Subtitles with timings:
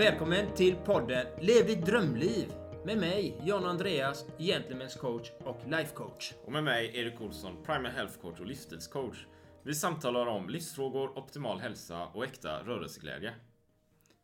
[0.00, 2.52] Välkommen till podden Lev ditt drömliv
[2.84, 6.32] med mig, John Andreas, Gentlemen's coach och life coach.
[6.44, 9.26] Och med mig, Erik Olsson, Primal Health Coach och livsstilscoach.
[9.62, 13.34] Vi samtalar om livsfrågor, optimal hälsa och äkta rörelseglädje.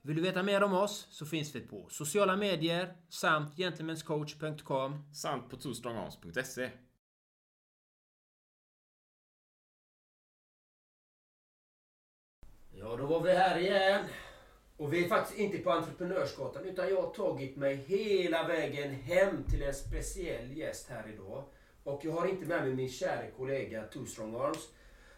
[0.02, 5.50] Vill du veta mer om oss så finns vi på sociala medier samt gentlemanscoach.com Samt
[5.50, 6.70] på twostrongarms.se.
[12.72, 14.04] Ja, då var vi här igen.
[14.76, 19.44] Och vi är faktiskt inte på Entreprenörsgatan utan jag har tagit mig hela vägen hem
[19.44, 21.44] till en speciell gäst här idag.
[21.84, 24.68] Och jag har inte med mig min kära kollega Two Strong Arms.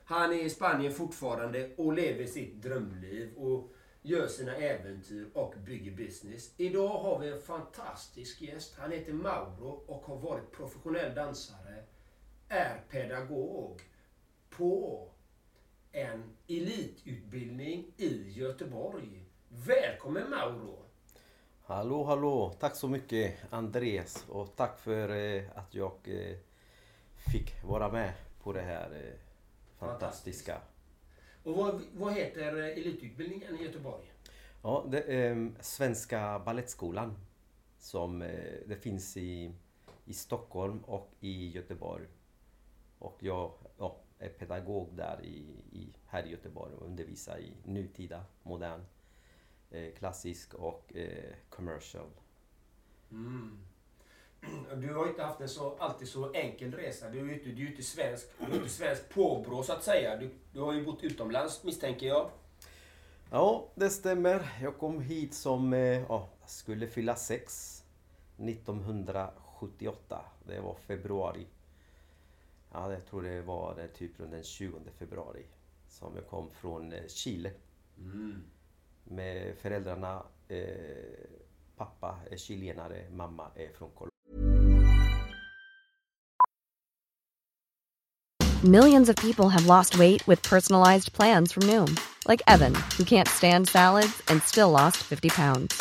[0.04, 5.92] Han är i Spanien fortfarande och lever sitt drömliv och gör sina äventyr och bygger
[5.92, 6.54] business.
[6.56, 8.74] Idag har vi en fantastisk gäst.
[8.78, 11.84] Han heter Mauro och har varit professionell dansare,
[12.48, 13.82] är pedagog
[14.50, 15.08] på
[15.92, 19.27] en elitutbildning i Göteborg.
[19.50, 20.78] Välkommen Mauro!
[21.62, 22.54] Hallå, hallå!
[22.60, 26.36] Tack så mycket Andreas och tack för eh, att jag eh,
[27.32, 29.18] fick vara med på det här eh,
[29.78, 30.60] fantastiska.
[31.42, 34.12] Och vad, vad heter elitutbildningen i Göteborg?
[34.62, 37.14] Ja, det är Svenska Balettskolan
[37.78, 38.18] som
[38.66, 39.54] det finns i,
[40.04, 42.06] i Stockholm och i Göteborg.
[42.98, 48.24] Och jag ja, är pedagog där i, i, här i Göteborg och undervisar i nutida,
[48.42, 48.80] modern
[49.98, 52.10] klassisk och eh, commercial.
[53.10, 53.58] Mm.
[54.76, 57.10] Du har inte haft en så, alltid så enkel resa.
[57.10, 59.84] Du är ju inte, du är inte svensk, du är inte svensk påbrå så att
[59.84, 60.16] säga.
[60.16, 62.30] Du, du har ju bott utomlands misstänker jag.
[63.30, 64.58] Ja, det stämmer.
[64.62, 67.74] Jag kom hit som, eh, ja, skulle fylla sex
[68.36, 70.24] 1978.
[70.46, 71.46] Det var februari.
[72.72, 75.46] Ja, jag tror det var typ runt den 20 februari.
[75.88, 77.50] Som jag kom från eh, Chile.
[77.98, 78.42] Mm
[79.10, 80.22] med föräldrarna.
[80.48, 80.58] Eh,
[81.76, 84.12] pappa är chilenare, mamma är från Colombia.
[88.64, 91.96] Millions of people have lost weight with personalized plans from Noom.
[92.26, 95.80] Like Evan, who can't stand salads and still lost 50 pounds.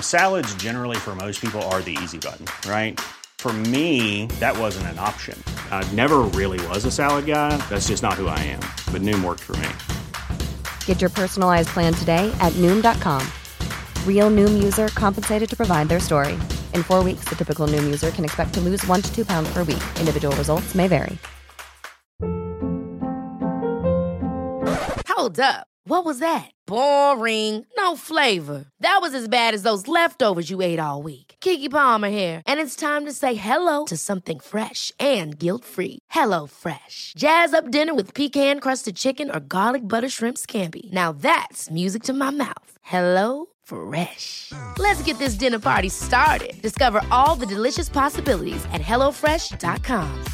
[0.00, 3.00] Salads generally for most people are the easy button, right?
[3.38, 5.42] For me, that wasn't an option.
[5.70, 7.56] I never really was a salad guy.
[7.70, 8.60] That's just not who I am.
[8.92, 9.68] But Noom worked for me.
[10.84, 13.26] Get your personalized plan today at noom.com.
[14.06, 16.34] Real noom user compensated to provide their story.
[16.74, 19.50] In four weeks, the typical noom user can expect to lose one to two pounds
[19.54, 19.82] per week.
[19.98, 21.16] Individual results may vary.
[25.08, 25.66] Hold up.
[25.84, 26.50] What was that?
[26.66, 27.66] Boring.
[27.76, 28.66] No flavor.
[28.80, 31.29] That was as bad as those leftovers you ate all week.
[31.40, 35.98] Kiki Palmer here, and it's time to say hello to something fresh and guilt-free.
[36.10, 37.14] Hello Fresh.
[37.16, 40.92] Jazz up dinner with pecan-crusted chicken or garlic butter shrimp scampi.
[40.92, 42.72] Now that's music to my mouth.
[42.82, 44.52] Hello Fresh.
[44.78, 46.60] Let's get this dinner party started.
[46.62, 50.24] Discover all the delicious possibilities at hellofresh.com.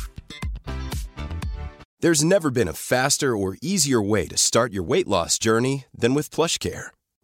[2.00, 6.14] There's never been a faster or easier way to start your weight loss journey than
[6.14, 6.88] with PlushCare.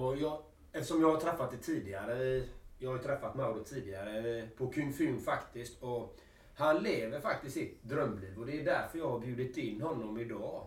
[0.00, 2.42] Och jag, eftersom jag har träffat dig tidigare,
[2.78, 5.82] jag har ju träffat Mauro tidigare på Kung Fun faktiskt.
[5.82, 6.16] Och
[6.54, 10.66] han lever faktiskt sitt drömliv och det är därför jag har bjudit in honom idag.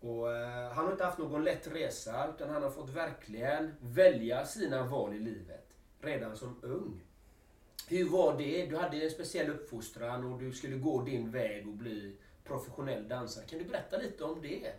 [0.00, 4.46] Och, eh, han har inte haft någon lätt resa utan han har fått verkligen välja
[4.46, 5.68] sina val i livet
[6.00, 7.00] redan som ung.
[7.88, 8.66] Hur var det?
[8.66, 13.44] Du hade en speciell uppfostran och du skulle gå din väg och bli professionell dansare.
[13.44, 14.72] Kan du berätta lite om det?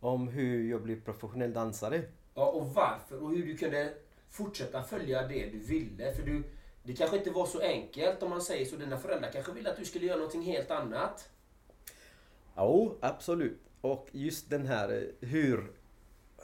[0.00, 2.02] Om hur jag blev professionell dansare?
[2.36, 3.94] Ja, och varför och hur du kunde
[4.30, 6.14] fortsätta följa det du ville.
[6.14, 6.42] För du,
[6.82, 8.76] det kanske inte var så enkelt om man säger så.
[8.76, 11.28] Dina föräldrar kanske ville att du skulle göra någonting helt annat.
[12.54, 13.60] Ja, absolut.
[13.80, 15.72] Och just den här eh, hur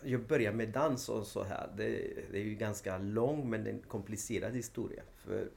[0.03, 1.71] jag började med dans och så här.
[1.77, 1.89] Det,
[2.31, 5.03] det är ju ganska lång men en komplicerad historia.
[5.17, 5.51] För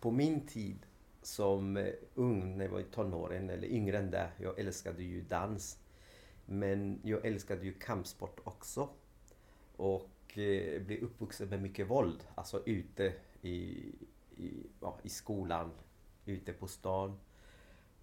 [0.00, 0.78] på min tid
[1.22, 4.30] som eh, ung, när jag var i tonåren eller yngre än det.
[4.38, 5.78] Jag älskade ju dans.
[6.46, 8.88] Men jag älskade ju kampsport också.
[9.80, 12.24] Och eh, blev uppvuxen med mycket våld.
[12.34, 13.52] Alltså ute i,
[14.36, 15.70] i, ja, i skolan,
[16.24, 17.18] ute på stan.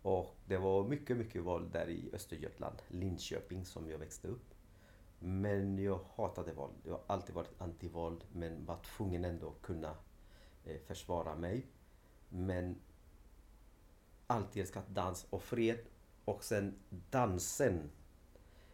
[0.01, 4.53] Och det var mycket, mycket våld där i Östergötland, Linköping som jag växte upp.
[5.19, 6.73] Men jag hatade våld.
[6.83, 9.95] Jag har alltid varit antivåld men var tvungen ändå att kunna
[10.65, 11.65] eh, försvara mig.
[12.29, 12.75] Men
[14.27, 15.79] alltid älskat dans och fred.
[16.25, 16.75] Och sen
[17.11, 17.89] dansen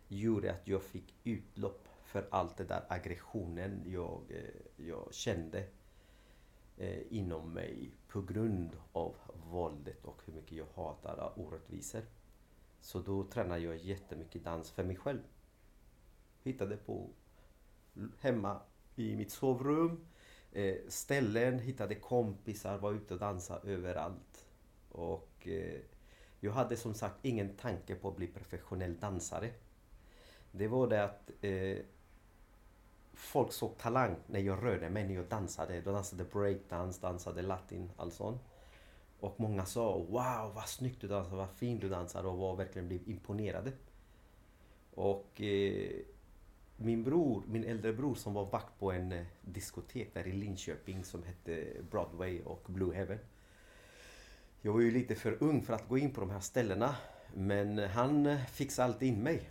[0.08, 5.64] gjorde att jag fick utlopp för allt det där aggressionen jag, eh, jag kände
[6.78, 9.16] eh, inom mig på grund av
[9.52, 12.02] våldet och hur mycket jag hatar orättvisor.
[12.82, 15.20] Så då tränade jag jättemycket dans för mig själv.
[16.44, 17.10] Hittade på
[18.20, 18.62] hemma
[18.96, 20.06] i mitt sovrum,
[20.52, 24.46] eh, ställen, hittade kompisar, var ute och dansade överallt.
[24.90, 25.48] Och
[26.40, 29.50] jag hade som sagt ingen tanke på att bli professionell dansare.
[30.52, 31.32] Det var det att
[33.14, 35.76] folk såg talang när jag rörde mig, när jag dansade.
[35.76, 38.42] Jag dansade breakdance, dansade latin, allt sånt.
[39.20, 42.88] Och många sa Wow vad snyggt du dansar, vad fint du dansar och var verkligen
[42.88, 43.72] blev imponerade.
[44.94, 45.92] Och eh,
[46.78, 51.04] min bror, min äldre bror som var vakt på en eh, diskotek där i Linköping
[51.04, 53.20] som hette Broadway och Blue Heaven.
[54.62, 56.96] Jag var ju lite för ung för att gå in på de här ställena.
[57.34, 59.50] Men han fixade alltid in mig.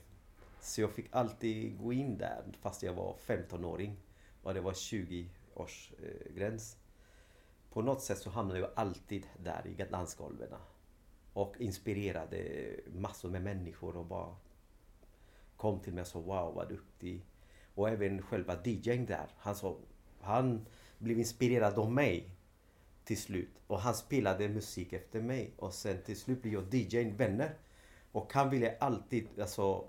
[0.62, 3.96] Så jag fick alltid gå in där fast jag var 15-åring.
[4.42, 6.76] Och det var 20 års eh, gräns.
[7.70, 10.48] På något sätt så hamnade jag alltid där i dansgolven.
[11.32, 14.36] Och inspirerade massor med människor och bara
[15.56, 17.26] kom till mig och sa wow vad duktig.
[17.74, 19.26] Och även själva DJn där.
[19.36, 19.76] Han, sa,
[20.20, 20.66] han
[20.98, 22.30] blev inspirerad av mig
[23.04, 23.62] till slut.
[23.66, 25.52] Och han spelade musik efter mig.
[25.56, 27.54] Och sen till slut blev jag DJn vänner.
[28.12, 29.88] Och han ville alltid alltså,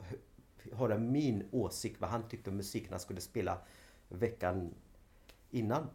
[0.71, 3.57] höra min åsikt vad han tyckte om musiken han skulle spela
[4.09, 4.73] veckan
[5.51, 5.87] innan.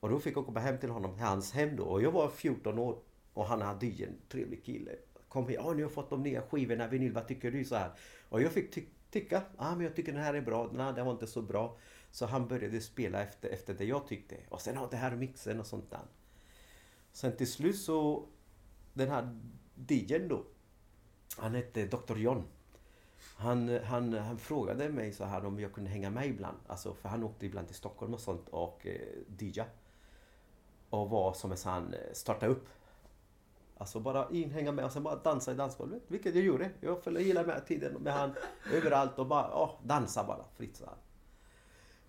[0.00, 1.84] Och då fick jag komma hem till honom, till hans hem då.
[1.84, 2.98] Och jag var 14 år.
[3.34, 4.92] Och han hade ju en trevlig kille.
[5.28, 7.64] Kom hit, ja nu har jag fått de nya skivorna, vinyl, vad tycker du?
[7.64, 7.90] så här.
[8.28, 11.06] Och jag fick ty tycka, ah, men jag tycker den här är bra, nej den
[11.06, 11.76] var inte så bra.
[12.10, 14.36] Så han började spela efter, efter det jag tyckte.
[14.48, 16.04] Och sen, ja, det här mixen och sånt där.
[17.12, 18.28] Sen till slut så,
[18.92, 19.40] den här
[19.88, 20.44] DJn då.
[21.36, 22.16] Han hette Dr.
[22.16, 22.44] John.
[23.36, 26.56] Han, han, han frågade mig så här om jag kunde hänga med ibland.
[26.66, 29.00] Alltså, för han åkte ibland till Stockholm och sånt och eh,
[29.38, 29.64] DJa.
[30.90, 32.68] Och var som en sån, eh, starta upp.
[33.78, 36.02] Alltså bara in, hänga med och sen bara dansa i dansgolvet.
[36.08, 36.70] Vilket jag gjorde.
[36.80, 38.34] Jag följde med tiden med han
[38.72, 40.94] överallt och bara oh, dansa bara fritt så här.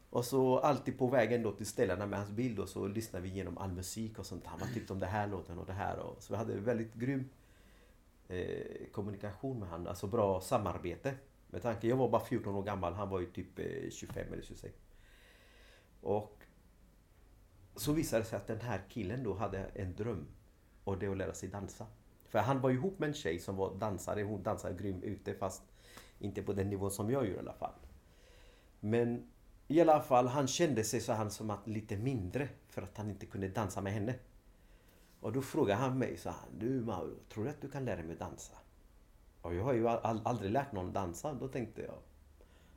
[0.09, 2.59] Och så alltid på vägen då till ställena med hans bild.
[2.59, 4.45] Och så lyssnade vi igenom all musik och sånt.
[4.45, 5.99] Han var tyckte om det här låten och det här.
[5.99, 7.29] Och, så vi hade väldigt grym
[8.27, 9.87] eh, kommunikation med honom.
[9.87, 11.15] Alltså bra samarbete.
[11.47, 12.93] Med tanke, jag var bara 14 år gammal.
[12.93, 14.75] Han var ju typ eh, 25 eller 26.
[16.01, 16.43] Och
[17.75, 20.27] så visade det sig att den här killen då hade en dröm.
[20.83, 21.85] Och det att lära sig dansa.
[22.25, 24.23] För han var ihop med en tjej som var dansare.
[24.23, 25.63] Hon dansade grym ute fast
[26.19, 27.73] inte på den nivån som jag gör i alla fall.
[28.79, 29.31] Men
[29.67, 33.09] i alla fall, han kände sig så han som att lite mindre för att han
[33.09, 34.15] inte kunde dansa med henne.
[35.25, 38.03] Och då frågade han mig så här, du Mauro, tror du att du kan lära
[38.03, 38.53] mig dansa?
[39.41, 41.33] Och jag har ju aldrig lärt någon dansa.
[41.33, 41.95] Då tänkte jag,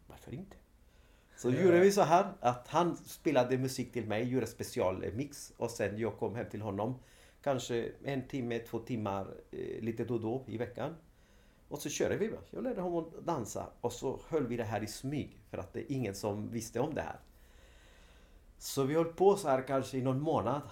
[0.07, 0.57] varför inte?
[1.37, 5.99] Så gjorde vi så här att han spelade musik till mig, gjorde specialmix och sen
[5.99, 6.95] jag kom hem till honom.
[7.43, 10.95] Kanske en timme, två timmar eh, lite då och då i veckan.
[11.69, 12.31] Och så körde vi.
[12.51, 15.73] Jag lärde honom att dansa och så höll vi det här i smyg för att
[15.73, 17.19] det är ingen som visste om det här.
[18.59, 20.63] Så vi höll på så här kanske i någon månad.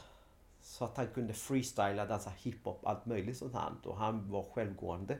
[0.67, 3.73] Så att han kunde freestyla, dansa hiphop, allt möjligt sånt här.
[3.85, 5.19] Och han var självgående.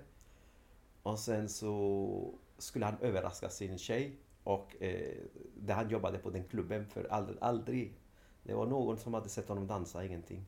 [1.03, 4.17] Och sen så skulle han överraska sin tjej.
[4.45, 5.17] Och eh,
[5.57, 7.95] där han jobbade på den klubben för aldrig, aldrig.
[8.43, 10.47] Det var någon som hade sett honom dansa, ingenting.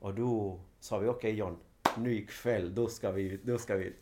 [0.00, 1.58] Och då sa vi okej okay, John,
[1.98, 3.96] nu ikväll, då ska vi, då ska vi.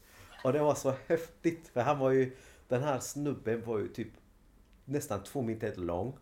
[0.45, 2.37] Och det var så häftigt för han var ju,
[2.69, 4.13] den här snubben var ju typ
[4.85, 6.19] nästan två meter lång.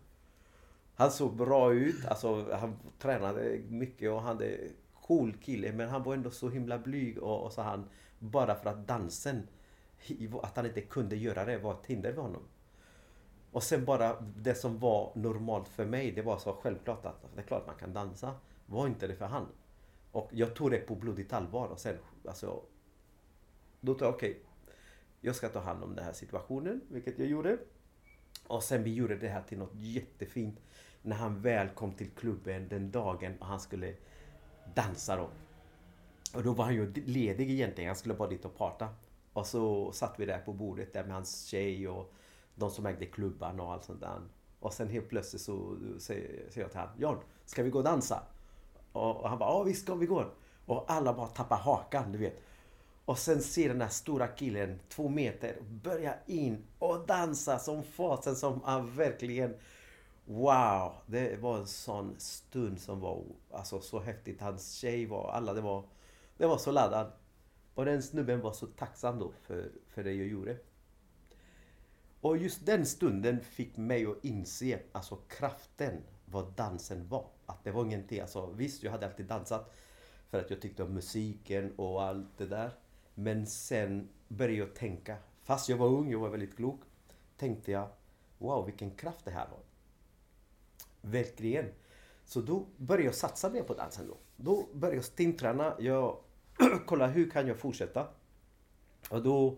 [0.97, 4.57] Han såg bra ut, alltså han tränade mycket och han hade
[5.01, 7.89] cool kille men han var ändå så himla blyg och, och så han
[8.19, 9.47] bara för att dansen,
[10.41, 12.41] att han inte kunde göra det var ett hinder för honom.
[13.51, 17.27] Och sen bara det som var normalt för mig, det var så självklart att alltså,
[17.35, 18.35] det är klart man kan dansa.
[18.65, 19.47] Var inte det för han.
[20.11, 22.61] Och jag tog det på blodigt allvar och sen, alltså...
[23.81, 24.29] Då tog jag, okej.
[24.31, 24.41] Okay,
[25.21, 27.57] jag ska ta hand om den här situationen, vilket jag gjorde.
[28.47, 30.59] Och sen vi gjorde det här till något jättefint.
[31.01, 33.95] När han väl kom till klubben den dagen och han skulle
[34.73, 35.29] dansa då.
[36.33, 37.87] Och då var han ju ledig egentligen.
[37.87, 38.89] Han skulle bara dit och prata.
[39.33, 42.13] Och så satt vi där på bordet där med hans tjej och
[42.55, 44.21] de som ägde klubban och allt sånt där.
[44.59, 48.23] Och sen helt plötsligt så säger jag till honom, John, ska vi gå och dansa?
[48.91, 50.25] Och han bara, ja visst ska vi gå.
[50.65, 52.41] Och alla bara tappar hakan, du vet.
[53.05, 58.35] Och sen ser den här stora killen, två meter, börja in och dansa som fasen
[58.35, 59.55] som han verkligen...
[60.29, 60.93] Wow!
[61.05, 64.41] Det var en sån stund som var alltså, så häftigt.
[64.41, 65.83] Hans tjej var, alla, det var,
[66.37, 67.11] det var så laddad.
[67.73, 70.57] Och den snubben var så tacksam då för, för det jag gjorde.
[72.21, 75.93] Och just den stunden fick mig att inse alltså kraften
[76.25, 77.27] vad dansen var.
[77.45, 79.73] Att det var ingenting, alltså visst jag hade alltid dansat
[80.29, 82.71] för att jag tyckte om musiken och allt det där.
[83.15, 86.81] Men sen började jag tänka, fast jag var ung, jag var väldigt klok,
[87.37, 87.89] tänkte jag
[88.37, 89.66] wow vilken kraft det här var.
[91.01, 91.65] Verkligen.
[92.25, 94.17] Så då började jag satsa mer på dansen då.
[94.35, 95.75] Då började jag stimträna.
[95.79, 96.17] Jag
[96.85, 98.07] kollade hur kan jag fortsätta?
[99.09, 99.57] Och då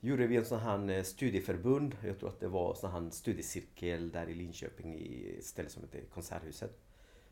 [0.00, 1.96] gjorde vi en sån här eh, studieförbund.
[2.04, 5.68] Jag tror att det var en sån här studiecirkel där i Linköping i ett ställe
[5.68, 6.78] som heter Konserthuset.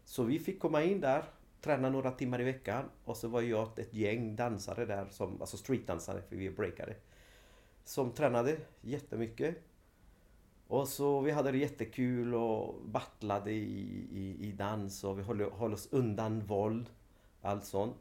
[0.04, 1.24] Så vi fick komma in där,
[1.60, 5.56] träna några timmar i veckan och så var jag ett gäng dansare där, som, alltså
[5.56, 6.94] streetdansare för vi är breakare.
[7.84, 9.56] Som tränade jättemycket.
[10.70, 15.40] Och så vi hade det jättekul och battlade i, i, i dans och vi höll,
[15.52, 16.90] höll oss undan våld.
[17.42, 17.96] Allt sånt.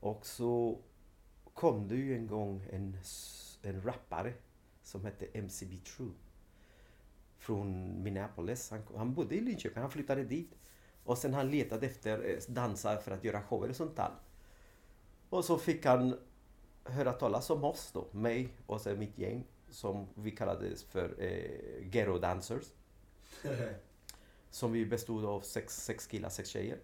[0.00, 0.78] Och så
[1.54, 2.96] kom det ju en gång en,
[3.62, 4.32] en rappare
[4.82, 6.12] som hette MCB True.
[7.38, 8.70] Från Minneapolis.
[8.70, 10.58] Han, han bodde i Linköping, han flyttade dit.
[11.04, 14.10] Och sen han letade efter eh, dansare för att göra shower och sånt där.
[15.30, 16.18] Och så fick han
[16.84, 21.84] höra talas om oss då, mig och sen mitt gäng som vi kallades för eh,
[21.84, 22.64] Ghetto Dancers.
[24.50, 26.78] som vi bestod av sex, sex killar, sex tjejer.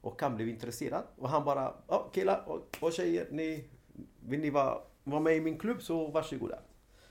[0.00, 3.64] Och han blev intresserad och han bara, ja killar och, och tjejer, ni,
[4.20, 6.58] vill ni vara, vara med i min klubb så varsågoda.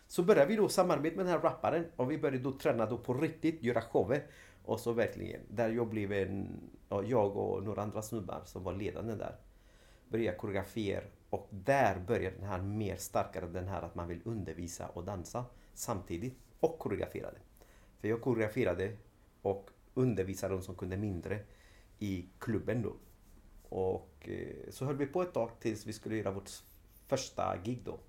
[0.08, 2.98] Så började vi då samarbeta med den här rapparen och vi började då träna då
[2.98, 4.28] på riktigt, göra shower.
[4.66, 6.60] Och så verkligen, där jag blev en,
[6.90, 9.36] jag och några andra snubbar som var ledande där.
[10.14, 14.88] Började koreografera och där började den här mer starkare, den här att man vill undervisa
[14.88, 17.38] och dansa samtidigt och koreograferade.
[18.00, 18.98] För jag koreograferade
[19.42, 21.40] och undervisade de som kunde mindre
[22.00, 22.94] i klubben då.
[23.70, 26.50] Och eh, så höll vi på ett tag tills vi skulle göra vårt
[27.08, 28.00] första gig då.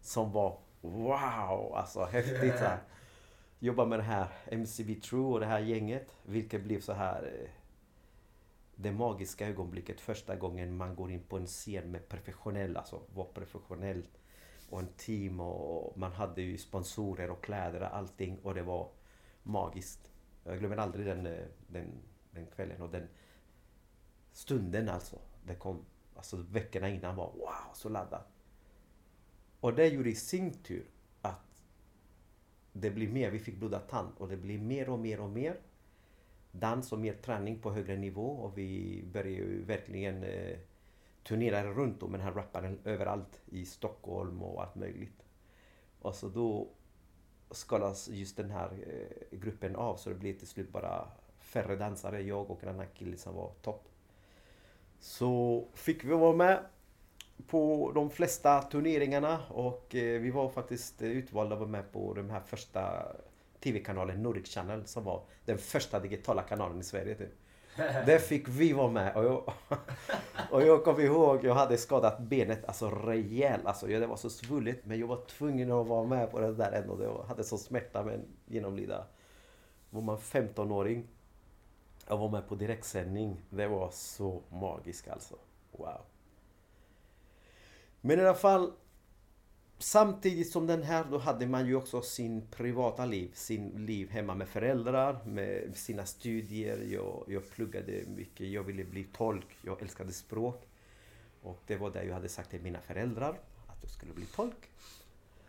[0.00, 2.58] Som var wow, alltså häftigt.
[2.58, 2.78] Så här.
[3.58, 6.14] Jobba med det här MCB True och det här gänget.
[6.22, 7.50] Vilket blev så här eh,
[8.82, 13.24] det magiska ögonblicket första gången man går in på en scen med professionell, alltså var
[13.24, 14.06] professionell
[14.70, 18.90] och en team och man hade ju sponsorer och kläder och allting och det var
[19.42, 20.10] magiskt.
[20.44, 21.92] Jag glömmer aldrig den, eh, den,
[22.30, 23.08] den kvällen och den
[24.32, 25.18] stunden alltså.
[25.46, 25.84] Det kom,
[26.16, 28.22] alltså veckorna innan var wow, så laddad.
[29.60, 30.86] Och det gjorde i sin tur
[31.22, 31.64] att
[32.72, 35.60] det blir mer, vi fick blodad tand och det blir mer och mer och mer
[36.52, 40.58] dans och mer träning på högre nivå och vi började ju verkligen eh,
[41.22, 45.24] turnera runt med den här rapparen överallt i Stockholm och allt möjligt.
[46.00, 46.68] Och så då
[47.50, 52.22] skalas just den här eh, gruppen av så det blev till slut bara färre dansare,
[52.22, 53.88] jag och en annan kille som var topp.
[55.00, 56.64] Så fick vi vara med
[57.46, 62.30] på de flesta turneringarna och eh, vi var faktiskt utvalda att vara med på de
[62.30, 63.06] här första
[63.60, 67.14] TV-kanalen Nordic Channel som var den första digitala kanalen i Sverige.
[67.14, 67.32] Typ.
[67.76, 69.52] Där fick vi vara med och jag,
[70.50, 73.66] och jag kommer ihåg, jag hade skadat benet alltså rejält.
[73.66, 76.72] Alltså, det var så svulligt men jag var tvungen att vara med på det där
[76.72, 77.02] ändå.
[77.02, 79.04] Jag hade så smärta med genomlida.
[79.90, 81.06] Var man 15-åring
[82.08, 83.40] och var med på direktsändning.
[83.50, 85.34] Det var så magiskt alltså.
[85.72, 86.00] Wow.
[88.00, 88.72] Men i alla fall
[89.82, 94.34] Samtidigt som den här, då hade man ju också sin privata liv, sin liv hemma
[94.34, 96.78] med föräldrar, med sina studier.
[96.92, 100.68] Jag, jag pluggade mycket, jag ville bli tolk, jag älskade språk.
[101.42, 104.70] Och det var det jag hade sagt till mina föräldrar, att jag skulle bli tolk.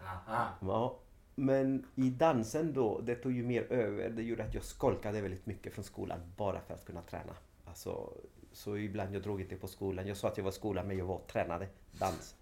[0.03, 0.47] Aha.
[0.61, 0.99] Ja,
[1.35, 4.09] men i dansen då, det tog ju mer över.
[4.09, 7.33] Det gjorde att jag skolkade väldigt mycket från skolan bara för att kunna träna.
[7.65, 8.13] Alltså,
[8.53, 10.07] så ibland jag drog inte på skolan.
[10.07, 12.35] Jag sa att jag var skolan men jag var tränade dans.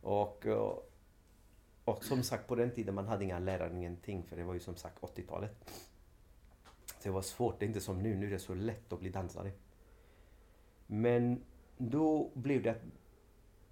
[0.00, 0.92] Och, och
[1.86, 4.24] och som sagt på den tiden man hade inga lärare, ingenting.
[4.24, 5.70] För det var ju som sagt 80-talet.
[7.02, 8.16] Det var svårt, det är inte som nu.
[8.16, 9.50] Nu är det så lätt att bli dansare.
[10.86, 11.42] Men
[11.76, 12.82] då blev det att,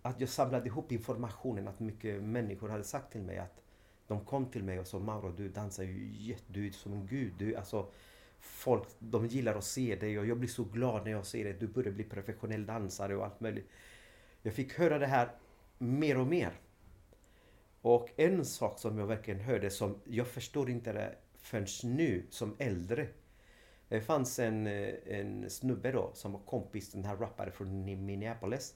[0.02, 1.68] att jag samlade ihop informationen.
[1.68, 3.62] Att mycket människor hade sagt till mig att
[4.06, 7.06] de kom till mig och sa Mauro du dansar ju jätte, du är som en
[7.06, 7.32] gud.
[7.38, 7.90] Du, alltså,
[8.40, 11.52] folk de gillar att se dig och jag blir så glad när jag ser dig.
[11.52, 13.68] Du börjar bli professionell dansare och allt möjligt.
[14.42, 15.30] Jag fick höra det här
[15.78, 16.60] mer och mer.
[17.84, 22.56] Och en sak som jag verkligen hörde som jag förstår inte det förrän nu som
[22.58, 23.08] äldre.
[23.88, 28.74] Det fanns en, eh, en snubbe då som var kompis den här rapparen från Minneapolis.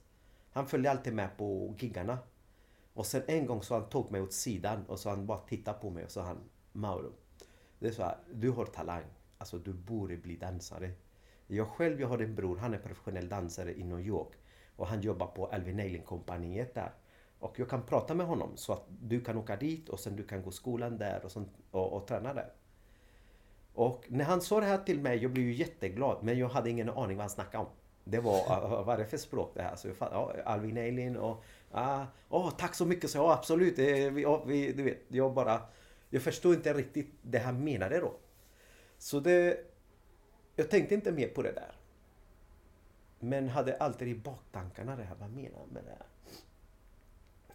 [0.51, 2.19] Han följde alltid med på giggarna.
[2.95, 5.79] Och sen en gång så han tog mig åt sidan och så han bara tittade
[5.79, 6.39] på mig och så han
[6.73, 7.13] Mauro.
[7.79, 9.05] Det är så här, du har talang.
[9.39, 10.91] Alltså du borde bli dansare.
[11.47, 14.33] Jag själv, jag har en bror, han är professionell dansare i New York.
[14.77, 16.93] Och han jobbar på Alvin Nailing kompaniet där.
[17.41, 20.23] Och jag kan prata med honom så att du kan åka dit och sen du
[20.23, 22.53] kan gå skolan där och, sånt, och, och träna där.
[23.75, 26.19] Och när han sa det här till mig, jag blev ju jätteglad.
[26.23, 27.71] Men jag hade ingen aning vad han snackade om.
[28.05, 29.77] Det var, vad är det för språk det här?
[29.77, 31.45] Så jag fatt, ja, Alvin Eilin och...
[31.71, 33.77] Ah, oh, tack så mycket, så ja absolut.
[33.77, 35.61] Det, vi, ja, vi, du vet, jag bara...
[36.11, 38.15] Jag förstod inte riktigt det han menade då.
[38.99, 39.59] Så det...
[40.57, 41.73] Jag tänkte inte mer på det där.
[43.21, 46.07] Men hade alltid i baktankarna det här, vad menar han med det här?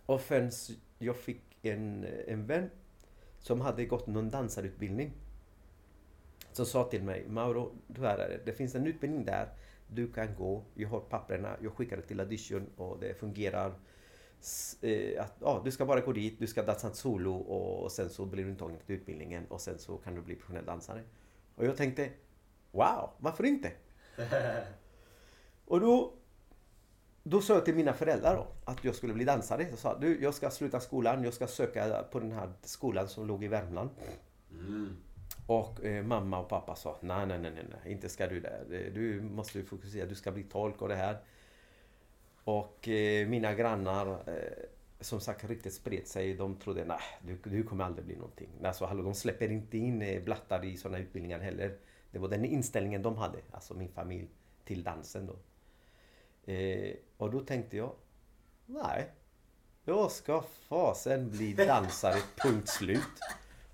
[0.06, 0.52] Och förrän
[0.98, 2.70] jag fick en, en vän
[3.40, 5.12] som hade gått någon dansarutbildning.
[6.52, 8.40] Som sa till mig, Mauro, du är det.
[8.46, 9.50] det finns en utbildning där
[9.88, 10.64] du kan gå.
[10.74, 13.74] Jag har papperna, jag skickar det till audition och det fungerar.
[14.82, 18.26] Eh, att, ja, du ska bara gå dit, du ska dansa solo och sen så
[18.26, 21.02] blir du intagen till utbildningen och sen så kan du bli professionell dansare.
[21.56, 22.10] Och jag tänkte,
[22.72, 23.72] wow, varför inte?
[25.66, 26.14] och då,
[27.24, 29.68] då sa jag till mina föräldrar då, att jag skulle bli dansare.
[29.70, 33.28] Jag sa, du, jag ska sluta skolan, jag ska söka på den här skolan som
[33.28, 33.90] låg i Värmland.
[34.52, 34.98] Mm.
[35.48, 38.90] Och eh, mamma och pappa sa nej, nej, nej, nej, inte ska du det.
[38.94, 41.18] Du måste fokusera, du ska bli tolk och det här.
[42.44, 44.66] Och eh, mina grannar, eh,
[45.00, 46.34] som sagt riktigt spred sig.
[46.34, 48.50] De trodde nej, du, du kommer aldrig bli någonting.
[48.64, 51.78] Alltså, hallå, de släpper inte in eh, blattar i sådana utbildningar heller.
[52.12, 54.28] Det var den inställningen de hade, alltså min familj,
[54.66, 55.36] till dansen då.
[57.24, 57.92] Och då tänkte jag,
[58.66, 59.12] nej,
[59.86, 63.20] jag ska fasen bli dansare, punkt slut.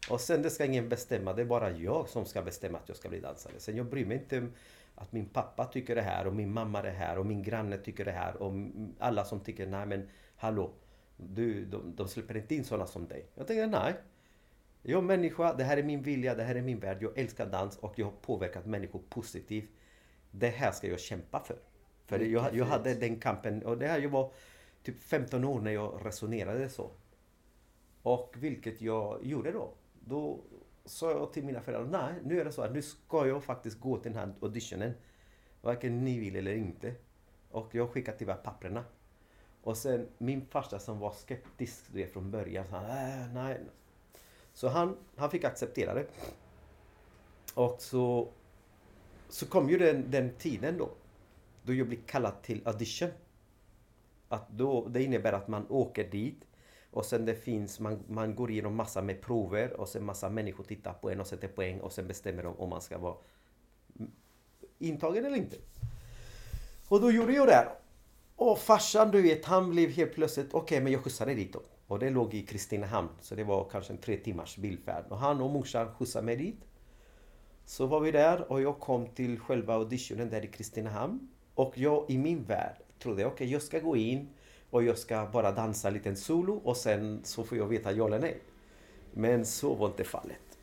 [0.09, 2.97] Och sen det ska ingen bestämma, det är bara jag som ska bestämma att jag
[2.97, 3.53] ska bli dansare.
[3.57, 4.53] Sen jag bryr mig inte om
[4.95, 8.05] att min pappa tycker det här och min mamma det här och min granne tycker
[8.05, 8.53] det här och
[8.99, 10.71] alla som tycker nej men hallå,
[11.17, 13.25] du, de, de släpper inte in sådana som dig.
[13.35, 13.93] Jag tänker nej.
[14.81, 16.97] Jag är människa, det här är min vilja, det här är min värld.
[17.01, 19.69] Jag älskar dans och jag har påverkat människor positivt.
[20.31, 21.57] Det här ska jag kämpa för.
[22.09, 24.31] För jag, jag hade den kampen och det här jag var
[24.83, 26.91] typ 15 år när jag resonerade så.
[28.01, 29.73] Och vilket jag gjorde då.
[29.99, 30.39] Då
[30.85, 33.79] sa jag till mina föräldrar, nej nu är det så att nu ska jag faktiskt
[33.79, 34.93] gå till den här auditionen.
[35.61, 36.93] Varken ni vill eller inte.
[37.51, 38.83] Och jag skickade tyvärr papperna.
[39.63, 43.59] Och sen min farsa som var skeptisk det från början, sa nej, nej.
[44.53, 46.05] Så han, han fick acceptera det.
[47.53, 48.27] Och så,
[49.29, 50.89] så kom ju den, den tiden då.
[51.69, 53.09] Då jag blir kallad till audition.
[54.29, 56.45] Att då, det innebär att man åker dit
[56.91, 60.63] och sen det finns, man, man går igenom massa med prover och sen massa människor
[60.63, 63.15] tittar på en och sätter poäng och sen bestämmer de om man ska vara
[64.79, 65.57] intagen eller inte.
[66.87, 67.67] Och då gjorde jag det.
[68.35, 71.61] Och farsan du vet, han blev helt plötsligt, okej okay, men jag skjutsade dit då.
[71.87, 75.05] Och det låg i Kristinehamn, så det var kanske en tre timmars bilfärd.
[75.09, 76.65] Och han och morsan skjutsade mig dit.
[77.65, 81.29] Så var vi där och jag kom till själva auditionen där i Kristinehamn.
[81.59, 84.29] Och jag i min värld trodde, okej okay, jag ska gå in
[84.69, 88.07] och jag ska bara dansa en liten solo och sen så får jag veta ja
[88.07, 88.37] eller nej.
[89.13, 90.57] Men så var inte fallet.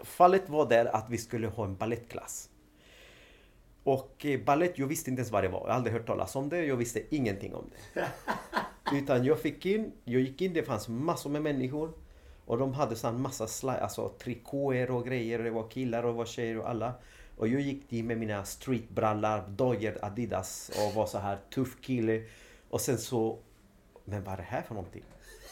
[0.00, 2.50] Fallet var där att vi skulle ha en ballettklass.
[3.82, 5.60] Och eh, ballett, jag visste inte ens vad det var.
[5.60, 6.64] Jag hade aldrig hört talas om det.
[6.64, 8.08] Jag visste ingenting om det.
[8.96, 11.92] Utan jag fick in, jag gick in, det fanns massor med människor.
[12.44, 15.38] Och de hade sån massa slide, alltså trikåer och grejer.
[15.38, 16.94] Det var killar och det var tjejer och alla.
[17.38, 22.22] Och jag gick in med mina streetbrallor, dojor, Adidas och var så här tuff kille.
[22.70, 23.38] Och sen så...
[24.04, 25.04] Men vad är det här för någonting?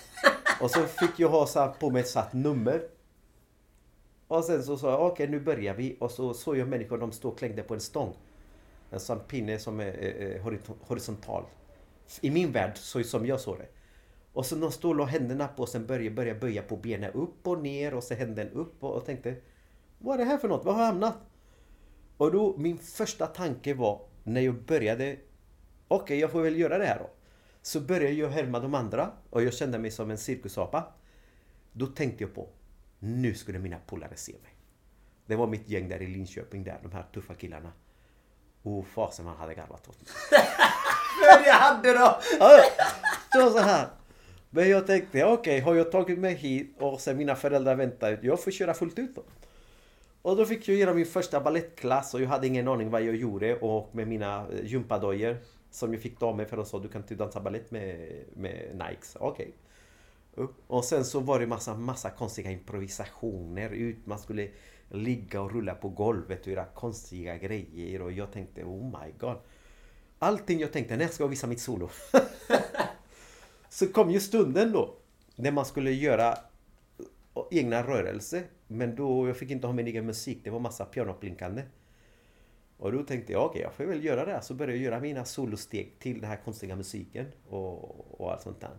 [0.60, 2.82] Och så fick jag ha så på mig ett satt nummer.
[4.28, 5.96] Och sen så sa jag okej okay, nu börjar vi.
[6.00, 8.14] Och så såg jag människor de stod och klängde på en stång.
[8.90, 10.42] En sån pinne som är eh,
[10.86, 11.44] horisontal.
[12.20, 13.68] I min värld, så som jag såg det.
[14.32, 17.12] Och så de stod och la händerna på och sen började, började böja på benen
[17.12, 19.36] upp och ner och så händerna upp och, och tänkte
[19.98, 20.64] Vad är det här för något?
[20.64, 21.16] Var har jag hamnat?
[22.16, 25.16] Och då min första tanke var när jag började
[25.88, 27.10] Okej, okay, jag får väl göra det här då.
[27.62, 30.84] Så började jag härma de andra och jag kände mig som en cirkusapa.
[31.72, 32.48] Då tänkte jag på,
[32.98, 34.54] nu skulle mina polare se mig.
[35.26, 37.72] Det var mitt gäng där i Linköping där, de här tuffa killarna.
[38.62, 40.10] Oh fasen man hade garvat åt mig.
[41.20, 42.20] Men jag hade då!
[43.32, 43.88] så, så här.
[44.50, 48.18] Men jag tänkte, okej, okay, har jag tagit mig hit och sen mina föräldrar väntar
[48.22, 49.22] jag får köra fullt ut då.
[50.26, 53.16] Och då fick jag göra min första ballettklass och jag hade ingen aning vad jag
[53.16, 55.36] gjorde och med mina eh, gympadojor
[55.70, 58.82] som jag fick av mig för de sa du kan inte dansa balett med, med
[58.88, 59.16] Nikes.
[59.20, 59.54] Okej.
[60.36, 60.54] Okay.
[60.66, 64.06] Och sen så var det massa, massa konstiga improvisationer ut.
[64.06, 64.48] Man skulle
[64.88, 69.36] ligga och rulla på golvet och göra konstiga grejer och jag tänkte oh my god.
[70.18, 71.90] allting jag tänkte, när ska jag visa mitt solo?
[73.68, 74.94] så kom ju stunden då.
[75.36, 76.38] När man skulle göra
[77.50, 78.42] egna rörelser.
[78.66, 80.38] Men då, jag fick inte ha min egen musik.
[80.44, 81.62] Det var massa pianoplinkande.
[82.78, 84.42] Och då tänkte jag, okej, okay, jag får väl göra det.
[84.42, 88.60] Så började jag göra mina solosteg till den här konstiga musiken och, och allt sånt
[88.60, 88.78] där.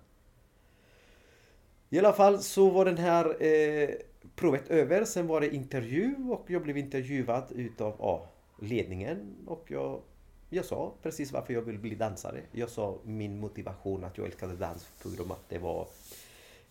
[1.90, 3.90] I alla fall så var den här eh,
[4.36, 5.06] provet över.
[5.06, 8.30] Sen var det intervju och jag blev intervjuad utav ja,
[8.62, 9.36] ledningen.
[9.46, 10.02] Och jag,
[10.50, 12.42] jag sa precis varför jag ville bli dansare.
[12.52, 15.88] Jag sa min motivation att jag älskade dans på grund av att det var eh,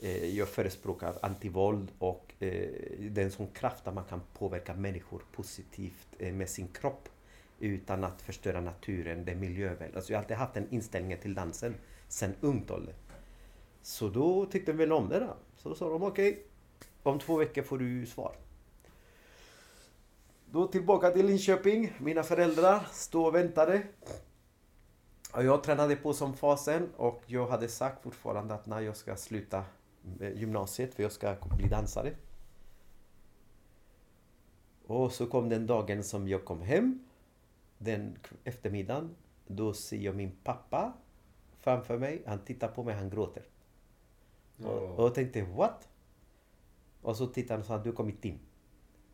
[0.00, 6.08] Eh, jag förespråkar antivåld och eh, det sån kraft att man kan påverka människor positivt
[6.18, 7.08] eh, med sin kropp
[7.58, 9.96] utan att förstöra naturen, det miljövänliga.
[9.96, 11.74] Alltså jag har alltid haft den inställningen till dansen
[12.08, 12.94] sen ungt ålder.
[13.82, 15.36] Så då tyckte de väl om det då.
[15.56, 16.42] Så då sa de okej, okay,
[17.02, 18.36] om två veckor får du svar.
[20.50, 21.92] Då tillbaka till Linköping.
[21.98, 23.82] Mina föräldrar stod och väntade.
[25.32, 29.16] Och jag tränade på som fasen och jag hade sagt fortfarande att när jag ska
[29.16, 29.64] sluta
[30.34, 32.12] gymnasiet för jag ska bli dansare.
[34.86, 37.04] Och så kom den dagen som jag kom hem.
[37.78, 39.16] Den eftermiddagen.
[39.46, 40.92] Då ser jag min pappa
[41.60, 42.22] framför mig.
[42.26, 43.42] Han tittar på mig, han gråter.
[44.58, 44.66] Oh.
[44.68, 45.88] Och, jag tänkte, what?
[47.02, 48.38] Och så tittar han och sa, du har kommit in.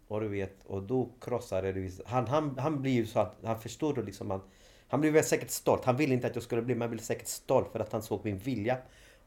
[0.08, 2.00] Och du vet, och då krossade det.
[2.06, 4.42] Han, han, han blir ju så att han förstår då liksom att
[4.88, 5.84] han blev säkert stolt.
[5.84, 8.02] Han ville inte att jag skulle bli, men han blev säkert stolt för att han
[8.02, 8.78] såg min vilja.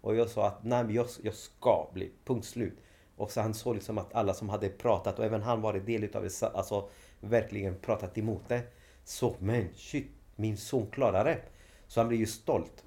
[0.05, 2.77] Och jag sa att nej, jag, jag ska bli, punkt slut.
[3.15, 6.03] Och så han såg liksom att alla som hade pratat och även han varit del
[6.03, 6.89] utav det, alltså
[7.19, 8.61] verkligen pratat emot det.
[9.03, 11.41] Så men shit, min son klarar det.
[11.87, 12.83] Så han blev ju stolt.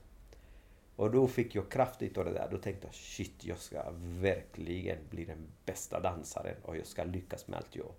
[0.96, 2.48] Och då fick jag kraft utav det där.
[2.50, 7.48] Då tänkte jag shit, jag ska verkligen bli den bästa dansaren och jag ska lyckas
[7.48, 7.92] med allt jag,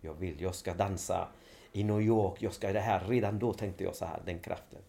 [0.00, 0.40] jag vill.
[0.40, 1.28] Jag ska dansa
[1.72, 3.08] i New York, jag ska det här.
[3.08, 4.80] Redan då tänkte jag så här, den kraften.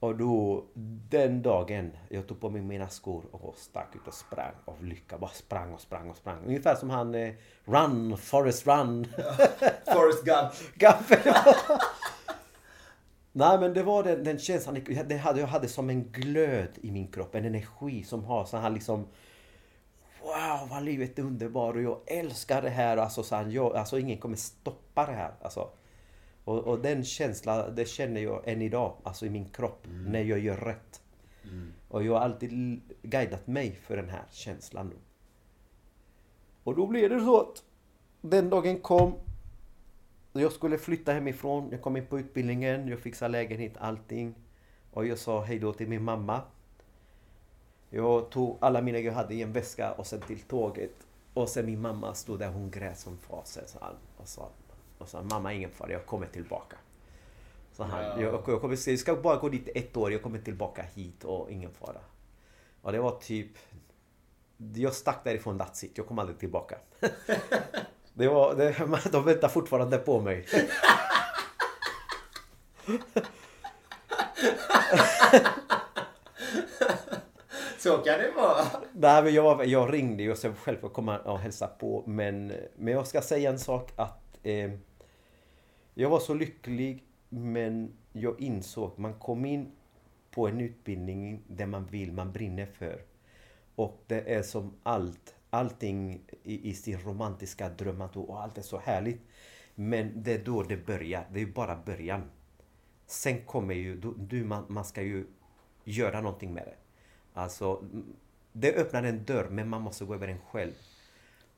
[0.00, 0.64] Och då,
[1.10, 5.18] den dagen, jag tog på mig mina skor och stack ut och sprang av lycka.
[5.18, 6.44] Bara sprang och sprang och sprang.
[6.46, 7.34] Ungefär som han eh,
[7.64, 9.04] Run, Forest Run.
[9.92, 10.52] Forrest Gump.
[10.74, 11.24] Gump.
[13.32, 16.90] Nej men det var den, den känslan, det hade, jag hade som en glöd i
[16.90, 19.06] min kropp, en energi som har så här liksom
[20.22, 22.96] Wow vad livet är underbart och jag älskar det här.
[22.96, 25.32] Alltså, så här, jag, alltså ingen kommer stoppa det här.
[25.42, 25.68] Alltså.
[26.48, 30.12] Och, och, den känslan, det känner jag än idag, alltså i min kropp, mm.
[30.12, 31.02] när jag gör rätt.
[31.44, 31.72] Mm.
[31.88, 34.90] Och jag har alltid guidat mig för den här känslan.
[34.90, 34.96] Då.
[36.64, 37.62] Och då blev det så att
[38.20, 39.14] den dagen kom.
[40.32, 44.34] Jag skulle flytta hemifrån, jag kom in på utbildningen, jag fixade lägenhet, allting.
[44.92, 46.40] Och jag sa hej då till min mamma.
[47.90, 51.06] Jag tog alla mina jag hade i en väska och sen till tåget.
[51.34, 53.64] Och sen min mamma stod där, hon grät som fasen.
[54.16, 54.48] Och sa
[54.98, 56.76] och sa mamma ingen fara, jag kommer tillbaka.
[57.72, 58.20] Så han, ja.
[58.20, 61.50] jag, jag, kommer, jag ska bara gå dit ett år, jag kommer tillbaka hit och
[61.50, 62.00] ingen fara.
[62.82, 63.50] Och det var typ...
[64.74, 66.78] Jag stack därifrån that's it, jag kom aldrig tillbaka.
[68.14, 68.74] det var, det,
[69.12, 70.46] de väntar fortfarande på mig.
[77.78, 78.64] Så kan det vara.
[78.92, 82.02] Nej, men jag, jag ringde ju och så själv för att komma och hälsa på.
[82.06, 84.70] Men, men jag ska säga en sak att eh,
[86.00, 89.72] jag var så lycklig men jag insåg man kom in
[90.30, 93.02] på en utbildning där man vill, man brinner för.
[93.74, 98.78] Och det är som allt, allting i, i sin romantiska dröm och allt är så
[98.78, 99.20] härligt.
[99.74, 102.22] Men det är då det börjar, det är bara början.
[103.06, 105.26] Sen kommer ju, du, man, man ska ju
[105.84, 106.76] göra någonting med det.
[107.40, 107.84] Alltså,
[108.52, 110.72] det öppnar en dörr men man måste gå över den själv.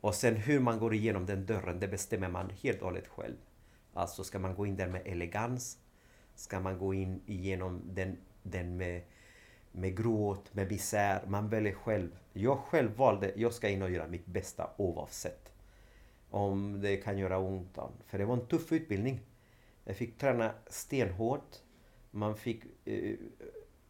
[0.01, 3.37] Och sen hur man går igenom den dörren, det bestämmer man helt och hållet själv.
[3.95, 5.79] Alltså ska man gå in där med elegans?
[6.35, 9.03] Ska man gå in igenom den, den med,
[9.73, 11.27] med gråt, med misär?
[11.27, 12.17] Man väljer själv.
[12.33, 15.53] Jag själv valde, jag ska in och göra mitt bästa oavsett.
[16.31, 17.79] Om det kan göra ont.
[18.07, 19.21] För det var en tuff utbildning.
[19.85, 21.57] Jag fick träna stenhårt.
[22.11, 23.15] Man fick eh,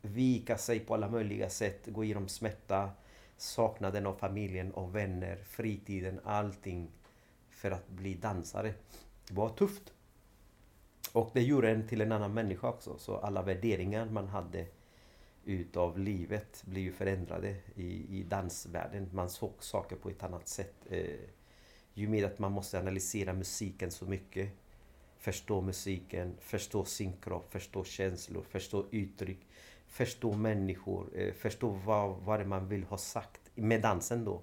[0.02, 2.90] vika sig på alla möjliga sätt, gå igenom smärta,
[3.36, 6.90] saknaden av familjen och vänner, fritiden, allting
[7.48, 8.74] för att bli dansare.
[9.30, 9.92] Det var tufft.
[11.12, 12.98] Och det gjorde en till en annan människa också.
[12.98, 14.66] Så alla värderingar man hade
[15.44, 19.10] utav livet blev ju förändrade i, i dansvärlden.
[19.12, 20.74] Man såg saker på ett annat sätt.
[20.90, 21.20] Eh,
[21.94, 24.50] ju mer att man måste analysera musiken så mycket.
[25.18, 29.46] Förstå musiken, förstå sin kropp, förstå känslor, förstå uttryck.
[29.86, 34.42] Förstå människor, eh, förstå vad, vad det man vill ha sagt med dansen då.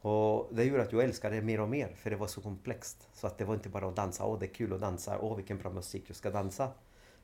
[0.00, 3.08] Och det gjorde att jag älskade det mer och mer för det var så komplext.
[3.12, 5.36] Så att det var inte bara att dansa, åh det är kul att dansa, åh
[5.36, 6.72] vilken bra musik, jag ska dansa.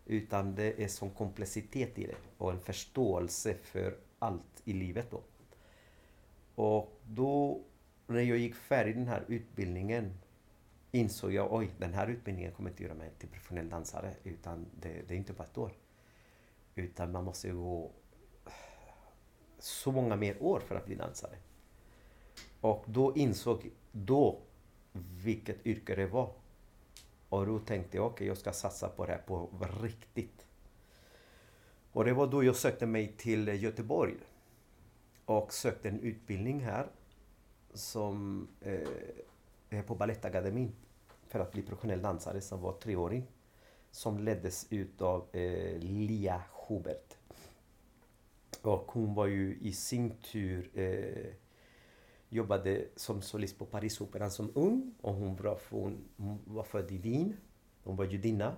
[0.06, 5.20] Utan det är sån komplexitet i det och en förståelse för allt i livet då.
[6.54, 7.60] Och då
[8.06, 10.18] när jag gick färdigt den här utbildningen
[10.92, 14.14] insåg jag oj, den här utbildningen kommer inte göra mig till professionell dansare.
[14.24, 15.72] Utan det, det är inte bara ett år.
[16.74, 17.90] Utan man måste gå
[19.58, 21.36] så många mer år för att bli dansare.
[22.60, 24.38] Och då insåg då
[25.22, 26.30] vilket yrke det var.
[27.28, 29.48] Och då tänkte jag okej, okay, jag ska satsa på det här på
[29.82, 30.46] riktigt.
[31.92, 34.14] Och det var då jag sökte mig till Göteborg.
[35.24, 36.86] Och sökte en utbildning här.
[37.74, 38.88] Som eh,
[39.70, 40.72] är på Balettakademin.
[41.28, 43.26] För att bli professionell dansare som var treåring.
[43.90, 47.16] Som leddes utav eh, Lia Schubert.
[48.62, 51.32] Och hon var ju i sin tur eh,
[52.28, 54.94] jobbade som solist på Parisoperan som ung.
[55.00, 57.36] Och hon var, hon, hon var född i Wien.
[57.82, 58.56] Hon var judinna.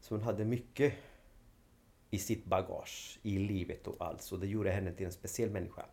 [0.00, 0.94] Så hon hade mycket
[2.10, 4.22] i sitt bagage, i livet och allt.
[4.22, 5.86] Så det gjorde henne till en speciell människa.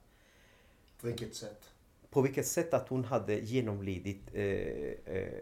[1.02, 1.74] På vilket sätt?
[2.10, 4.43] På vilket sätt att hon hade genomlidit eh,
[5.15, 5.34] eh,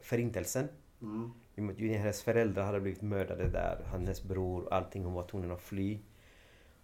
[0.00, 0.68] Förintelsen.
[1.02, 1.32] Mm.
[1.78, 3.84] Hennes föräldrar hade blivit mördade där.
[3.84, 5.04] Hennes bror, allting.
[5.04, 5.98] Hon var tvungen att fly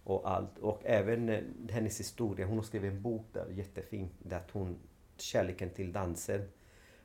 [0.09, 0.57] och allt.
[0.59, 2.45] Och även eh, hennes historia.
[2.45, 4.09] Hon har skrivit en bok där, jättefin.
[4.19, 4.79] Där att hon,
[5.17, 6.49] kärleken till dansen.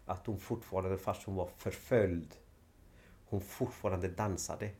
[0.06, 2.34] Att hon fortfarande, fast hon var förföljd,
[3.26, 4.70] hon fortfarande dansade.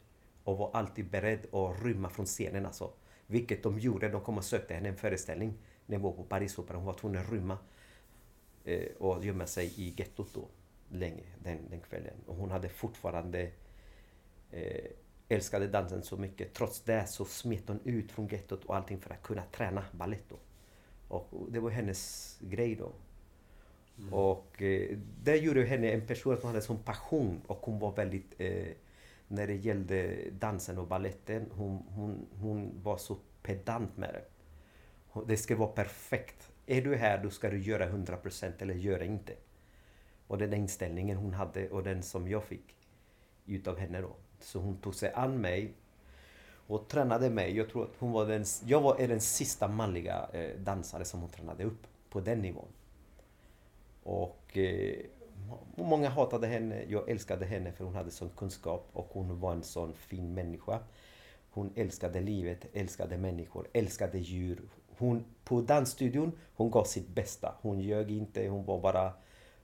[0.45, 2.93] Och var alltid beredd att rymma från scenen alltså.
[3.27, 4.09] Vilket de gjorde.
[4.09, 5.55] De kom och sökte henne en föreställning.
[5.87, 6.77] När hon var på Parisoperan.
[6.77, 7.59] Hon var tvungen att rymma.
[8.65, 10.49] Eh, och gömma sig i gettot då.
[10.89, 12.17] Länge den, den kvällen.
[12.27, 13.51] Och hon hade fortfarande
[14.51, 14.91] eh,
[15.29, 16.55] älskade dansen så mycket.
[16.55, 20.29] Trots det så smet hon ut från gettot och allting för att kunna träna balett
[20.29, 20.37] då.
[21.09, 22.93] Och det var hennes grej då.
[23.99, 24.15] Mm.
[24.15, 28.35] Och eh, det gjorde henne en person som hade sån passion och hon var väldigt
[28.39, 28.67] eh,
[29.29, 31.51] när det gällde dansen och balletten.
[31.53, 34.25] Hon, hon, hon var så pedant med det.
[35.27, 36.53] Det ska vara perfekt.
[36.67, 39.33] Är du här då ska du göra 100% eller göra inte.
[40.27, 42.77] Och den inställningen hon hade och den som jag fick
[43.47, 44.17] utav henne då.
[44.45, 45.73] Så hon tog sig an mig
[46.67, 47.57] och tränade mig.
[47.57, 51.31] Jag tror att hon var den, jag var den sista manliga eh, dansare som hon
[51.31, 52.69] tränade upp på den nivån.
[54.03, 54.97] Och eh,
[55.75, 56.85] många hatade henne.
[56.89, 60.79] Jag älskade henne för hon hade sån kunskap och hon var en sån fin människa.
[61.51, 64.63] Hon älskade livet, älskade människor, älskade djur.
[64.99, 67.55] Hon, på dansstudion, hon gav sitt bästa.
[67.61, 69.13] Hon ljög inte, hon var bara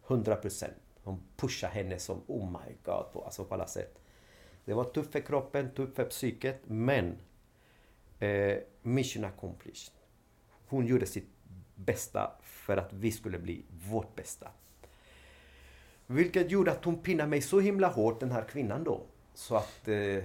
[0.07, 0.67] 100%.
[1.05, 4.01] Hon pushade henne som oh my god på, alltså på alla sätt.
[4.65, 7.17] Det var tufft för kroppen, tufft för psyket, men
[8.19, 9.93] eh, mission accomplished.
[10.67, 11.29] Hon gjorde sitt
[11.75, 14.51] bästa för att vi skulle bli vårt bästa.
[16.07, 19.03] Vilket gjorde att hon pinnade mig så himla hårt, den här kvinnan då.
[19.35, 19.89] Så att...
[19.89, 20.25] Eh,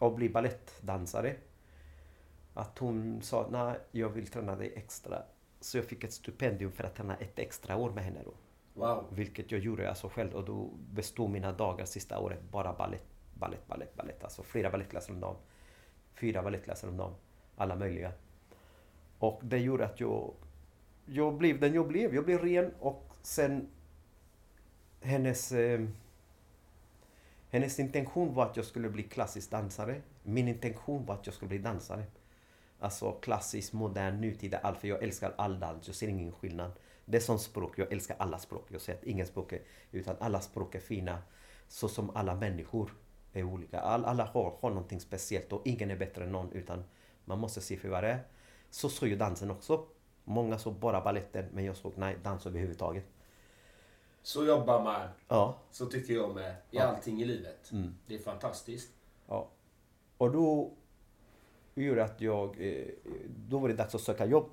[0.00, 1.36] att bli balettdansare.
[2.54, 5.22] Att hon sa, nej, jag vill träna dig extra.
[5.60, 8.32] Så jag fick ett stipendium för att träna ett extra år med henne då.
[8.80, 9.06] Wow.
[9.10, 13.66] Vilket jag gjorde alltså själv och då bestod mina dagar sista året bara ballett, ballett,
[13.66, 14.24] ballett, ballett.
[14.24, 15.36] Alltså flera balettklasser om dagen.
[16.14, 17.14] Fyra balettklasser om dagen.
[17.56, 18.12] Alla möjliga.
[19.18, 20.32] Och det gjorde att jag,
[21.06, 22.14] jag blev den jag blev.
[22.14, 23.68] Jag blev ren och sen
[25.00, 25.80] hennes eh,
[27.50, 30.02] hennes intention var att jag skulle bli klassisk dansare.
[30.22, 32.04] Min intention var att jag skulle bli dansare.
[32.78, 34.78] Alltså klassisk, modern, nutida, allt.
[34.78, 35.86] För jag älskar all dans.
[35.86, 36.72] Jag ser ingen skillnad.
[37.04, 37.78] Det är som språk.
[37.78, 38.66] Jag älskar alla språk.
[38.68, 39.62] Jag säger att inget språk är...
[39.92, 41.18] Utan alla språk är fina.
[41.68, 42.92] Så som alla människor
[43.32, 43.80] är olika.
[43.80, 46.52] All, alla har, har någonting speciellt och ingen är bättre än någon.
[46.52, 46.84] Utan
[47.24, 48.24] man måste se för vad det är.
[48.70, 49.86] Så såg ju dansen också.
[50.24, 53.04] Många såg bara balletten men jag såg nej, dans överhuvudtaget.
[54.22, 55.08] Så jobbar man.
[55.28, 55.58] Ja.
[55.70, 56.50] Så tycker jag med.
[56.50, 56.82] I ja.
[56.82, 57.72] allting i livet.
[57.72, 57.94] Mm.
[58.06, 58.90] Det är fantastiskt.
[59.26, 59.48] Ja.
[60.16, 60.72] Och då
[61.74, 62.56] gjorde att jag...
[62.60, 62.86] Eh,
[63.48, 64.50] då var det dags att söka jobb.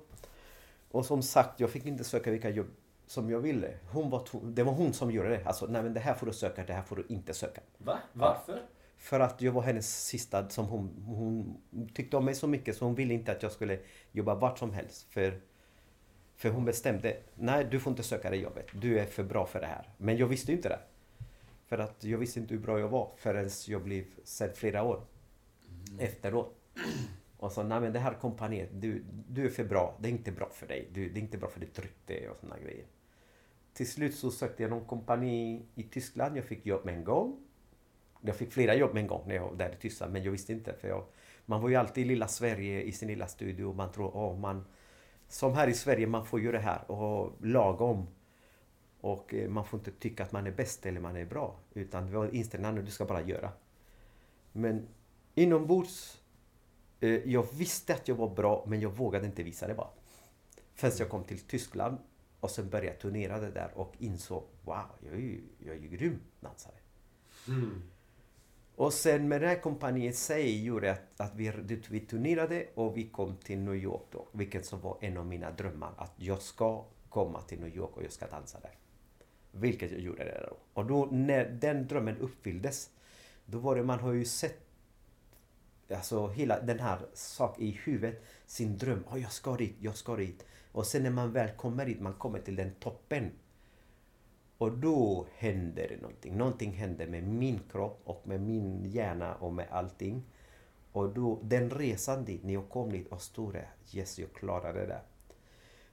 [0.90, 2.66] Och som sagt, jag fick inte söka vilka jobb
[3.06, 3.74] som jag ville.
[3.92, 5.44] Hon var det var hon som gjorde det.
[5.44, 7.60] Alltså, nej men det här får du söka, det här får du inte söka.
[7.78, 7.98] Va?
[8.12, 8.52] Varför?
[8.52, 8.58] Ja.
[8.98, 11.60] För att jag var hennes sista som hon, hon
[11.94, 13.78] tyckte om mig så mycket så hon ville inte att jag skulle
[14.12, 15.06] jobba vart som helst.
[15.12, 15.40] För,
[16.36, 18.66] för hon bestämde, nej du får inte söka det jobbet.
[18.72, 19.88] Du är för bra för det här.
[19.96, 20.80] Men jag visste inte det.
[21.66, 25.02] För att jag visste inte hur bra jag var förrän jag blev sen flera år
[25.88, 26.00] mm.
[26.00, 26.54] efteråt.
[27.38, 29.96] Och så, nej men det här kompaniet, du, du är för bra.
[30.00, 30.88] Det är inte bra för dig.
[30.92, 32.84] Du, det är inte bra för ditt rykte och sådana grejer.
[33.72, 36.36] Till slut så sökte jag någon kompani i Tyskland.
[36.36, 37.36] Jag fick jobb med en gång.
[38.20, 40.12] Jag fick flera jobb med en gång när jag var där i Tyskland.
[40.12, 40.72] Men jag visste inte.
[40.72, 41.04] För jag,
[41.46, 43.72] man var ju alltid i lilla Sverige i sin lilla studio.
[43.72, 44.64] Man tror, åh man...
[45.28, 48.06] Som här i Sverige, man får ju det här och lagom.
[49.00, 51.56] Och eh, man får inte tycka att man är bäst eller man är bra.
[51.74, 53.52] Utan vi har inställningen att du ska bara göra.
[54.52, 54.88] Men
[55.34, 56.22] inombords,
[57.24, 59.90] jag visste att jag var bra men jag vågade inte visa det bara.
[60.74, 61.98] Förrän jag kom till Tyskland
[62.40, 65.80] och sen började jag turnera det där och insåg wow, jag är ju, jag är
[65.80, 66.74] ju grym dansare.
[68.78, 71.52] Och sen med det här kompaniet sig gjorde att, att vi,
[71.88, 74.26] vi turnerade och vi kom till New York då.
[74.32, 75.92] Vilket som var en av mina drömmar.
[75.96, 78.74] Att jag ska komma till New York och jag ska dansa där.
[79.52, 80.56] Vilket jag gjorde det då.
[80.72, 82.90] Och då när den drömmen uppfylldes.
[83.46, 84.67] Då var det, man har ju sett
[85.90, 88.22] Alltså hela den här sak i huvudet.
[88.46, 89.04] Sin dröm.
[89.10, 90.46] Oh, jag ska dit, jag ska dit.
[90.72, 93.30] Och sen när man väl kommer dit, man kommer till den toppen.
[94.58, 96.36] Och då händer det någonting.
[96.36, 100.22] Någonting händer med min kropp och med min hjärna och med allting.
[100.92, 104.86] Och då, den resan dit, när jag kom dit och stod där, yes jag klarade
[104.86, 105.00] det.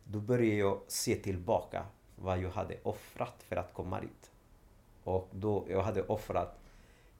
[0.03, 4.31] Då började jag se tillbaka vad jag hade offrat för att komma dit.
[5.03, 6.60] Och då, jag hade offrat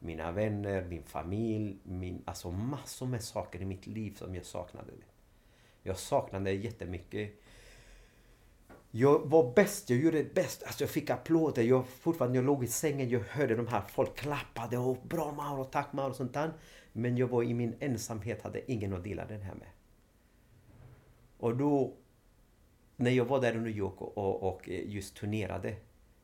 [0.06, 4.92] mina vänner, min familj, min, alltså massor med saker i mitt liv som jag saknade.
[5.84, 7.42] Jag saknade jättemycket.
[8.92, 10.64] Jag var bäst, jag gjorde det bäst.
[10.64, 11.64] Alltså jag fick applåder.
[11.64, 15.64] Jag, fortfarande jag låg i sängen, jag hörde de här, folk klappade och bra Mauro,
[15.64, 16.54] tack Mauro och sånt där.
[16.94, 19.68] Men jag var i min ensamhet, hade ingen att dela den här med.
[21.38, 21.94] Och då,
[22.96, 25.76] när jag var där i New York och, och, just turnerade,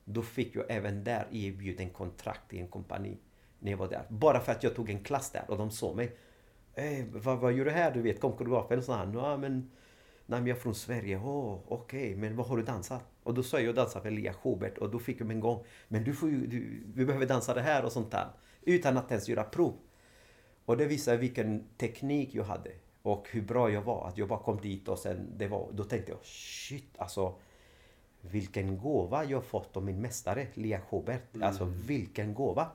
[0.06, 3.18] då fick jag även där erbjuden kontrakt i en kompani.
[3.62, 4.06] När jag var där.
[4.10, 6.16] Bara för att jag tog en klass där och de såg mig.
[6.74, 7.92] Hey, vad, vad gör du här?
[7.92, 9.14] Du vet, kom koreografen och han.
[9.14, 9.72] Ja, men,
[10.26, 11.18] nej, men jag är från Sverige.
[11.18, 12.16] Oh, Okej, okay.
[12.16, 13.04] men vad har du dansat?
[13.24, 15.64] Och då sa jag, jag dansar för Lia Schubert och då fick jag en gång.
[15.88, 18.28] Men du får ju, du, vi behöver dansa det här och sånt där.
[18.62, 19.74] Utan att ens göra prov.
[20.66, 22.72] Och det visar vilken teknik jag hade.
[23.02, 24.08] Och hur bra jag var.
[24.08, 27.36] Att jag bara kom dit och sen det var, då tänkte jag shit alltså.
[28.22, 31.36] Vilken gåva jag fått av min mästare Lia Schubert.
[31.36, 31.48] Mm.
[31.48, 32.68] Alltså vilken gåva.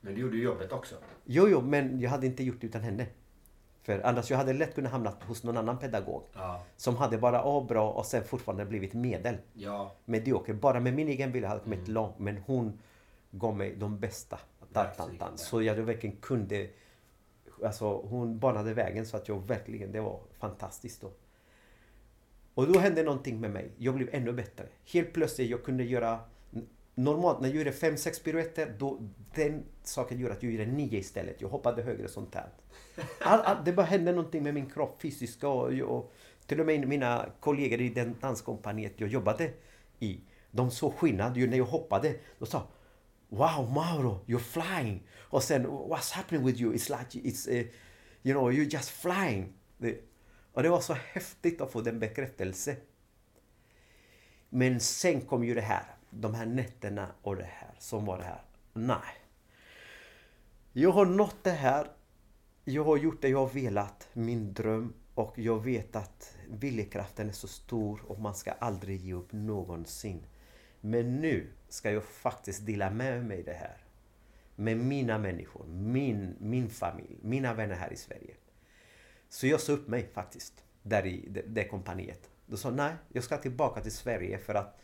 [0.00, 0.94] Men du gjorde jobbet också.
[1.24, 3.06] Jo, jo, men jag hade inte gjort det utan henne.
[3.82, 6.22] För annars jag hade lätt kunnat hamna hos någon annan pedagog.
[6.32, 6.62] Ja.
[6.76, 9.36] Som hade bara A bra och sen fortfarande blivit medel.
[9.52, 9.94] Ja.
[10.04, 10.54] Medioker.
[10.54, 12.18] Bara med min egen vilja hade jag kommit långt.
[12.18, 12.78] Men hon
[13.30, 14.38] gav mig de bästa.
[14.72, 15.38] Tantan.
[15.38, 16.68] Så jag verkligen kunde...
[17.64, 19.92] Alltså hon banade vägen så att jag verkligen...
[19.92, 21.10] Det var fantastiskt då.
[22.54, 23.70] Och då hände någonting med mig.
[23.76, 24.66] Jag blev ännu bättre.
[24.84, 26.20] Helt plötsligt jag kunde göra...
[26.98, 29.00] Normalt när jag gjorde 5-6 piruetter, då
[29.34, 31.40] den saken gjorde att jag gjorde nio istället.
[31.40, 32.48] Jag hoppade högre sånt här.
[33.20, 36.12] All, all, det bara hände någonting med min kropp, fysiska och, och
[36.46, 39.50] till och med mina kollegor i den danskompaniet jag jobbade
[39.98, 40.20] i.
[40.50, 42.14] De såg skillnad ju när jag hoppade.
[42.38, 42.68] De sa
[43.28, 45.06] Wow Mauro, you're flying!
[45.16, 46.74] Och sen What's happening with you?
[46.74, 47.66] It's like it's, uh,
[48.22, 49.52] you know, you're just flying.
[49.78, 50.00] Det,
[50.52, 52.76] och det var så häftigt att få den bekräftelsen.
[54.48, 55.95] Men sen kom ju det här.
[56.20, 58.42] De här nätterna och det här som var det här.
[58.72, 59.14] Nej.
[60.72, 61.90] Jag har nått det här.
[62.64, 64.08] Jag har gjort det jag har velat.
[64.12, 64.94] Min dröm.
[65.14, 70.26] Och jag vet att viljekraften är så stor och man ska aldrig ge upp någonsin.
[70.80, 73.76] Men nu ska jag faktiskt dela med mig det här.
[74.56, 78.34] Med mina människor, min, min familj, mina vänner här i Sverige.
[79.28, 82.30] Så jag sa upp mig faktiskt, där i det, det kompaniet.
[82.46, 84.78] Då sa nej, jag ska tillbaka till Sverige för att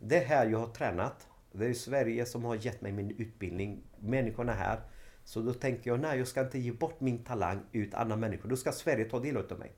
[0.00, 1.28] det är här jag har tränat.
[1.52, 3.82] Det är Sverige som har gett mig min utbildning.
[3.98, 4.80] Människorna här.
[5.24, 8.48] Så då tänker jag, nej jag ska inte ge bort min talang ut andra människor.
[8.48, 9.72] Då ska Sverige ta del av mig.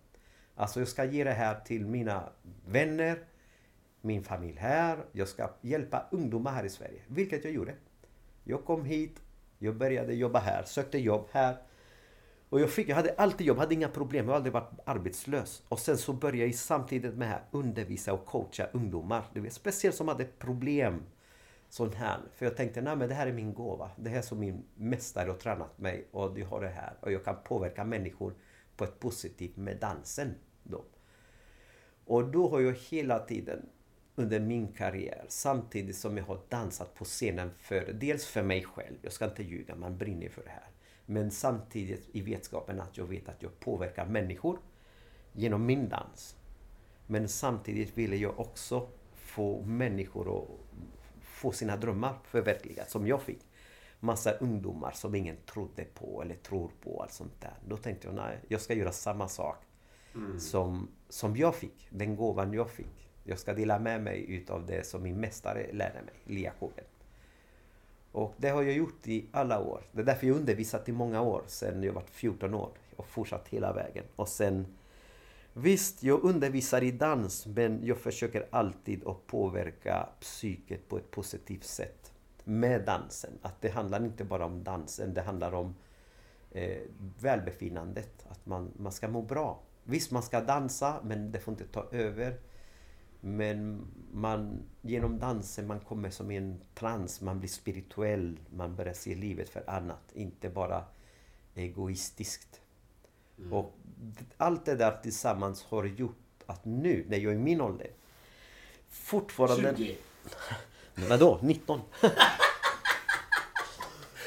[0.55, 2.33] Alltså jag ska ge det här till mina
[2.67, 3.19] vänner,
[4.01, 4.99] min familj här.
[5.13, 7.01] Jag ska hjälpa ungdomar här i Sverige.
[7.07, 7.75] Vilket jag gjorde.
[8.45, 9.23] Jag kom hit,
[9.59, 11.57] jag började jobba här, sökte jobb här.
[12.51, 15.63] Och jag, fick, jag hade alltid jobb, hade inga problem, jag har aldrig varit arbetslös.
[15.69, 19.25] Och sen så började jag samtidigt med att undervisa och coacha ungdomar.
[19.35, 21.03] Du vet, speciellt som hade problem.
[21.69, 22.19] Sån här.
[22.35, 23.91] För jag tänkte, nej men det här är min gåva.
[23.97, 26.95] Det här är som min mästare har tränat mig och du har det här.
[27.01, 28.35] Och jag kan påverka människor
[28.77, 30.35] på ett positivt med dansen.
[30.63, 30.85] Då.
[32.05, 33.69] Och då har jag hela tiden
[34.15, 38.97] under min karriär, samtidigt som jag har dansat på scenen för, dels för mig själv,
[39.03, 40.69] jag ska inte ljuga, man brinner för det här.
[41.11, 44.59] Men samtidigt i vetskapen att jag vet att jag påverkar människor
[45.33, 46.37] genom min dans.
[47.07, 50.49] Men samtidigt ville jag också få människor att
[51.21, 53.47] få sina drömmar förverkligade, som jag fick.
[54.01, 57.03] Massa ungdomar som ingen trodde på eller tror på.
[57.03, 57.55] Allt sånt där.
[57.69, 59.57] Då tänkte jag, nej, jag ska göra samma sak
[60.39, 61.89] som, som jag fick.
[61.91, 63.11] Den gåvan jag fick.
[63.25, 66.85] Jag ska dela med mig utav det som min mästare lärde mig, Lia Koven.
[68.13, 69.83] Och det har jag gjort i alla år.
[69.93, 72.71] Det är därför jag undervisat i många år, sedan jag var 14 år.
[72.97, 74.05] Och fortsatt hela vägen.
[74.17, 74.67] Och sen...
[75.53, 81.65] Visst, jag undervisar i dans, men jag försöker alltid att påverka psyket på ett positivt
[81.65, 82.13] sätt.
[82.45, 83.31] Med dansen.
[83.43, 85.75] Att det handlar inte bara om dansen, det handlar om
[86.51, 86.79] eh,
[87.21, 88.27] välbefinnandet.
[88.29, 89.61] Att man, man ska må bra.
[89.85, 92.39] Visst, man ska dansa men det får inte ta över.
[93.21, 98.95] Men man, genom dansen man kommer som i en trans, man blir spirituell, man börjar
[98.95, 100.85] se livet för annat, inte bara
[101.55, 102.61] egoistiskt.
[103.51, 106.17] Och d- allt det där tillsammans har gjort
[106.47, 107.91] att nu, när jag är i min ålder,
[108.89, 109.77] fortfarande...
[109.77, 109.97] 20.
[111.09, 111.39] Vadå?
[111.43, 111.81] 19?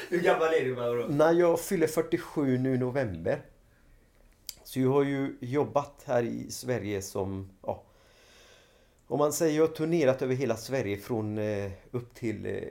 [0.08, 1.08] Hur gammal är du Mauro?
[1.08, 3.42] När jag fyller 47 nu i november.
[4.64, 7.82] Så jag har ju jobbat här i Sverige som, ja,
[9.06, 12.62] om man säger jag har turnerat över hela Sverige från eh, upp till eh,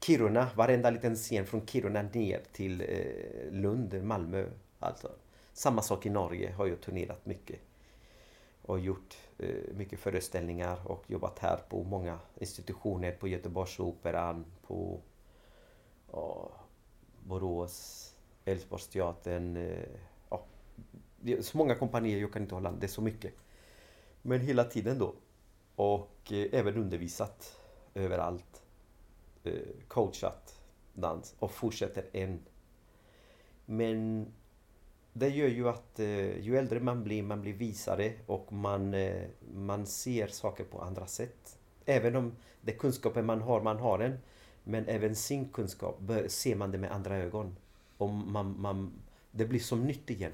[0.00, 4.46] Kiruna, varenda liten scen från Kiruna ner till eh, Lund, Malmö.
[4.78, 5.10] Alltså.
[5.52, 7.60] Samma sak i Norge har jag turnerat mycket.
[8.62, 15.00] Och gjort eh, mycket föreställningar och jobbat här på många institutioner, på Göteborgsoperan, på
[16.12, 16.50] ja,
[17.24, 18.12] Borås,
[18.44, 19.56] Älvsborgsteatern.
[19.56, 19.88] Eh,
[20.30, 20.44] ja,
[21.20, 23.34] det är så många kompanier, jag kan inte hålla det är så mycket.
[24.22, 25.14] Men hela tiden då.
[25.76, 27.56] Och eh, även undervisat
[27.94, 28.62] överallt.
[29.44, 29.52] Eh,
[29.88, 30.60] coachat
[30.92, 32.40] dans och fortsätter än.
[33.66, 34.26] Men
[35.12, 38.94] det gör ju att eh, ju äldre man blir, man blir visare och man,
[39.54, 41.58] man ser saker på andra sätt.
[41.84, 44.18] Även om det kunskapen man har, man har den.
[44.64, 47.56] Men även sin kunskap ser man det med andra ögon.
[47.96, 48.92] Och man, man,
[49.30, 50.32] det blir som nytt igen.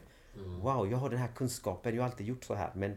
[0.60, 2.70] Wow, jag har den här kunskapen, jag har alltid gjort så här.
[2.74, 2.96] Men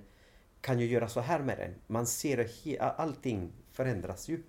[0.66, 1.76] kan jag göra så här med den?
[1.88, 4.44] Man ser he- allting förändras ju.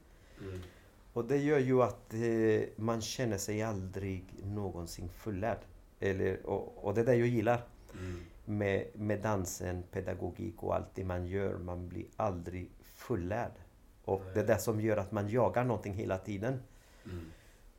[1.13, 5.59] Och det gör ju att eh, man känner sig aldrig någonsin fullärd.
[6.01, 7.67] Eller, och, och det är det jag gillar.
[8.45, 11.59] Med, med dansen, pedagogik och allt det man gör.
[11.59, 13.53] Man blir aldrig fullärd.
[14.05, 16.63] Och det är det som gör att man jagar någonting hela tiden.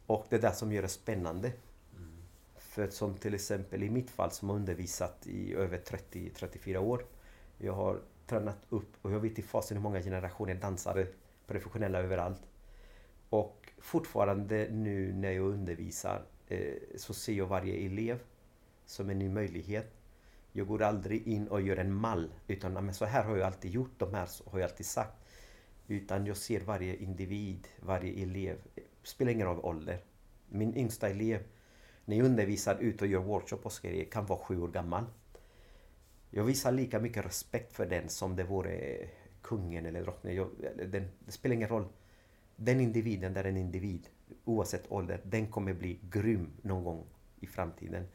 [0.05, 1.51] Och det är det som gör det spännande.
[2.57, 7.05] För som till exempel i mitt fall som har undervisat i över 30-34 år.
[7.57, 11.07] Jag har tränat upp och jag vet i fasen hur många generationer dansare,
[11.47, 12.41] professionella överallt.
[13.29, 18.19] Och fortfarande nu när jag undervisar eh, så ser jag varje elev
[18.85, 19.93] som en ny möjlighet.
[20.51, 23.71] Jag går aldrig in och gör en mall utan men så här har jag alltid
[23.71, 25.13] gjort, de här har jag alltid sagt.
[25.87, 28.57] Utan jag ser varje individ, varje elev.
[29.03, 29.99] Spelar ingen roll ålder.
[30.49, 31.43] Min yngsta elev,
[32.05, 35.05] när jag undervisar ut och gör workshop och grejer, kan vara sju år gammal.
[36.29, 39.07] Jag visar lika mycket respekt för den som det vore
[39.41, 40.37] kungen eller drottningen.
[40.37, 41.87] Jag- Den, det spelar ingen roll.
[42.55, 44.09] Den individen, där är en individ,
[44.45, 47.05] oavsett ålder, den kommer bli grym någon gång
[47.39, 48.07] i framtiden.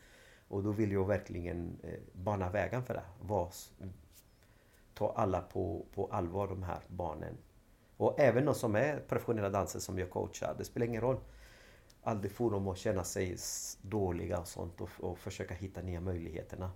[0.48, 3.02] Och då vill jag verkligen eh, bana vägen för det.
[3.20, 3.52] Var,
[4.94, 7.36] ta alla på, på allvar, de här barnen.
[7.96, 11.20] Och även de som är professionella dansare som jag coachar, det spelar ingen roll.
[12.02, 13.36] Aldrig få dem att känna sig
[13.82, 16.70] dåliga och sånt och, och försöka hitta nya möjligheterna.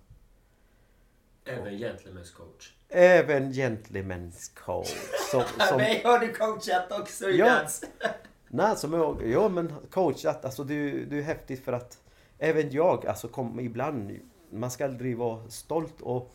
[1.49, 2.73] Även gentlemen's coach.
[2.89, 4.95] Även gentlemen's coach.
[5.31, 7.45] Som, som, Mig har du coachat också i Ja.
[7.45, 7.83] dans.
[8.47, 11.99] nej, som jag, ja men coachat, alltså det, det är häftigt för att
[12.39, 14.19] även jag, alltså kom ibland,
[14.49, 16.31] man ska aldrig vara stolt och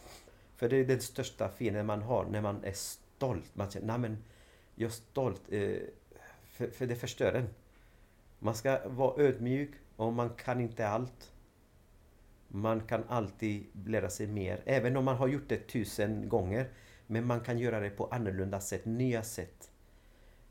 [0.56, 3.50] för det är den största fienden man har när man är stolt.
[3.54, 4.24] Man känner, nej men
[4.74, 5.70] jag är stolt, eh,
[6.52, 7.48] för, för det förstör en.
[8.38, 11.31] Man ska vara ödmjuk och man kan inte allt.
[12.54, 16.68] Man kan alltid lära sig mer, även om man har gjort det tusen gånger.
[17.06, 19.70] Men man kan göra det på annorlunda sätt, nya sätt.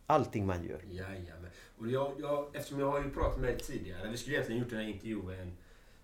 [0.08, 0.82] Allting man gör.
[0.90, 1.50] Jajamän.
[1.78, 4.10] Och jag, jag, eftersom jag har ju pratat med dig tidigare.
[4.10, 5.52] Vi skulle egentligen gjort den här intervjun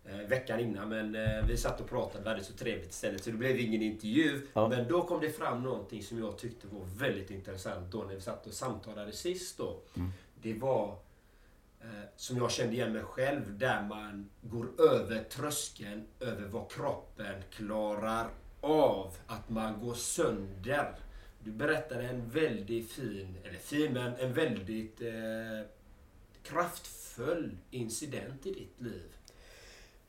[0.05, 0.89] eh, veckan innan.
[0.89, 2.23] Men eh, vi satt och pratade.
[2.23, 3.23] Vi hade så trevligt istället.
[3.23, 4.41] Så det blev ingen intervju.
[4.53, 4.67] Ja.
[4.67, 8.21] Men då kom det fram någonting som jag tyckte var väldigt intressant då när vi
[8.21, 9.79] satt och samtalade sist då.
[10.41, 10.97] Det var
[11.81, 13.57] Eh, som jag kände igen mig själv.
[13.57, 18.29] Där man går över tröskeln över vad kroppen klarar
[18.61, 19.15] av.
[19.27, 20.95] Att man går sönder.
[21.43, 25.69] Du berättade en väldigt fin, eller fin men en väldigt eh,
[26.43, 29.17] kraftfull incident i ditt liv.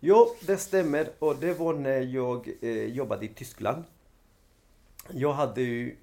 [0.00, 1.10] Jo, det stämmer.
[1.18, 3.84] Och det var när jag eh, jobbade i Tyskland.
[5.10, 5.96] Jag hade ju...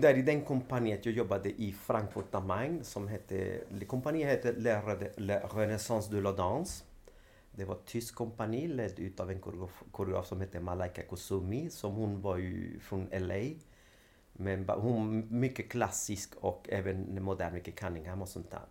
[0.00, 3.60] Där i den kompaniet jag jobbade i Frankfurt am Main som hette...
[3.86, 6.84] Kompaniet hette Le, Re- Renaissance de la Danse.
[7.50, 11.70] Det var ett tyskt kompani ledd utav en koreograf, koreograf som hette Malaika Kusumi.
[11.70, 13.42] Som hon var ju från LA.
[14.32, 18.66] Men hon mycket klassisk och även modern, mycket Cunningham och sånt där.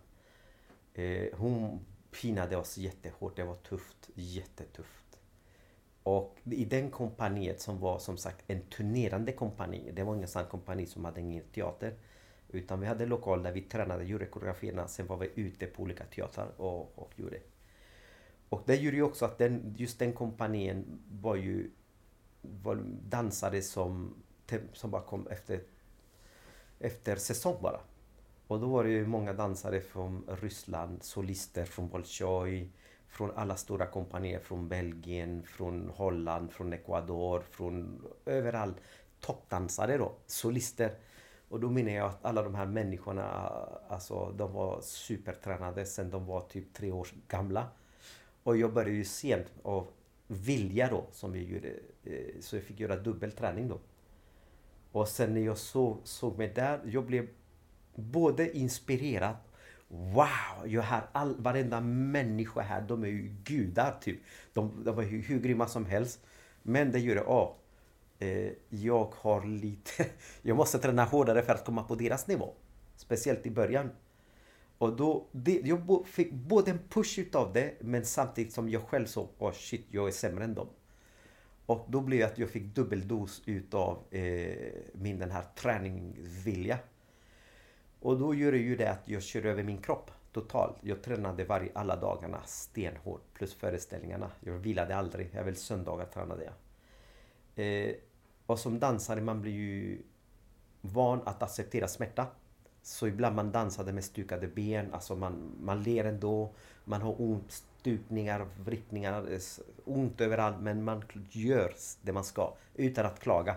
[0.94, 1.80] Eh, hon
[2.20, 3.36] pinade oss jättehårt.
[3.36, 4.10] Det var tufft.
[4.14, 5.01] Jättetufft.
[6.02, 9.90] Och i den kompaniet som var som sagt en turnerande kompani.
[9.92, 11.94] Det var ingen sann kompani som hade ingen teater.
[12.48, 14.88] Utan vi hade lokal där vi tränade, gjorde koreografierna.
[14.88, 17.38] Sen var vi ute på olika teatrar och, och gjorde.
[18.48, 21.70] Och det gjorde ju också att den, just den kompanien var ju
[22.42, 22.76] var
[23.08, 24.14] dansare som,
[24.72, 25.62] som bara kom efter,
[26.78, 27.80] efter säsong bara.
[28.46, 32.70] Och då var det ju många dansare från Ryssland, solister från Bolshoi,
[33.12, 38.76] från alla stora kompanier från Belgien, från Holland, från Ecuador, från överallt.
[39.20, 40.94] Toppdansare då, solister.
[41.48, 43.24] Och då menar jag att alla de här människorna,
[43.88, 47.68] alltså de var supertränade sen de var typ tre år gamla.
[48.42, 49.86] Och jag började ju sent av
[50.26, 51.68] vilja då, som vi gjorde.
[52.04, 53.78] Eh, så jag fick göra dubbel träning då.
[54.92, 57.28] Och sen när jag såg, såg mig där, jag blev
[57.94, 59.36] både inspirerad
[59.92, 60.66] Wow!
[60.66, 64.18] Jag har all, varenda människa här, de är ju gudar typ.
[64.52, 66.20] De, de är hur, hur grymma som helst.
[66.62, 67.56] Men det gör det, ja.
[68.18, 70.06] Eh, jag har lite...
[70.42, 72.54] Jag måste träna hårdare för att komma på deras nivå.
[72.96, 73.90] Speciellt i början.
[74.78, 79.06] Och då, det, jag fick både en push utav det, men samtidigt som jag själv
[79.06, 80.68] såg, oh shit, jag är sämre än dem.
[81.66, 86.78] Och då blev det att jag fick dubbeldos utav eh, min den här träningsvilja.
[88.02, 90.76] Och då gör det ju det att jag kör över min kropp totalt.
[90.80, 94.30] Jag tränade varje, alla dagarna stenhårt plus föreställningarna.
[94.40, 95.30] Jag vilade aldrig.
[95.34, 96.54] Även söndagar tränade jag.
[97.64, 97.94] Eh,
[98.46, 100.02] och som dansare man blir ju
[100.80, 102.26] van att acceptera smärta.
[102.82, 106.54] Så ibland man dansade med stukade ben, alltså man, man ler ändå.
[106.84, 109.38] Man har ont, stukningar, vrickningar,
[109.84, 113.56] ont överallt men man gör det man ska utan att klaga.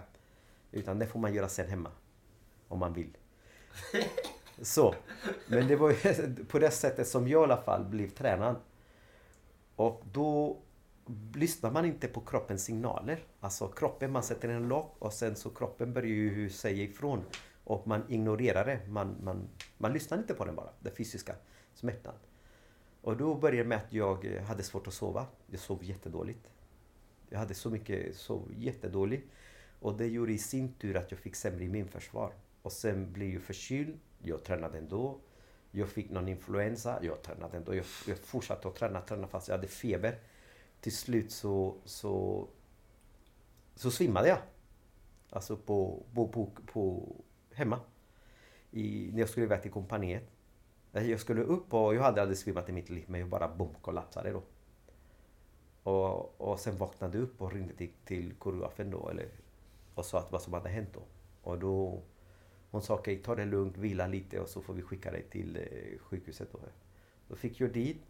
[0.71, 1.91] Utan det får man göra sen hemma.
[2.67, 3.17] Om man vill.
[4.61, 4.95] Så.
[5.47, 8.55] Men det var ju på det sättet som jag i alla fall blev tränad.
[9.75, 10.57] Och då
[11.33, 13.23] lyssnar man inte på kroppens signaler.
[13.39, 17.23] Alltså kroppen, man sätter en lock och sen så kroppen börjar ju säga ifrån.
[17.63, 18.79] Och man ignorerar det.
[18.87, 19.47] Man, man,
[19.77, 21.35] man lyssnar inte på den bara, den fysiska
[21.73, 22.13] smärtan.
[23.01, 25.25] Och då började det med att jag hade svårt att sova.
[25.47, 26.47] Jag sov jättedåligt.
[27.29, 29.27] Jag hade så mycket, sov jättedåligt.
[29.79, 32.33] Och det gjorde i sin tur att jag fick sämre immunförsvar.
[32.61, 33.99] Och sen blev jag förkyld.
[34.27, 35.19] Jag tränade ändå.
[35.71, 36.99] Jag fick någon influensa.
[37.01, 37.75] Jag tränade ändå.
[37.75, 40.19] Jag, jag fortsatte att träna, träna fast jag hade feber.
[40.81, 42.47] Till slut så, så,
[43.75, 44.37] så svimmade jag.
[45.29, 47.15] Alltså på, på, på, på
[47.53, 47.79] hemma.
[48.71, 50.23] I, när jag skulle iväg till kompaniet.
[50.93, 53.47] Eh, jag skulle upp och jag hade aldrig svimmat i mitt liv men jag bara
[53.47, 54.43] bom kollapsade då.
[55.83, 59.29] Och, och sen vaknade jag upp och ringde till, till koreografen då eller,
[59.95, 61.01] och sa att vad som hade hänt då.
[61.41, 62.01] Och då
[62.75, 65.57] hon sa okej, ta det lugnt, vila lite och så får vi skicka dig till
[65.57, 66.51] eh, sjukhuset.
[66.51, 66.59] Då.
[67.27, 68.01] då fick jag dit.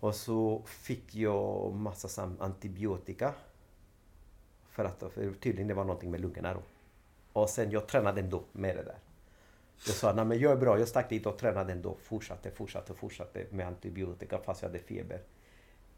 [0.00, 3.34] Och så fick jag massa antibiotika.
[4.70, 6.62] För att för tydligen det var någonting med lungorna då.
[7.32, 8.98] Och sen jag tränade ändå med det där.
[9.86, 10.78] Jag sa, nej men jag är bra.
[10.78, 11.96] Jag stack dit och tränade ändå.
[12.02, 15.20] Fortsatte, fortsatte, fortsatte med antibiotika fast jag hade feber.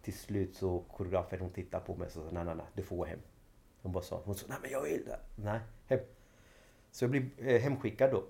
[0.02, 2.96] Till slut så koreografen hon tittade på mig och sa, nej nej nej, du får
[2.96, 3.20] gå hem.
[3.82, 5.18] Hon bara sa, hon sa, nej men jag vill det.
[5.36, 6.00] Nej, hem.
[6.94, 8.24] Så jag blev eh, hemskickad då.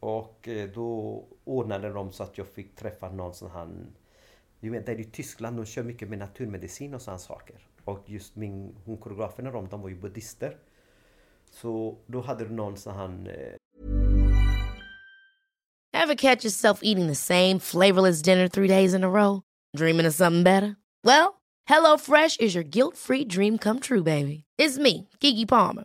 [0.00, 3.86] Och eh, då ordnade de så att jag fick träffa någon sån här...
[4.60, 7.56] Du vet, där i Tyskland, de kör mycket med naturmedicin och sådana saker.
[7.84, 10.56] Och just min, hon koreograferna de, de var ju buddhister.
[11.50, 13.38] Så då hade du någon sån här...
[13.38, 13.56] Eh...
[16.00, 19.42] Have catch yourself eating the same flavorless dinner three days in a row?
[19.76, 20.76] Dreaming of something better?
[21.04, 24.44] Well, hello fresh is your guilt free dream come true baby.
[24.58, 25.84] It's me, Gigi Palmer.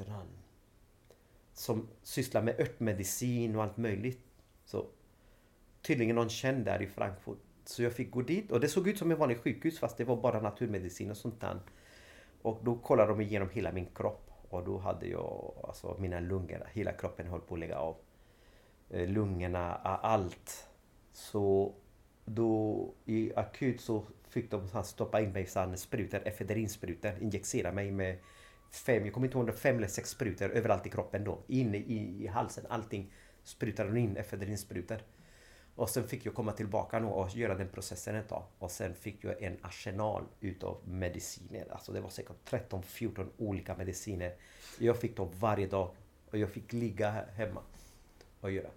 [0.00, 0.26] heter han?
[1.52, 4.20] Som sysslar med örtmedicin och allt möjligt.
[4.64, 4.86] Så
[5.82, 7.38] tydligen någon känd där i Frankfurt.
[7.64, 10.04] Så jag fick gå dit och det såg ut som ett vanligt sjukhus fast det
[10.04, 11.60] var bara naturmedicin och sånt där.
[12.42, 14.30] Och då kollade de igenom hela min kropp.
[14.48, 17.96] Och då hade jag alltså mina lungor, hela kroppen höll på att lägga av.
[18.90, 20.68] Eh, lungorna, allt.
[21.12, 21.74] Så
[22.24, 25.42] då i akut så fick de stoppa in mig
[25.74, 28.18] i sprutor, efedrinsprutor, injicera mig med
[28.70, 31.42] fem, jag kommer inte ihåg, fem eller sex sprutor överallt i kroppen då.
[31.46, 33.12] Inne i, i halsen, allting
[33.42, 34.98] sprutade hon in efedrinsprutor.
[35.76, 38.42] Och sen fick jag komma tillbaka nu och göra den processen ett tag.
[38.58, 41.66] Och sen fick jag en arsenal utav mediciner.
[41.72, 44.34] Alltså det var säkert 13-14 olika mediciner.
[44.78, 45.90] Jag fick dem varje dag.
[46.30, 47.60] Och jag fick ligga hemma
[48.40, 48.70] och göra.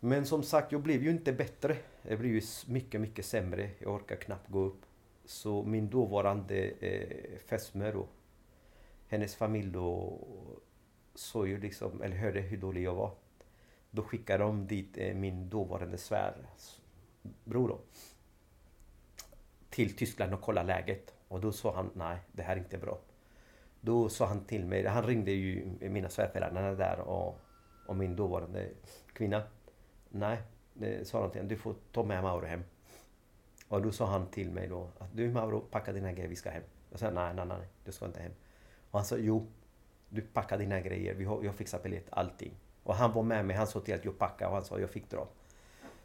[0.00, 1.76] Men som sagt, jag blev ju inte bättre.
[2.02, 3.70] Jag blev ju mycket, mycket sämre.
[3.78, 4.80] Jag orkar knappt gå upp.
[5.24, 8.06] Så min dåvarande eh, fästmö då,
[9.08, 10.18] hennes familj då
[11.14, 13.10] såg ju liksom, eller hörde hur dålig jag var.
[13.90, 17.80] Då skickade de dit eh, min dåvarande svärbror då.
[19.70, 21.14] Till Tyskland och kollade läget.
[21.28, 22.98] Och då sa han, nej det här är inte bra.
[23.80, 27.40] Då sa han till mig, han ringde ju mina svärföräldrar där och,
[27.86, 28.68] och min dåvarande
[29.12, 29.42] kvinna.
[30.08, 30.38] Nej,
[31.02, 32.64] sa han till du får ta med Mauro hem.
[33.68, 36.50] Och då sa han till mig då att du Mauro, packa dina grejer, vi ska
[36.50, 36.62] hem.
[36.90, 38.32] Jag sa nej, nej, nej, du ska inte hem.
[38.90, 39.46] Och han sa jo,
[40.08, 42.52] du packar dina grejer, vi har, jag fixar biljett, allting.
[42.82, 44.90] Och han var med mig, han sa till att jag packade och han sa jag
[44.90, 45.28] fick dra.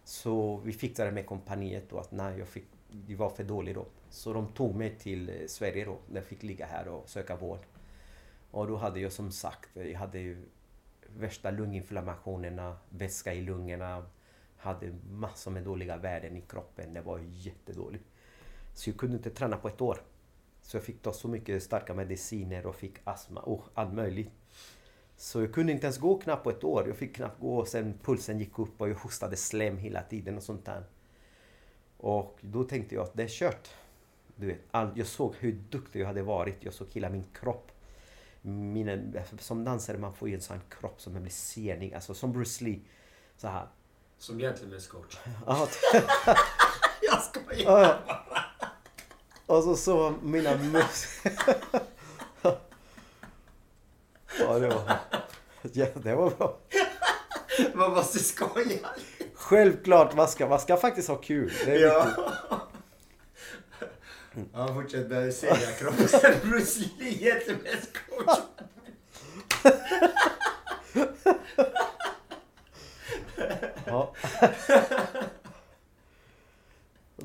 [0.03, 3.85] Så vi fixade med kompaniet då att nej, jag fick, det var för dåligt då.
[4.09, 7.35] Så de tog mig till eh, Sverige då, där jag fick ligga här och söka
[7.35, 7.59] vård.
[8.51, 10.37] Och då hade jag som sagt, eh, jag hade ju
[11.07, 14.05] värsta lunginflammationerna, vätska i lungorna.
[14.57, 16.93] Hade massor med dåliga värden i kroppen.
[16.93, 18.05] Det var jättedåligt.
[18.73, 20.01] Så jag kunde inte träna på ett år.
[20.63, 24.31] Så jag fick ta så mycket starka mediciner och fick astma och allt möjligt.
[25.17, 26.87] Så jag kunde inte ens gå knappt på ett år.
[26.87, 30.37] Jag fick knappt gå och sen pulsen gick upp och jag hostade slem hela tiden
[30.37, 30.83] och sånt där.
[31.97, 33.69] Och då tänkte jag att det är kört.
[34.35, 36.57] Du vet, all, jag såg hur duktig jag hade varit.
[36.59, 37.71] Jag såg hela min kropp
[38.43, 38.97] mina,
[39.39, 42.79] som dansare man får ju en sån kropp som blir senig, alltså som Bruce Lee.
[43.37, 43.67] Så här.
[44.17, 45.17] Som Gentlemen's coach.
[47.01, 48.01] jag skojar
[49.45, 51.07] Och så så mina mus...
[54.39, 54.97] ja, det var...
[55.71, 56.57] Ja, det var bra.
[57.73, 58.77] Man måste skoja.
[59.33, 61.53] Självklart, man ska, man ska faktiskt ha kul.
[61.65, 62.07] Det är ja.
[64.35, 64.49] Mm.
[64.53, 66.49] Ja, fortsätt med segerkroppen.
[66.49, 68.39] Bruce Lee, jättebäst coach.
[73.85, 74.15] ja.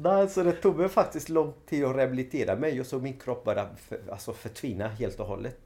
[0.02, 3.44] Nej, så det tog mig faktiskt lång tid att rehabilitera mig och så min kropp
[3.44, 5.58] bara för, alltså förtvina helt och hållet.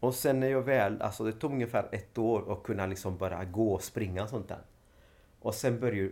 [0.00, 3.44] Och sen när jag väl, alltså det tog ungefär ett år att kunna liksom bara
[3.44, 4.60] gå och springa och sånt där.
[5.40, 6.10] Och sen började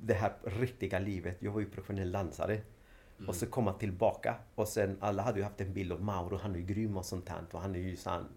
[0.00, 1.36] det här riktiga livet.
[1.38, 2.52] Jag var ju professionell dansare.
[2.52, 3.28] Mm.
[3.28, 4.34] Och så komma tillbaka.
[4.54, 7.04] Och sen alla hade ju haft en bild av Mauro, han är ju grym och
[7.04, 7.42] sånt här.
[7.52, 8.28] Och han är ju sann.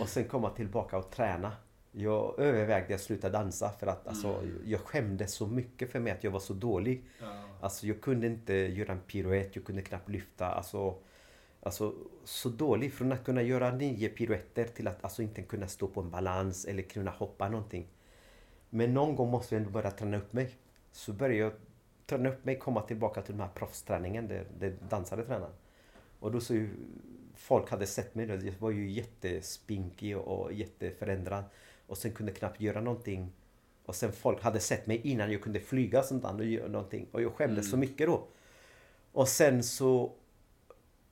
[0.00, 1.52] Och sen komma tillbaka och träna.
[1.92, 4.62] Jag övervägde att sluta dansa för att alltså, mm.
[4.64, 7.04] jag skämdes så mycket för mig att jag var så dålig.
[7.20, 7.44] Ja.
[7.60, 10.46] Alltså jag kunde inte göra en piruett, jag kunde knappt lyfta.
[10.46, 10.94] Alltså,
[11.62, 12.92] alltså så dålig.
[12.92, 16.64] Från att kunna göra nio piruetter till att alltså inte kunna stå på en balans
[16.64, 17.86] eller kunna hoppa någonting.
[18.70, 20.50] Men någon gång måste jag ändå börja träna upp mig.
[20.92, 21.52] Så började jag
[22.06, 25.50] träna upp mig, komma tillbaka till den här proffsträningen där, där dansare tränar.
[26.20, 26.70] Och då så ju
[27.34, 31.44] folk hade sett mig, jag var ju jättespinkig och jätteförändrad.
[31.88, 33.32] Och sen kunde knappt göra någonting.
[33.84, 37.08] Och sen folk hade sett mig innan jag kunde flyga sånt och göra någonting.
[37.12, 37.70] Och jag skämdes mm.
[37.70, 38.28] så mycket då.
[39.12, 40.12] Och sen så...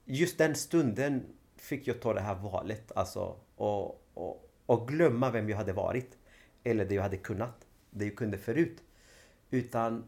[0.05, 2.93] Just den stunden fick jag ta det här valet.
[2.95, 6.19] Alltså, och, och, och glömma vem jag hade varit.
[6.65, 7.67] Eller det jag hade kunnat.
[7.91, 8.83] Det jag kunde förut.
[9.51, 10.05] Utan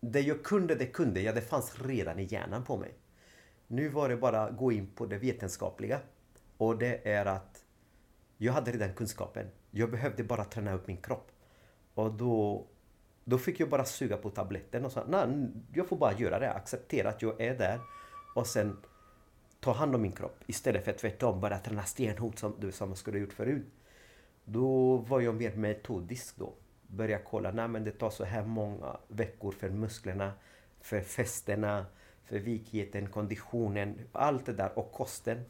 [0.00, 1.34] det jag kunde, det kunde jag.
[1.34, 2.94] Det fanns redan i hjärnan på mig.
[3.66, 6.00] Nu var det bara att gå in på det vetenskapliga.
[6.56, 7.64] Och det är att
[8.42, 9.46] jag hade redan kunskapen.
[9.70, 11.30] Jag behövde bara träna upp min kropp.
[11.94, 12.66] Och då,
[13.24, 16.52] då fick jag bara suga på tabletten och sa nej, jag får bara göra det.
[16.52, 17.80] Acceptera att jag är där.
[18.34, 18.76] Och sen
[19.60, 20.44] ta hand om min kropp.
[20.46, 23.66] Istället för att tvärtom bara träna stenhårt som, som man skulle ha gjort förut.
[24.44, 26.54] Då var jag mer metodisk då
[26.86, 30.32] Började kolla, nej men det tar så här många veckor för musklerna,
[30.80, 31.86] för fästena,
[32.24, 35.44] för vikheten, konditionen, allt det där och kosten.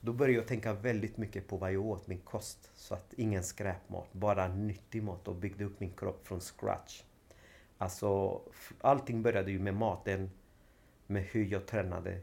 [0.00, 2.70] Då började jag tänka väldigt mycket på vad jag åt, min kost.
[2.74, 7.02] Så att ingen skräpmat, bara nyttig mat och byggde upp min kropp från scratch.
[7.78, 8.40] Alltså,
[8.80, 10.30] allting började ju med maten,
[11.06, 12.20] med hur jag tränade.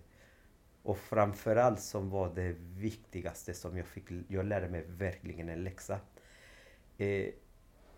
[0.84, 6.00] Och framförallt som var det viktigaste som jag fick, jag lärde mig verkligen en läxa.
[6.98, 7.30] Eh,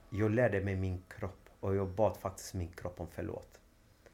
[0.09, 3.58] jag lärde mig min kropp och jag bad faktiskt min kropp om förlåt.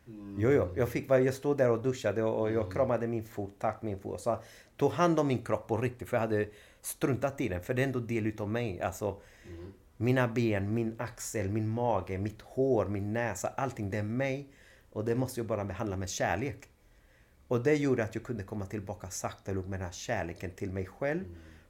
[0.08, 0.36] Mm.
[0.39, 0.74] Jo, jo.
[0.76, 2.72] Jag, fick, jag stod där och duschade och jag mm.
[2.72, 4.14] kramade min fot, tack min fot.
[4.14, 4.39] Och så
[4.78, 6.47] tog hand om min kropp på riktigt för jag hade
[6.82, 7.64] struntat i den.
[7.64, 8.82] För det är ändå del utav mig.
[8.82, 9.74] Alltså, mm.
[9.97, 14.49] Mina ben, min axel, min mage, mitt hår, min näsa, allting det är mig.
[14.91, 16.70] Och det måste jag bara behandla med kärlek.
[17.47, 20.72] Och det gjorde att jag kunde komma tillbaka sakta och med den här kärleken till
[20.72, 21.24] mig själv.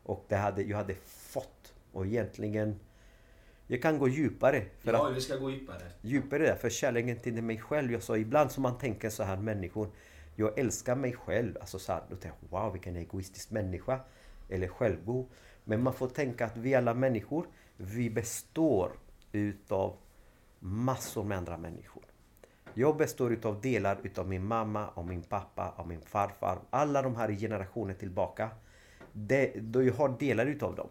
[0.04, 1.74] Och det hade, jag hade fått.
[1.92, 2.80] Och egentligen...
[3.68, 4.66] Jag kan gå djupare.
[4.80, 5.82] För Ja, att, vi ska gå djupare.
[6.02, 7.92] djupare där, för kärleken till mig själv.
[7.92, 9.90] Jag sa ibland som man tänker så här människor.
[10.36, 11.58] Jag älskar mig själv.
[11.60, 14.00] Alltså så här, då tänker jag, wow vilken egoistisk människa.
[14.50, 15.26] Eller självgod.
[15.64, 17.48] Men man får tänka att vi alla människor,
[17.78, 18.92] vi består
[19.32, 19.98] utav
[20.60, 22.04] massor med andra människor.
[22.74, 26.60] Jag består utav delar utav min mamma och min pappa och min farfar.
[26.70, 28.50] Alla de här generationer tillbaka.
[29.14, 30.88] Det, då jag har delar utav dem.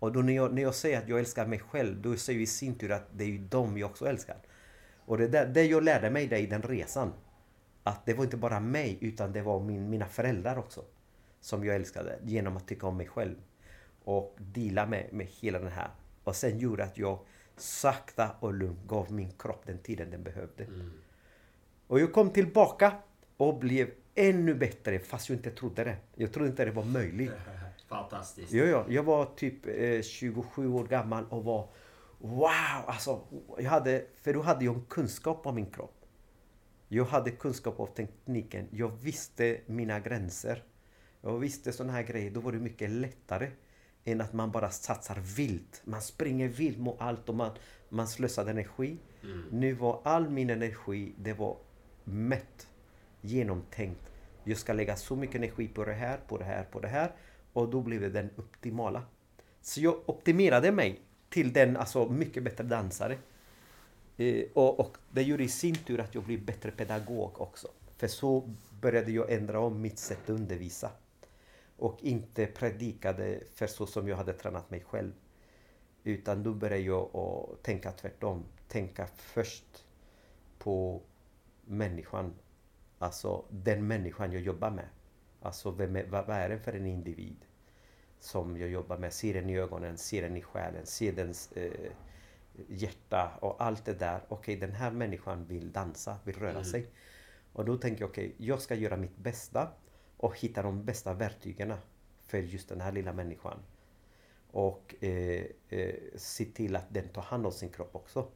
[0.00, 2.42] Och då när jag, när jag säger att jag älskar mig själv, då säger jag
[2.42, 4.36] i sin tur att det är ju dem jag också älskar.
[4.96, 7.12] Och det, där, det jag lärde mig det i den resan.
[7.82, 10.84] Att det var inte bara mig, utan det var min, mina föräldrar också.
[11.40, 13.34] Som jag älskade, genom att tycka om mig själv.
[14.04, 15.90] Och dela med, med hela den här.
[16.24, 17.18] Och sen gjorde att jag
[17.56, 20.66] sakta och lugnt gav min kropp den tiden den behövde.
[21.86, 22.92] Och jag kom tillbaka
[23.36, 25.96] och blev ännu bättre fast jag inte trodde det.
[26.14, 27.32] Jag trodde inte det var möjligt.
[27.90, 28.52] Fantastiskt.
[28.52, 28.84] Ja, ja.
[28.88, 31.68] Jag var typ eh, 27 år gammal och var
[32.18, 32.84] Wow!
[32.86, 33.20] Alltså,
[33.58, 36.04] jag hade, för då hade jag en kunskap om min kropp.
[36.88, 38.68] Jag hade kunskap om tekniken.
[38.70, 40.64] Jag visste mina gränser.
[41.20, 42.30] Jag visste sådana här grejer.
[42.30, 43.50] Då var det mycket lättare
[44.04, 45.82] än att man bara satsar vilt.
[45.84, 47.50] Man springer vilt mot allt och man,
[47.88, 48.98] man slösar energi.
[49.50, 51.56] Nu var all min energi, det var
[52.04, 52.68] mätt,
[53.20, 54.10] genomtänkt.
[54.44, 57.12] Jag ska lägga så mycket energi på det här, på det här, på det här.
[57.52, 59.02] Och då blev det den optimala.
[59.60, 63.18] Så jag optimerade mig till den alltså mycket bättre dansare.
[64.16, 67.68] Eh, och, och det gjorde i sin tur att jag blev bättre pedagog också.
[67.96, 70.90] För så började jag ändra om mitt sätt att undervisa.
[71.76, 75.12] Och inte predikade för så som jag hade tränat mig själv.
[76.04, 78.44] Utan då började jag att tänka tvärtom.
[78.68, 79.84] Tänka först
[80.58, 81.00] på
[81.64, 82.34] människan.
[82.98, 84.88] Alltså den människan jag jobbar med.
[85.42, 87.36] Alltså vem är, vad, vad är det för en individ?
[88.18, 89.12] Som jag jobbar med.
[89.12, 91.92] Ser den i ögonen, ser den i själen, ser dens eh,
[92.68, 94.20] hjärta och allt det där.
[94.28, 96.86] Okej, den här människan vill dansa, vill röra sig.
[97.52, 99.68] Och då tänker jag, okej, jag ska göra mitt bästa
[100.16, 101.74] och hitta de bästa verktygen
[102.26, 103.58] för just den här lilla människan.
[104.50, 108.28] Och eh, eh, se till att den tar hand om sin kropp också.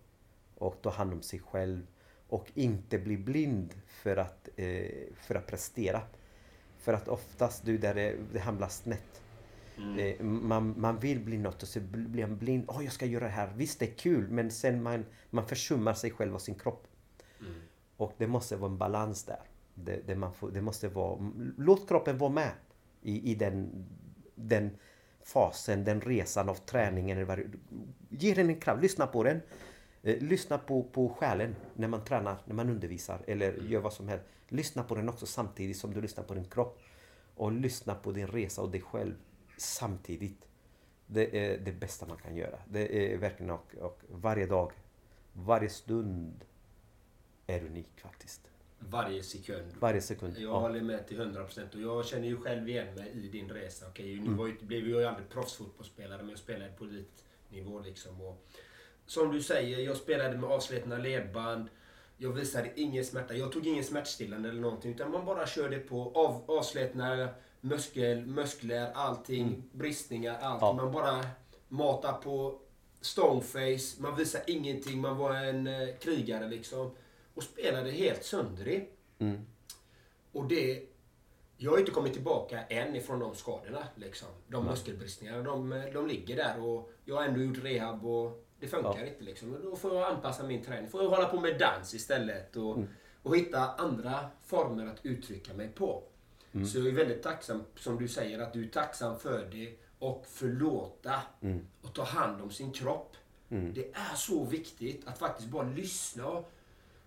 [0.54, 1.86] Och tar hand om sig själv.
[2.28, 6.02] Och inte bli blind för att, eh, för att prestera.
[6.84, 9.22] För att oftast du, där det, det hamnar snett.
[9.98, 12.64] Eh, man, man vill bli något och så bl- blir man blind.
[12.68, 13.52] Åh, jag ska göra det här.
[13.56, 16.86] Visst, det är kul, men sen man, man försummar sig själv och sin kropp.
[17.96, 19.40] Och det måste vara en balans där.
[19.74, 21.32] Det, det, man får, det måste vara...
[21.58, 22.50] Låt kroppen vara med
[23.02, 23.86] i, i den,
[24.34, 24.70] den
[25.22, 27.26] fasen, den resan av träningen.
[28.08, 29.40] Ge den en kraft, lyssna på den.
[30.02, 34.08] Eh, lyssna på, på själen när man tränar, när man undervisar eller gör vad som
[34.08, 34.24] helst.
[34.54, 36.80] Lyssna på den också samtidigt som du lyssnar på din kropp.
[37.34, 39.14] Och lyssna på din resa och dig själv
[39.56, 40.48] samtidigt.
[41.06, 42.58] Det är det bästa man kan göra.
[42.68, 44.72] Det är verkligen och, och varje dag,
[45.32, 46.44] varje stund
[47.46, 48.40] är unik faktiskt.
[48.78, 49.72] Varje sekund.
[49.80, 50.34] Varje sekund.
[50.38, 50.58] Jag Ja.
[50.60, 53.86] håller med till 100% och jag känner ju själv igen mig i din resa.
[53.96, 54.36] Mm.
[54.36, 58.20] nu ju, blev jag ju aldrig proffsfotbollsspelare men jag spelade på elitnivå liksom.
[58.20, 58.44] Och,
[59.06, 61.68] som du säger, jag spelade med avslitna ledband.
[62.16, 63.34] Jag visade ingen smärta.
[63.34, 67.28] Jag tog ingen smärtstillande eller någonting utan man bara körde på av, avslitna
[67.60, 70.68] muskel, muskler, allting, bristningar, allting.
[70.68, 70.76] Mm.
[70.78, 70.82] Ja.
[70.82, 71.26] Man bara
[71.68, 72.58] matar på
[73.00, 74.02] stoneface.
[74.02, 75.00] Man visar ingenting.
[75.00, 76.90] Man var en eh, krigare liksom.
[77.34, 78.88] Och spelade helt söndrig.
[79.18, 79.46] Mm.
[80.32, 80.82] Och det...
[81.56, 83.88] Jag har inte kommit tillbaka än ifrån de skadorna.
[83.94, 84.28] Liksom.
[84.48, 88.98] De muskelbristningarna, de, de ligger där och jag har ändå gjort rehab och det funkar
[89.00, 89.06] Ja.
[89.06, 89.24] inte.
[89.24, 89.54] Liksom.
[89.54, 90.90] Och då får jag anpassa min träning.
[90.90, 92.88] får jag hålla på med dans istället och, Mm.
[93.22, 96.02] och hitta andra former att uttrycka mig på.
[96.52, 96.66] Mm.
[96.66, 100.24] Så jag är väldigt tacksam, som du säger, att du är tacksam för det och
[100.28, 101.66] förlåta Mm.
[101.82, 103.16] och ta hand om sin kropp.
[103.48, 106.44] Det är så viktigt att faktiskt bara lyssna.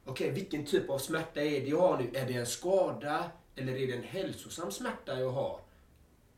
[0.06, 2.20] Okej, vilken typ av smärta är det jag har nu?
[2.20, 5.60] Är det en skada eller är det en hälsosam smärta jag har?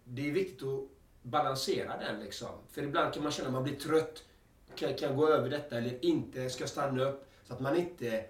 [0.03, 0.79] Det är viktigt att
[1.21, 2.49] balansera den liksom.
[2.71, 4.23] För ibland kan man känna att man blir trött.
[4.79, 6.49] Kan, kan jag gå över detta eller inte?
[6.49, 7.25] Ska jag stanna upp?
[7.47, 8.23] Så att man inte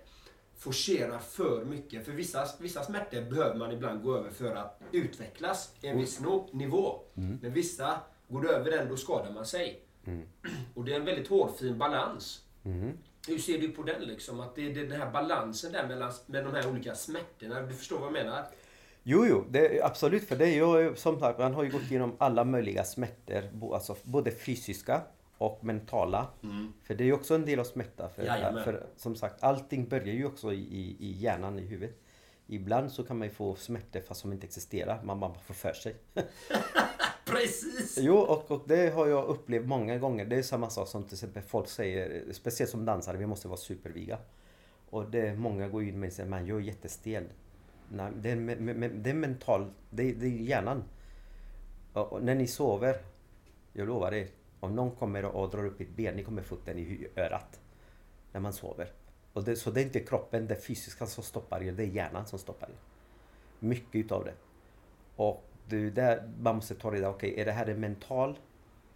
[0.57, 2.05] forcerar för mycket.
[2.05, 6.19] För vissa, vissa smärtor behöver man ibland gå över för att utvecklas i en viss
[6.19, 6.99] no, nivå.
[7.41, 9.79] Men vissa, går du över den då skadar man sig.
[10.75, 12.43] Och det är en väldigt hårfin balans.
[13.27, 14.39] Hur ser du på den liksom?
[14.39, 17.61] Att det är den här balansen där mellan med de här olika smärtorna.
[17.61, 18.45] Du förstår vad jag menar?
[19.03, 20.27] Jo, jo, det, absolut.
[20.27, 23.73] För det är ju som sagt, man har ju gått igenom alla möjliga smärtor.
[23.73, 25.01] Alltså både fysiska
[25.39, 26.27] och mentala.
[26.83, 28.09] För det är ju också en del av smärta.
[28.09, 28.63] För, Jajamän.
[28.63, 31.95] för som sagt, allting börjar ju också i, i, hjärnan, i huvudet.
[32.47, 35.03] Ibland så kan man ju få smärtor fast som inte existerar.
[35.03, 35.95] Man bara får för sig.
[37.25, 37.97] Precis!
[38.01, 40.25] Jo, och, och det har jag upplevt många gånger.
[40.25, 43.57] Det är samma sak som till exempel folk säger, speciellt som dansare, vi måste vara
[43.57, 44.17] superviga.
[44.89, 47.23] Och det, många går in med och säger, man jag är jättestel.
[47.91, 48.35] Nej, det är,
[48.89, 50.83] det är mental, det, är- det är hjärnan.
[51.93, 52.97] Och, och när ni sover,
[53.73, 54.27] jag lovar er,
[54.59, 57.59] om någon kommer och, drar upp ett ben, ni kommer få upp den i örat.
[58.31, 58.91] När man sover.
[59.33, 62.25] Och det, så det är inte kroppen, det fysiska som stoppar er, det är hjärnan
[62.25, 62.75] som stoppar er.
[63.59, 64.33] Mycket utav det.
[65.15, 68.39] Och du, där man måste ta reda okej, är det här en mental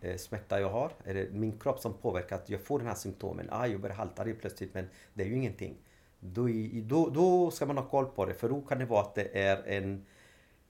[0.02, 0.92] eh, smärta jag har?
[1.04, 3.48] Är det min kropp som påverkar att jag får den här symptomen?
[3.52, 5.76] Ah, jag börjar halta det plötsligt, men det är ju ingenting.
[6.20, 6.48] Då,
[6.84, 9.40] då, då ska man ha koll på det, för då kan det vara att det
[9.40, 10.06] är en,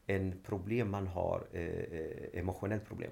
[0.08, 3.12] en problem man har, eh, eh emotionellt problem.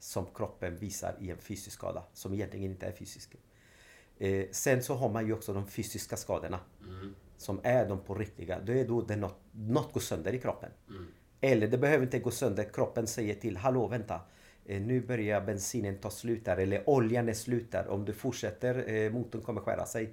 [0.00, 3.36] Som kroppen visar i en fysisk skada, som egentligen inte är fysisk.
[4.18, 6.60] Eh, sen så har man ju också de fysiska skadorna.
[7.36, 8.60] Som är de på riktiga.
[8.60, 10.70] Då är då det något, något går sönder i kroppen.
[11.40, 12.64] Eller det behöver inte gå sönder.
[12.72, 14.20] Kroppen säger till, hallå vänta.
[14.66, 16.56] Eh, nu börjar bensinen ta slut där.
[16.56, 17.88] Eller oljan är slut där.
[17.88, 20.12] Om du fortsätter, eh, motorn kommer skära sig.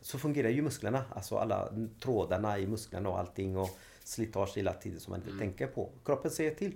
[0.00, 1.04] Så fungerar ju musklerna.
[1.10, 3.56] Alltså alla trådarna i musklerna och allting.
[3.56, 3.70] Och
[4.04, 5.90] slitage hela tiden som man inte tänker på.
[6.04, 6.72] Kroppen säger till.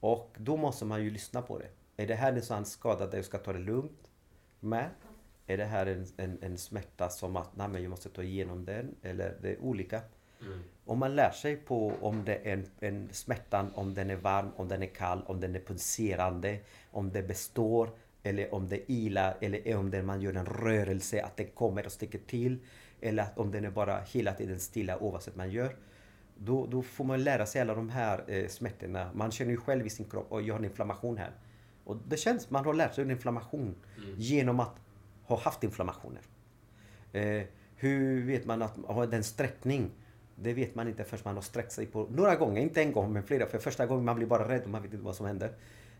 [0.00, 1.68] Och då måste man ju lyssna på det.
[1.96, 4.10] Är det här en sån skada där jag ska ta det lugnt
[4.60, 4.90] med?
[5.46, 8.64] Är det här en, en, en smärta som att nej, men jag måste ta igenom
[8.64, 8.94] den?
[9.02, 10.00] Eller det är olika.
[10.84, 14.50] Om man lär sig på om det är en, en smärtan, om den är varm,
[14.56, 16.58] om den är kall, om den är pulserande,
[16.90, 17.90] om det består
[18.22, 21.92] eller om det ilar eller om det man gör en rörelse, att den kommer och
[21.92, 22.58] sticker till.
[23.00, 25.76] Eller att om den är bara hela tiden stilla oavsett man gör.
[26.38, 29.10] Då, då får man lära sig alla de här eh, smärtorna.
[29.14, 31.30] Man känner ju själv i sin kropp och jag har en inflammation här.
[31.84, 33.74] Och det känns, man har lärt sig en inflammation
[34.16, 34.80] genom att
[35.24, 36.20] ha haft inflammationer.
[37.12, 37.42] Eh,
[37.76, 39.90] hur vet man att ha den sträckning?
[40.36, 43.12] Det vet man inte förrän man har sträckt sig på några gånger, inte en gång
[43.12, 43.46] men flera.
[43.46, 45.52] För första gången man blir bara rädd och man vet inte vad som händer.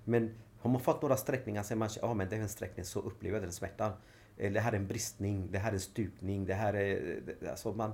[0.04, 2.84] Men har man fått några sträckningar så är man ja men det är en sträckning
[2.84, 3.92] så upplever jag den smärtan.
[4.36, 7.20] Eller det här är en bristning, det här är en stupning, det här är...
[7.40, 7.92] det- Alltså man,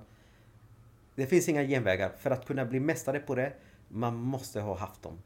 [1.14, 2.12] det finns inga genvägar.
[2.18, 3.52] För att kunna bli mästare på det,
[3.88, 5.18] man måste ha haft dem.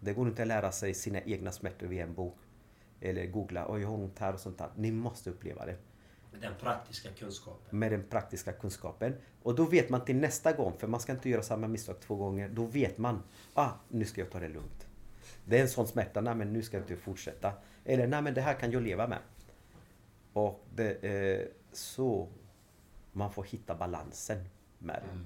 [0.00, 2.38] Det går inte att lära sig sina egna smärtor via en bok.
[3.00, 4.70] Eller googla, oj jag har ont här och sånt där.
[4.76, 5.76] Ni måste uppleva det.
[6.40, 7.78] Den praktiska kunskapen.
[7.78, 9.16] Med den praktiska kunskapen.
[9.42, 12.16] Och då vet man till nästa gång, för man ska inte göra samma misstag två
[12.16, 12.48] gånger.
[12.48, 13.22] Då vet man,
[13.54, 14.86] ah nu ska jag ta det lugnt.
[15.44, 17.52] Det är en sån smärta, nej men nu ska jag inte fortsätta.
[17.84, 19.18] Eller nej men det här kan jag leva med.
[20.32, 22.28] Och det är så
[23.12, 24.44] man får hitta balansen
[24.78, 25.18] med det.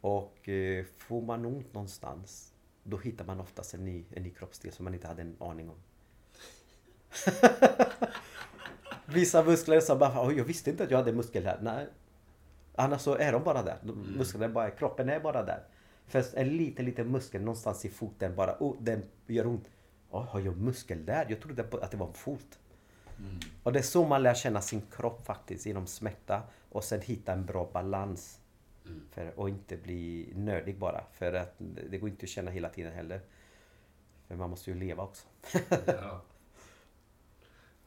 [0.00, 2.52] Och eh, får man ont någonstans,
[2.82, 5.70] då hittar man oftast en ny, en ny kroppsdel som man inte hade en aning
[5.70, 5.76] om.
[9.06, 11.58] Vissa muskler som bara, "Oj, jag visste inte att jag hade muskel här.
[11.62, 11.86] Nej.
[12.74, 13.78] Annars så är de bara där.
[13.82, 15.62] De- Musklerna bara, kroppen är bara där.
[16.06, 19.64] För en liten, liten muskel någonstans i foten bara, oh, den gör ont.
[20.10, 21.26] Oh, har jag muskel där?
[21.28, 22.58] Jag trodde att det var en fot.
[23.62, 26.42] Och det är så man lär känna sin kropp faktiskt, genom smärta.
[26.74, 28.40] Och sen hitta en bra balans.
[29.10, 31.04] För, och inte bli nördig bara.
[31.12, 31.54] För att
[31.90, 33.20] det går inte att känna hela tiden heller.
[34.28, 35.26] För man måste ju leva också.
[35.86, 36.22] Ja.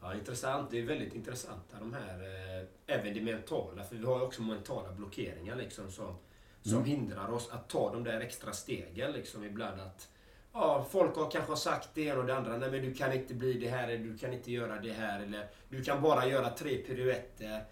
[0.00, 0.70] ja, intressant.
[0.70, 3.84] Det är väldigt intressanta de här, eh, även det mentala.
[3.84, 6.16] För vi har ju också mentala blockeringar liksom som,
[6.62, 9.80] som hindrar oss att ta de där extra stegen liksom ibland.
[9.80, 10.08] att
[10.52, 12.56] Ja, folk har kanske sagt det ena och det andra.
[12.56, 15.20] Nej men du kan inte bli det här, eller du kan inte göra det här.
[15.20, 17.64] Eller du kan bara göra tre piruetter.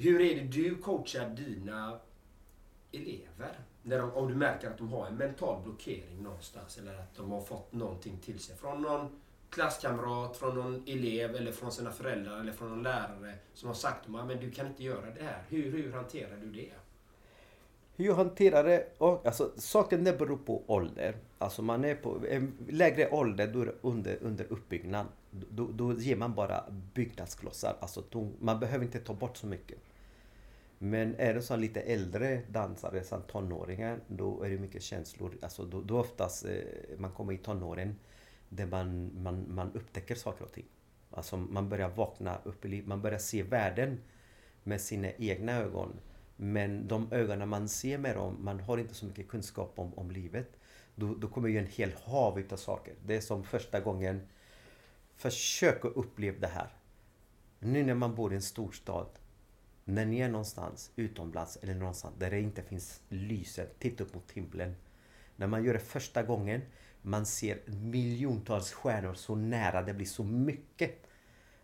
[0.00, 1.98] Hur är det du coachar dina
[2.92, 3.58] elever?
[3.82, 7.30] När de, om du märker att de har en mental blockering någonstans eller att de
[7.30, 9.20] har fått någonting till sig från någon
[9.50, 14.06] klasskamrat, från någon elev eller från sina föräldrar eller från någon lärare som har sagt
[14.06, 15.42] att men du kan inte göra det här.
[15.48, 16.72] Hur, hur hanterar du det?
[17.96, 18.88] Hur jag hanterar det?
[18.98, 21.16] Och, alltså, saken det beror på ålder.
[21.38, 25.06] Alltså man är på en lägre ålder, då är det under, under uppbyggnad.
[25.30, 27.76] Då, då ger man bara byggnadsklossar.
[27.80, 28.02] Alltså,
[28.38, 29.78] man behöver inte ta bort så mycket.
[30.78, 35.38] Men är det så lite äldre dansare, som tonåringar, då är det mycket känslor.
[35.42, 36.52] Alltså då, då oftast eh,
[36.98, 37.98] man kommer i tonåren
[38.48, 40.66] där man, man, man upptäcker saker och ting.
[41.10, 44.00] Alltså man börjar vakna upp i livet, man börjar se världen
[44.62, 46.00] med sina egna ögon.
[46.36, 50.10] Men de ögonen man ser med dem, man har inte så mycket kunskap om, om
[50.10, 50.48] livet.
[50.94, 52.94] Då, då kommer ju en hel hav utav saker.
[53.06, 54.28] Det är som första gången,
[55.16, 56.68] försök att uppleva det här.
[57.58, 59.08] Nu när man bor i en storstad,
[59.88, 64.30] när ni är någonstans utomlands eller någonstans där det inte finns lyset, titta upp mot
[64.30, 64.76] himlen.
[65.36, 66.62] När man gör det första gången,
[67.02, 71.06] Man ser miljontals stjärnor så nära, det blir så mycket.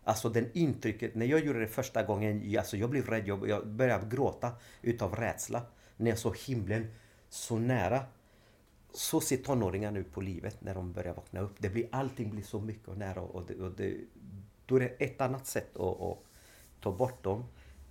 [0.03, 3.67] Alltså den intrycket, när jag gjorde det första gången, alltså jag blev rädd, jag, jag
[3.67, 4.51] började gråta
[4.81, 5.61] utav rädsla.
[5.97, 6.87] När jag såg himlen
[7.29, 8.05] så nära.
[8.93, 11.55] Så ser tonåringar nu på livet när de börjar vakna upp.
[11.57, 13.97] Det blir, allting blir så mycket och nära och, det, och det,
[14.65, 16.17] då är det ett annat sätt att, att
[16.79, 17.45] ta bort dem.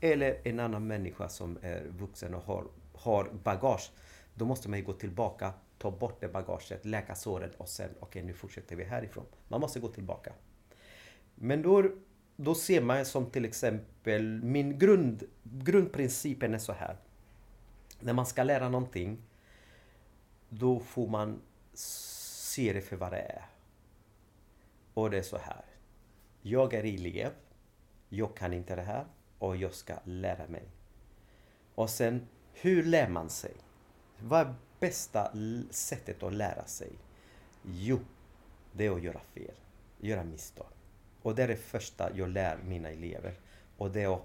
[0.04, 3.90] Eller en annan människa som är vuxen och har, har bagage.
[4.34, 8.02] Då måste man ju gå tillbaka, ta bort det bagaget, läka såret och sen okej
[8.02, 9.24] okay, nu fortsätter vi härifrån.
[9.48, 10.32] Man måste gå tillbaka.
[11.34, 11.90] Men då,
[12.36, 16.96] då ser man som till exempel, min grund, grundprincipen är så här.
[18.00, 19.18] När man ska lära någonting,
[20.48, 21.40] då får man
[22.54, 23.44] se det för vad det är.
[24.94, 25.64] Och det är så här.
[26.42, 27.30] Jag är elev.
[28.08, 29.04] Jag kan inte det här
[29.44, 30.62] och jag ska lära mig.
[31.74, 33.52] Och sen, hur lär man sig?
[34.18, 35.32] Vad är bästa
[35.70, 36.92] sättet att lära sig?
[37.62, 37.98] Jo,
[38.72, 39.54] det är att göra fel,
[39.98, 40.66] göra misstag.
[41.22, 43.34] Och det är det första jag lär mina elever.
[43.76, 44.22] Och det är att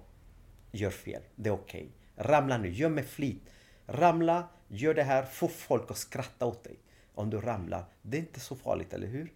[0.72, 1.90] göra fel, det är okej.
[2.16, 2.26] Okay.
[2.32, 3.44] Ramla nu, gör med flit.
[3.86, 6.80] Ramla, gör det här, få folk att skratta åt dig.
[7.14, 9.34] Om du ramlar, det är inte så farligt, eller hur?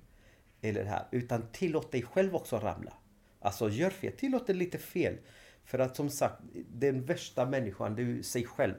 [0.61, 2.93] Eller det här, utan tillåt dig själv också ramla.
[3.39, 5.17] Alltså gör fel, tillåt dig lite fel.
[5.63, 6.41] För att som sagt,
[6.73, 8.75] den värsta människan, det är ju sig själv.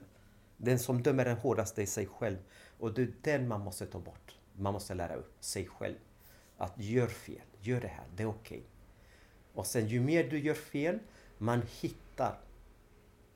[0.57, 2.37] Den som dömer den hårdaste är sig själv.
[2.79, 4.37] Och det är den man måste ta bort.
[4.57, 5.97] Man måste lära upp sig själv.
[6.57, 8.59] Att gör fel, gör det här, det är okej.
[8.59, 8.69] Okay.
[9.55, 10.99] Och sen ju mer du gör fel,
[11.39, 12.39] man hittar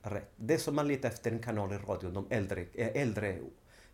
[0.01, 0.31] rätt.
[0.35, 3.39] Det är som man letar efter en kanal i radion de äldre, eh, äldre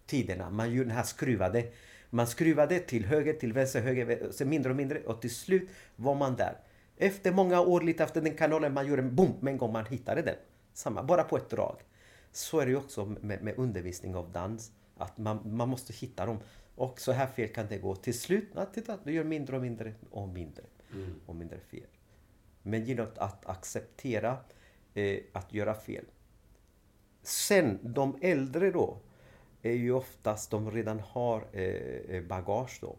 [0.05, 0.49] tiderna.
[0.49, 1.71] Man gör den här skruvade.
[2.09, 6.15] Man skruvade till höger, till vänster, höger, sen mindre och mindre och till slut var
[6.15, 6.57] man där.
[6.97, 9.85] Efter många år, lite efter den kanalen, man gjorde en boom med en gång man
[9.85, 10.35] hittade den.
[10.73, 11.77] Samma, bara på ett drag.
[12.31, 14.71] Så är det ju också med, med undervisning av dans.
[14.97, 16.39] Att man, man måste hitta dem.
[16.75, 17.95] Och så här fel kan det gå.
[17.95, 20.63] Till slut, ja, titta, du gör mindre och mindre och mindre.
[20.93, 21.15] Mm.
[21.25, 21.87] Och mindre fel.
[22.61, 24.37] Men genom att acceptera
[24.93, 26.05] eh, att göra fel.
[27.23, 28.97] Sen, de äldre då,
[29.61, 32.95] är ju oftast de redan har eh, bagage då.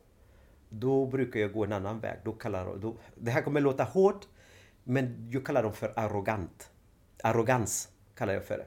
[0.68, 2.18] Då brukar jag gå en annan väg.
[2.24, 4.28] Då kallar, då, det här kommer låta hårt,
[4.84, 6.70] men jag kallar dem för arrogant.
[7.22, 8.66] Arrogans kallar jag för det.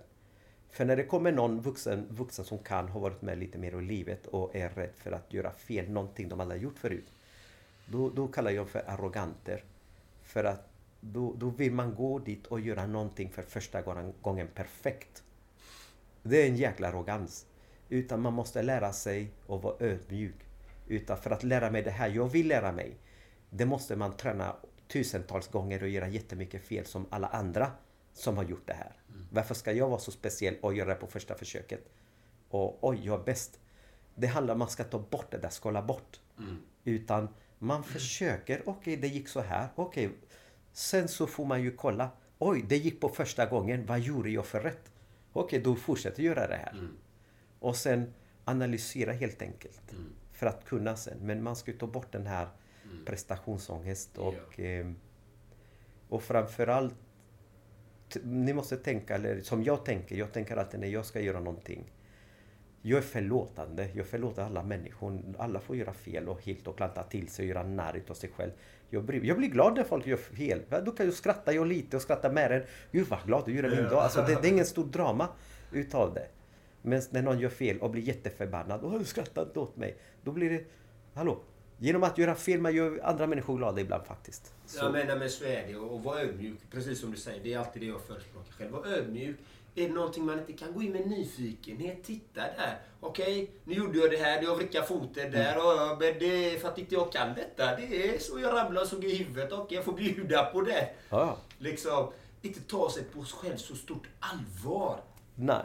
[0.70, 3.82] För när det kommer någon vuxen, vuxen som kan, ha varit med lite mer i
[3.82, 7.12] livet och är rädd för att göra fel, någonting de aldrig gjort förut.
[7.86, 9.64] Då, då kallar jag dem för arroganter.
[10.24, 10.70] För att
[11.02, 13.82] då, då vill man gå dit och göra någonting för första
[14.22, 15.24] gången perfekt.
[16.24, 17.46] Det är en jäkla arrogans.
[17.90, 20.49] Utan man måste lära sig att vara ödmjuk.
[20.90, 22.98] Utan för att lära mig det här jag vill lära mig,
[23.50, 24.56] det måste man träna
[24.88, 27.72] tusentals gånger och göra jättemycket fel som alla andra
[28.14, 28.94] som har gjort det här.
[29.10, 29.28] Mm.
[29.32, 31.90] Varför ska jag vara så speciell och göra det på första försöket?
[32.50, 33.60] Och oj, jag är bäst.
[34.16, 36.20] Det handlar om att man ska ta bort det där, skala bort.
[36.38, 36.58] Mm.
[36.84, 37.28] Utan
[37.60, 40.08] man försöker, okej okay, det gick så här, okej.
[40.08, 40.18] Okay.
[40.74, 44.46] Sen så får man ju kolla, oj det gick på första gången, vad gjorde jag
[44.46, 44.92] för rätt?
[45.34, 46.72] Okej, okay, då fortsätter jag göra det här.
[46.72, 46.98] Mm.
[47.60, 48.14] Och sen
[48.46, 49.92] analysera helt enkelt.
[49.92, 51.18] Mm för att kunna sen.
[51.22, 52.48] Men man ska ju ta bort den här
[52.84, 53.06] mm.
[53.06, 54.64] prestationsångest och, ja.
[54.64, 54.88] eh,
[56.10, 56.96] och framförallt
[58.24, 61.92] ni måste tänka, eller som jag tänker, jag tänker alltid när jag ska göra någonting.
[62.82, 65.22] Jag är förlåtande, jag förlåter alla människor.
[65.38, 68.30] Alla får göra fel och helt och klanta till sig och göra narr av sig
[68.36, 68.52] själv.
[68.90, 70.62] Jag blir, jag blir glad när folk gör fel.
[70.86, 72.64] Då kan jag skratta jag lite och skratta med den.
[72.92, 73.94] Gud vad glad du gör min dag.
[73.94, 75.28] Alltså, det, det är ingen stor drama
[75.72, 76.28] utav det.
[76.82, 78.80] Men när någon gör fel och blir jätteförbannad.
[78.84, 79.98] Åh, skrattar inte åt mig.
[80.24, 80.64] Då blir det...
[81.14, 81.40] Hallå?
[81.78, 84.54] Genom att göra fel, man gör andra människor glada ibland faktiskt.
[84.66, 84.86] Så.
[84.86, 85.76] Jag menar med så är det.
[85.76, 87.44] Och vara ödmjuk, precis som du säger.
[87.44, 88.72] Det är alltid det jag förespråkar själv.
[88.72, 89.38] Var ödmjuk.
[89.76, 92.78] Är det någonting man inte kan gå in med nyfikenhet, titta där.
[93.00, 95.54] Okej, okay, nu gjorde jag det här, jag vrickade foten där.
[95.54, 95.66] Mm.
[95.66, 97.76] Och, men det är för att inte jag kan detta.
[97.76, 99.52] Det är så jag ramlar och såg i huvudet.
[99.52, 100.90] Och jag får bjuda på det.
[101.10, 101.38] Ja.
[101.58, 102.12] Liksom,
[102.42, 105.02] inte ta sig på själv så stort allvar.
[105.36, 105.64] Nej.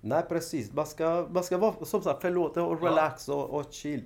[0.00, 4.04] Nej precis, man ska, man ska vara som sagt förlåta och relax och, och chill.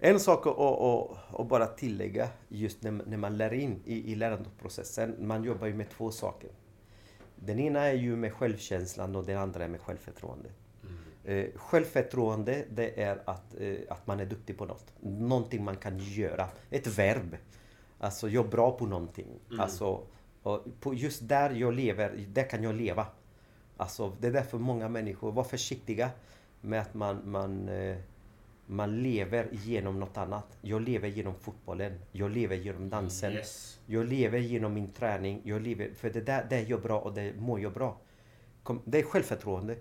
[0.00, 4.14] En sak att och, och bara tillägga just när, när man lär in i, i
[4.14, 5.16] lärandeprocessen.
[5.18, 6.50] Man jobbar ju med två saker.
[7.36, 10.48] Den ena är ju med självkänslan och den andra är med självförtroende.
[10.82, 10.98] Mm.
[11.24, 14.92] Eh, självförtroende det är att, eh, att man är duktig på något.
[15.00, 16.48] Någonting man kan göra.
[16.70, 17.36] Ett verb.
[17.98, 19.28] Alltså jag är bra på någonting.
[19.48, 19.60] Mm.
[19.60, 20.02] Alltså,
[20.80, 23.06] på just där jag lever, där kan jag leva.
[23.78, 26.10] Alltså, det är därför många människor, var försiktiga
[26.60, 27.96] med att man, man, eh,
[28.66, 30.58] man lever genom något annat.
[30.62, 31.98] Jag lever genom fotbollen.
[32.12, 33.32] Jag lever genom dansen.
[33.32, 33.80] Yes.
[33.86, 35.40] Jag lever genom min träning.
[35.44, 37.96] Jag lever, för det där det är jag bra och det mår jag bra.
[38.84, 39.76] Det är självförtroende.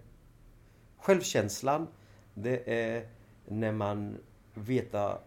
[0.97, 1.87] Självkänslan,
[2.33, 3.07] det är
[3.47, 4.17] när man
[4.53, 5.17] veta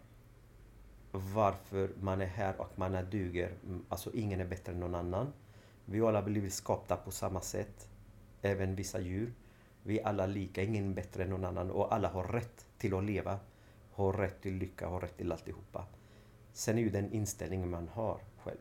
[1.12, 3.52] varför man är här och man är duger.
[3.64, 5.32] Mm, Alltså ingen är bättre än någon annan.
[5.84, 7.89] Vi alla blivit skapta på samma sätt.
[8.42, 9.32] Även vissa djur.
[9.82, 13.04] Vi är alla lika, ingen bättre än någon annan och alla har rätt till att
[13.04, 13.38] leva.
[13.92, 15.86] Har rätt till lycka, har rätt till alltihopa.
[16.52, 18.58] Sen är ju den inställningen man har själv.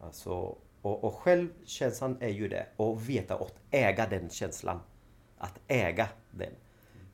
[0.00, 2.66] Alltså, och, och självkänslan är ju det.
[2.76, 4.80] Och veta och äga den känslan.
[5.38, 6.52] Att äga den.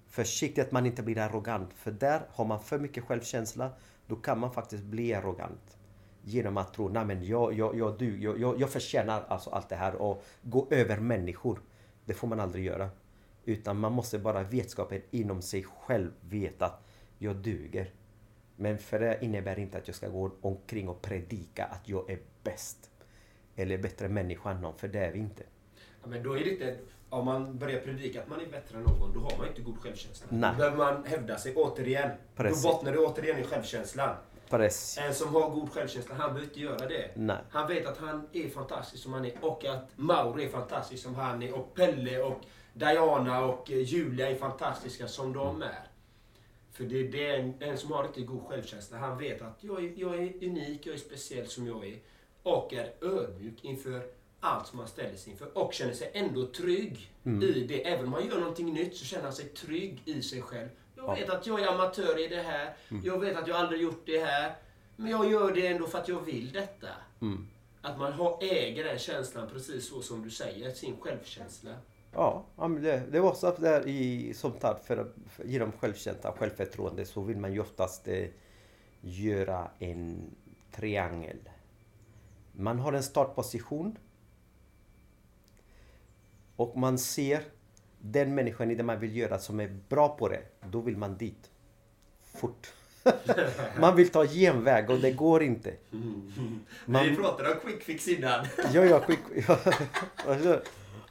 [0.06, 1.72] Försiktigt att man inte blir arrogant.
[1.74, 3.70] För där har man för mycket självkänsla.
[4.06, 5.75] Då kan man faktiskt bli arrogant.
[6.28, 9.68] Genom att tro, nej men jag, jag, jag, du, jag, jag, jag förtjänar alltså allt
[9.68, 11.60] det här och gå över människor.
[12.04, 12.90] Det får man aldrig göra.
[13.44, 16.84] Utan man måste bara vetskapen inom sig själv veta att
[17.18, 17.90] jag duger.
[18.56, 22.18] Men för det innebär inte att jag ska gå omkring och predika att jag är
[22.42, 22.90] bäst.
[23.56, 25.42] Eller bättre människa än någon, för det är vi inte.
[26.02, 26.78] Ja, men då är det inte...
[27.08, 29.78] Om man börjar predika att man är bättre än någon, då har man inte god
[29.78, 30.26] självkänsla.
[30.30, 30.50] Nej.
[30.52, 32.10] Då behöver man hävda sig återigen.
[32.36, 32.62] Precis.
[32.62, 34.16] Då bottnar det återigen i självkänslan.
[34.50, 34.98] Precis.
[34.98, 37.10] En som har god självkänsla, han behöver inte göra det.
[37.14, 37.38] Nej.
[37.50, 41.14] Han vet att han är fantastisk som han är och att Mauro är fantastisk som
[41.14, 42.40] han är och Pelle och
[42.72, 45.88] Diana och eh, Julia är fantastiska som de är.
[46.72, 48.98] För det är en, en som har riktigt god självkänsla.
[48.98, 51.98] Han vet att jag är, jag är unik, jag är speciell som jag är.
[52.42, 54.06] Och är ödmjuk inför
[54.40, 55.58] allt som han ställer sig inför.
[55.58, 57.88] Och känner sig ändå trygg i det.
[57.88, 60.68] Även om han gör någonting nytt så känner han sig trygg i sig själv.
[60.96, 62.76] Jag vet att jag är amatör i det här.
[63.04, 64.56] Jag vet att jag aldrig gjort det här.
[64.96, 66.88] Men jag gör det ändå för att jag vill detta.
[67.82, 71.70] Att man har, äger den känslan precis så som du säger, sin självkänsla.
[72.12, 72.44] Ja,
[72.80, 77.20] det, det var så där i, som tack för, för, genom självkänsla och självförtroende så
[77.20, 78.26] vill man ju oftast eh,
[79.00, 80.30] göra en
[80.72, 81.38] triangel.
[82.52, 83.98] Man har en startposition.
[86.56, 87.42] Och man ser
[88.12, 90.42] den människan i det man vill göra som är bra på det.
[90.70, 91.50] Då vill man dit.
[92.40, 92.72] Fort.
[93.80, 95.72] man vill ta genväg och det går inte.
[96.84, 98.46] Man- Vi pratade om quick fix innan.
[98.72, 99.18] Ja, ja, quick.
[100.28, 100.62] Alltså,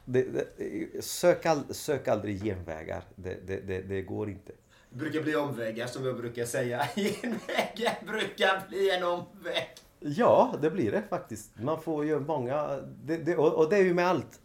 [0.04, 3.02] det, det, sök, all, sök aldrig genvägar.
[3.14, 4.52] Det, det, det, det går inte.
[4.90, 6.88] Det brukar bli omvägar som jag brukar säga.
[6.94, 9.68] Genvägar brukar bli en omväg.
[10.00, 11.50] Ja, det blir det faktiskt.
[11.60, 12.80] Man får ju många...
[13.04, 14.40] Det, det, och, och det är ju med allt.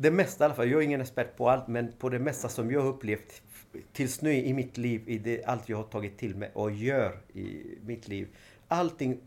[0.00, 0.70] Det mesta i alla fall.
[0.70, 3.42] Jag är ingen expert på allt, men på det mesta som jag har upplevt
[3.92, 7.20] tills nu i mitt liv, i det, allt jag har tagit till mig och gör
[7.32, 8.28] i mitt liv.
[8.68, 9.20] Allting,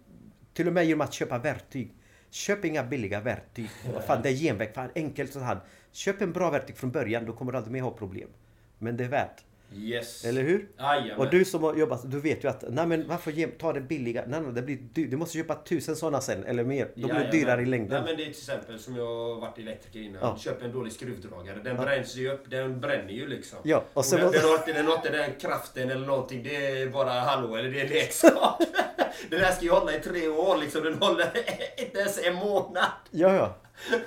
[0.53, 1.93] till och med genom att köpa verktyg.
[2.29, 3.69] Köp inga billiga verktyg.
[4.07, 4.73] Fan, det är genväg.
[4.73, 5.59] Fan, enkelt så här.
[5.91, 8.29] Köp en bra verktyg från början, då kommer du aldrig mer ha problem.
[8.77, 9.43] Men det är värt.
[9.75, 10.25] Yes.
[10.25, 10.67] Eller hur?
[10.79, 11.17] Jajamän.
[11.17, 13.81] Och du som har jobbat, du vet ju att, nej men varför ge- ta det
[13.81, 14.23] billiga?
[14.27, 15.11] Nej, nej, det blir dyrt.
[15.11, 16.91] Du måste köpa tusen sådana sen, eller mer.
[16.95, 17.89] Då blir det dyrare i längden.
[17.89, 20.19] Nej, men det är till exempel som jag har varit elektriker innan.
[20.21, 20.37] Ja.
[20.39, 21.59] Köp en dålig skruvdragare.
[21.63, 22.43] Den bränns ju upp.
[22.49, 23.59] Den bränner ju liksom.
[23.63, 26.43] Ja, och och sen- den, den, inte, den har inte den kraften eller någonting.
[26.43, 28.61] Det är bara hallå eller det är leksak.
[29.29, 30.83] den här ska ju hålla i tre år liksom.
[30.83, 31.25] Den håller
[31.77, 32.85] inte ens en månad.
[33.11, 33.55] Ja, ja.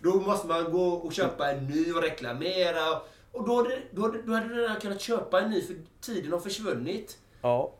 [0.00, 3.00] Då måste man gå och köpa en ny och reklamera.
[3.32, 6.32] Och då hade, då hade, då hade du redan kunnat köpa en ny för tiden
[6.32, 7.18] har försvunnit.
[7.42, 7.74] Ja.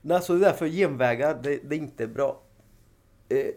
[0.00, 2.42] Nej, så därför genvägar, det, det är inte bra.
[3.28, 3.54] Eh,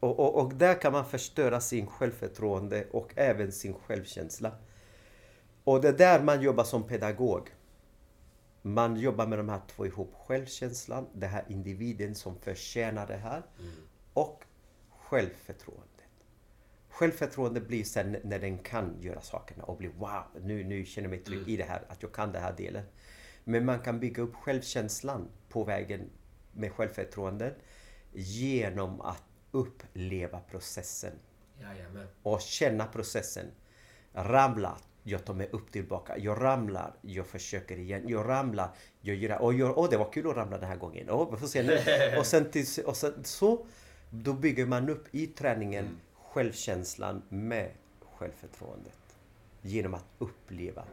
[0.00, 4.52] och, och, och där kan man förstöra sin självförtroende och även sin självkänsla.
[5.64, 7.50] Och det är där man jobbar som pedagog.
[8.62, 10.14] Man jobbar med de här två ihop.
[10.26, 13.42] Självkänslan, den här individen som förtjänar det här.
[14.12, 14.44] Och
[14.90, 15.89] självförtroendet.
[17.00, 21.10] Självförtroende blir sen när den kan göra sakerna och blir wow, nu, nu känner jag
[21.10, 22.84] mig trygg i det här, att jag kan den här delen.
[23.44, 26.10] Men man kan bygga upp självkänslan på vägen
[26.52, 27.54] med självförtroende
[28.12, 31.12] genom att uppleva processen
[31.60, 32.06] Jajamän.
[32.22, 33.46] och känna processen.
[34.12, 36.18] Ramla, jag tar mig upp tillbaka.
[36.18, 38.08] Jag ramlar, jag försöker igen.
[38.08, 39.42] Jag ramlar, jag gör.
[39.42, 41.10] Och jag, åh, det var kul att ramla den här gången.
[41.10, 41.78] Åh, får se nu.
[42.18, 43.66] Och sen, till, och sen så,
[44.10, 46.00] då bygger man upp i träningen
[46.32, 47.70] självkänslan med
[48.18, 49.16] självförtroendet.
[49.62, 50.84] Genom att uppleva.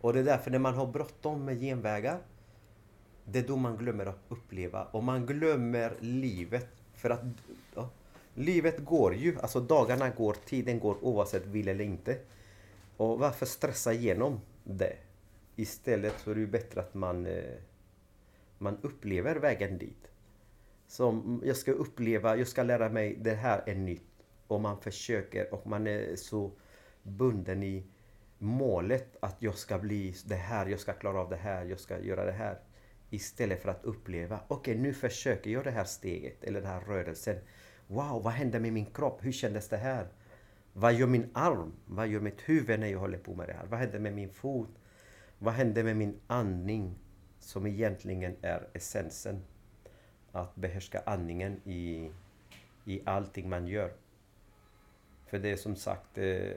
[0.00, 2.18] Och det är därför när man har bråttom med genvägar,
[3.24, 4.84] det är då man glömmer att uppleva.
[4.84, 6.68] Och man glömmer livet.
[6.94, 7.20] För att
[7.74, 7.90] ja,
[8.34, 9.38] livet går ju.
[9.38, 12.18] Alltså dagarna går, tiden går oavsett vill eller inte.
[12.96, 14.96] Och varför stressa igenom det?
[15.56, 17.54] Istället så är det ju bättre att man, eh,
[18.58, 20.08] man upplever vägen dit.
[20.86, 24.07] Som jag ska uppleva, jag ska lära mig det här är nytt.
[24.48, 26.52] Och man försöker och man är så
[27.02, 27.86] bunden i
[28.38, 31.98] målet att jag ska bli det här, jag ska klara av det här, jag ska
[32.00, 32.58] göra det här.
[33.10, 37.36] Istället för att uppleva, okej nu försöker jag det här steget eller den här rörelsen.
[37.86, 39.24] Wow, vad hände med min kropp?
[39.24, 40.06] Hur kändes det här?
[40.72, 41.72] Vad gör min arm?
[41.86, 43.66] Vad gör mitt huvud när jag håller på med det här?
[43.66, 44.70] Vad hände med min fot?
[45.38, 46.98] Vad hände med min andning?
[47.48, 49.44] som egentligen är essensen.
[50.32, 52.10] Att behärska andningen i,
[52.84, 53.92] i allting man gör.
[55.30, 56.52] För det är som sagt eh,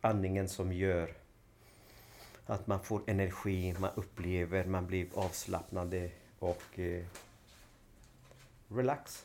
[0.00, 1.14] andningen som gör
[2.46, 7.04] att man får energi, man upplever, man blir avslappnade och eh,
[8.68, 9.24] relax.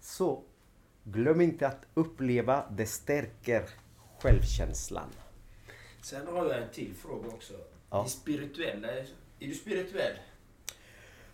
[0.00, 0.42] Så
[1.04, 3.68] glöm inte att uppleva, det stärker
[4.20, 5.08] självkänslan.
[6.02, 7.54] Sen har jag en till fråga också.
[7.90, 8.02] Ja.
[8.02, 9.06] Det spirituella, är
[9.38, 10.16] du spirituell?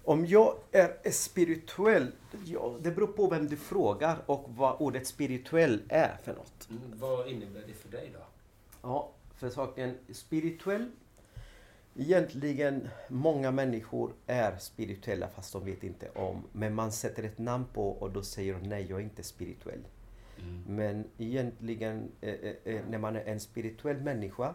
[0.08, 2.12] Om jag är spirituell?
[2.44, 6.68] Ja, det beror på vem du frågar och vad ordet spirituell är för något.
[6.70, 8.20] Mm, vad innebär det för dig då?
[8.82, 10.90] Ja, för saken spirituell.
[11.96, 16.42] Egentligen, många människor är spirituella fast de vet inte om.
[16.52, 19.80] Men man sätter ett namn på och då säger de nej, jag är inte spirituell.
[20.66, 24.54] Men egentligen, eh, eh, eh, när man är en spirituell människa,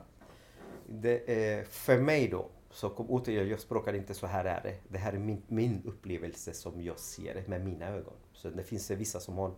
[0.88, 4.78] det är för mig då, så kom, återigen, jag språkar inte så här är det.
[4.88, 8.14] Det här är min, min upplevelse som jag ser det med mina ögon.
[8.34, 9.52] Så det finns vissa som har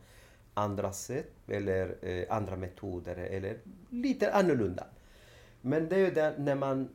[0.54, 3.58] andra sätt eller eh, andra metoder eller
[3.90, 4.88] lite annorlunda.
[5.62, 6.90] Men det är ju det när man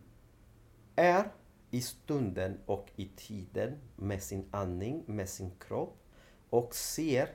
[0.97, 1.25] är
[1.71, 5.97] i stunden och i tiden med sin andning, med sin kropp
[6.51, 7.29] och ser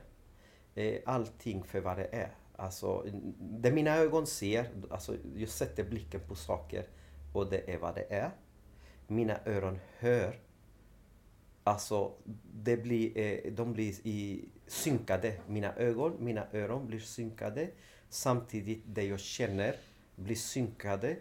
[0.74, 2.30] eh, allting för vad det är.
[2.56, 3.06] Alltså,
[3.38, 6.86] det mina ögon ser, alltså jag sätter blicken på saker
[7.32, 8.30] och det är vad det är.
[9.06, 10.40] Mina öron hör.
[11.64, 12.12] Alltså,
[12.52, 15.36] det blir, eh, de blir i, synkade.
[15.46, 17.70] Mina ögon, mina öron blir synkade.
[18.08, 19.76] Samtidigt det jag känner
[20.16, 21.16] blir synkade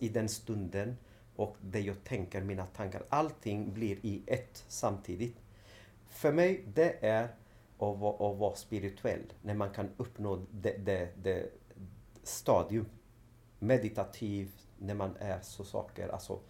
[0.00, 0.96] i den stunden.
[1.36, 3.02] Och det jag tänker, mina tankar.
[3.08, 5.36] Allting blir i ett samtidigt.
[6.08, 7.24] För mig, det är
[7.78, 9.22] att vara, att vara spirituell.
[9.42, 11.50] När man kan uppnå det, det, det
[12.22, 12.86] stadium.
[13.58, 16.08] Meditativ, när man är så saker.
[16.08, 16.40] Alltså,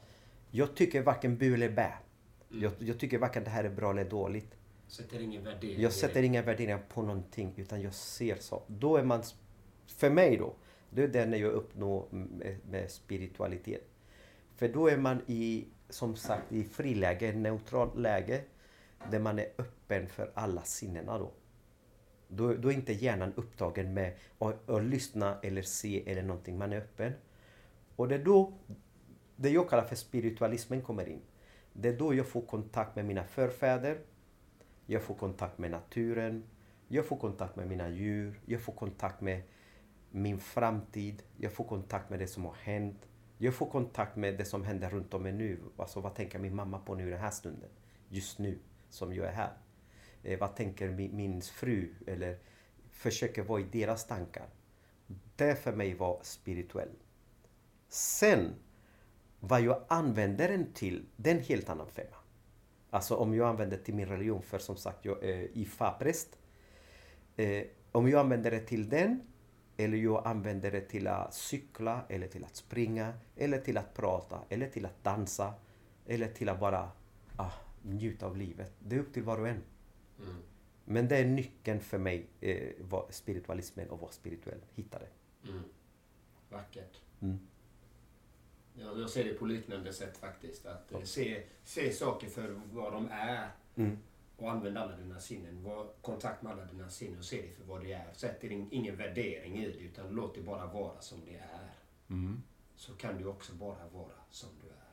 [0.51, 1.93] jag tycker varken bu eller bä.
[2.49, 4.55] Jag, jag tycker varken det här är bra eller dåligt.
[4.87, 8.63] Sätter ingen värdering Jag sätter inga värderingar på någonting utan jag ser så.
[8.67, 9.23] Då är man,
[9.87, 10.55] för mig då,
[10.91, 13.89] det är det när jag uppnår med, med spiritualitet.
[14.57, 18.41] För då är man i, som sagt, i friläge, neutralt läge.
[19.11, 21.33] Där man är öppen för alla sinnena då.
[22.29, 26.59] Då, då är inte hjärnan upptagen med att, att lyssna eller se eller någonting.
[26.59, 27.13] Man är öppen.
[27.97, 28.53] Och det är då
[29.41, 31.21] det jag kallar för spiritualismen kommer in.
[31.73, 34.01] Det är då jag får kontakt med mina förfäder.
[34.87, 36.45] Jag får kontakt med naturen.
[36.89, 38.41] Jag får kontakt med mina djur.
[38.47, 39.43] Jag får kontakt med
[40.11, 41.23] min framtid.
[41.37, 43.09] Jag får kontakt med det som har hänt.
[43.39, 45.61] Jag får kontakt med det som händer runt om mig nu.
[45.77, 47.71] Alltså vad tänker min mamma på nu i den här stunden?
[48.09, 48.59] Just nu,
[48.91, 49.53] som jag är här.
[50.23, 51.95] Eh, vad tänker min, min fru?
[52.07, 52.39] Eller
[52.91, 54.47] försöker vara i deras tankar.
[55.37, 56.91] Det för mig var spirituell.
[57.89, 58.55] Sen,
[59.41, 62.17] vad jag använder den till, det är en helt annan femma.
[62.91, 66.39] Alltså om jag använder till min religion, för som sagt jag är IFA-präst.
[67.37, 69.21] Eh, om jag använder det till den,
[69.77, 74.41] eller jag använder det till att cykla, eller till att springa, eller till att prata,
[74.49, 75.55] eller till att dansa,
[76.07, 76.91] eller till att bara
[77.37, 77.53] ah,
[77.83, 78.73] njuta av livet.
[78.79, 79.63] Det är upp till var och en.
[80.85, 84.61] Men det är nyckeln för mig, eh, vad spiritualismen och vara spirituell.
[84.75, 85.09] Hitta det.
[86.51, 87.01] Vackert.
[87.21, 87.39] Mm.
[88.81, 90.67] Ja, jag ser det på liknande sätt faktiskt.
[90.67, 93.51] Att eh, se, se saker för vad de är.
[93.77, 93.99] Mm.
[94.37, 95.63] Och använda alla dina sinnen.
[95.63, 98.13] Var kontakt med alla dina sinnen och se det för vad det är.
[98.13, 101.69] Sätt in, ingen värdering i det utan låt det bara vara som det är.
[102.09, 102.43] Mm.
[102.77, 104.93] Så kan du också bara vara som du är.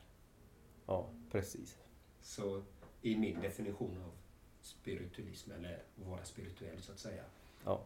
[0.86, 1.78] Ja, precis.
[2.22, 2.62] Så
[3.02, 4.12] i min definition av
[4.60, 7.22] spiritualism, eller vara spirituell så att säga.
[7.64, 7.84] Ja.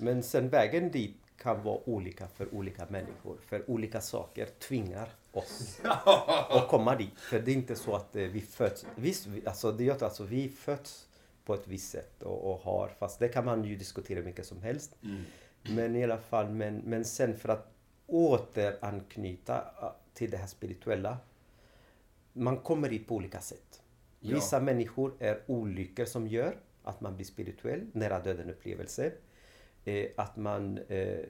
[0.00, 3.36] Men sen vägen dit kan vara olika för olika människor.
[3.46, 5.80] För olika saker tvingar oss
[6.50, 7.20] att komma dit.
[7.20, 8.86] För det är inte så att eh, vi föds...
[8.96, 11.08] Visst, vi, alltså, det gör alltså vi föds
[11.44, 12.88] på ett visst sätt och, och har...
[12.98, 14.96] Fast det kan man ju diskutera mycket som helst.
[15.62, 17.72] Men i alla fall, men, men sen för att
[18.06, 21.18] återanknyta ah, till det här spirituella.
[22.32, 23.82] Man kommer dit på olika sätt.
[24.20, 24.34] Ja.
[24.34, 29.12] Vissa människor är olyckor som gör att man blir spirituell, nära döden upplevelse.
[29.88, 31.24] Eh, att man eh,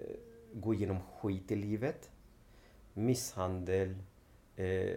[0.52, 2.10] går igenom skit i livet.
[2.93, 3.94] Misshandel,
[4.56, 4.97] eh,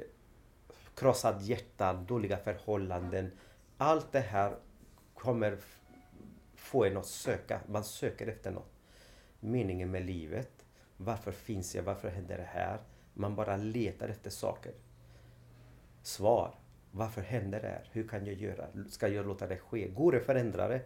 [0.95, 3.31] krossad hjärta, dåliga förhållanden.
[3.77, 4.55] Allt det här
[5.13, 5.57] kommer
[6.55, 7.61] få en att söka.
[7.67, 8.71] Man söker efter något.
[9.39, 10.65] Meningen med livet.
[10.97, 11.83] Varför finns jag?
[11.83, 12.79] Varför händer det här?
[13.13, 14.73] Man bara letar efter saker.
[16.01, 16.55] Svar.
[16.91, 17.89] Varför händer det här?
[17.91, 18.67] Hur kan jag göra?
[18.89, 19.87] Ska jag låta det ske?
[19.87, 20.81] Går det att förändra det?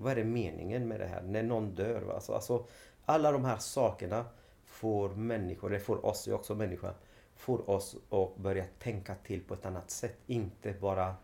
[0.00, 1.22] Vad är meningen med det här?
[1.22, 2.12] När någon dör?
[2.14, 2.64] Alltså, alltså,
[3.04, 4.24] alla de här sakerna
[4.64, 6.94] får människor, det får oss, jag är också människa,
[7.36, 10.16] får oss att börja tänka till på ett annat sätt.
[10.26, 11.14] Inte bara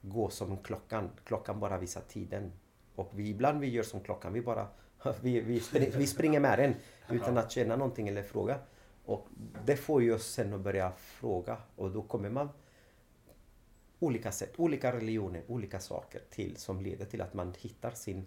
[0.00, 1.10] gå som klockan.
[1.24, 2.52] Klockan bara visar tiden.
[2.94, 4.32] Och vi, ibland vi gör som klockan.
[4.32, 4.66] Vi bara
[5.20, 6.74] vi, vi, springer, vi springer med den
[7.10, 8.58] utan att känna någonting eller fråga.
[9.04, 9.26] Och
[9.64, 12.48] det får ju oss sen att börja fråga och då kommer man
[14.00, 18.26] olika sätt, olika religioner, olika saker till som leder till att man hittar sin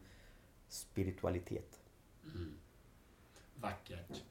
[0.70, 1.80] spiritualitet.
[3.56, 4.22] Vackert.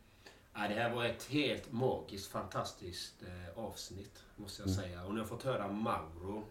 [0.55, 5.05] Ja, det här var ett helt magiskt, fantastiskt eh, avsnitt, måste jag säga.
[5.05, 6.44] Och ni har fått höra Mauro.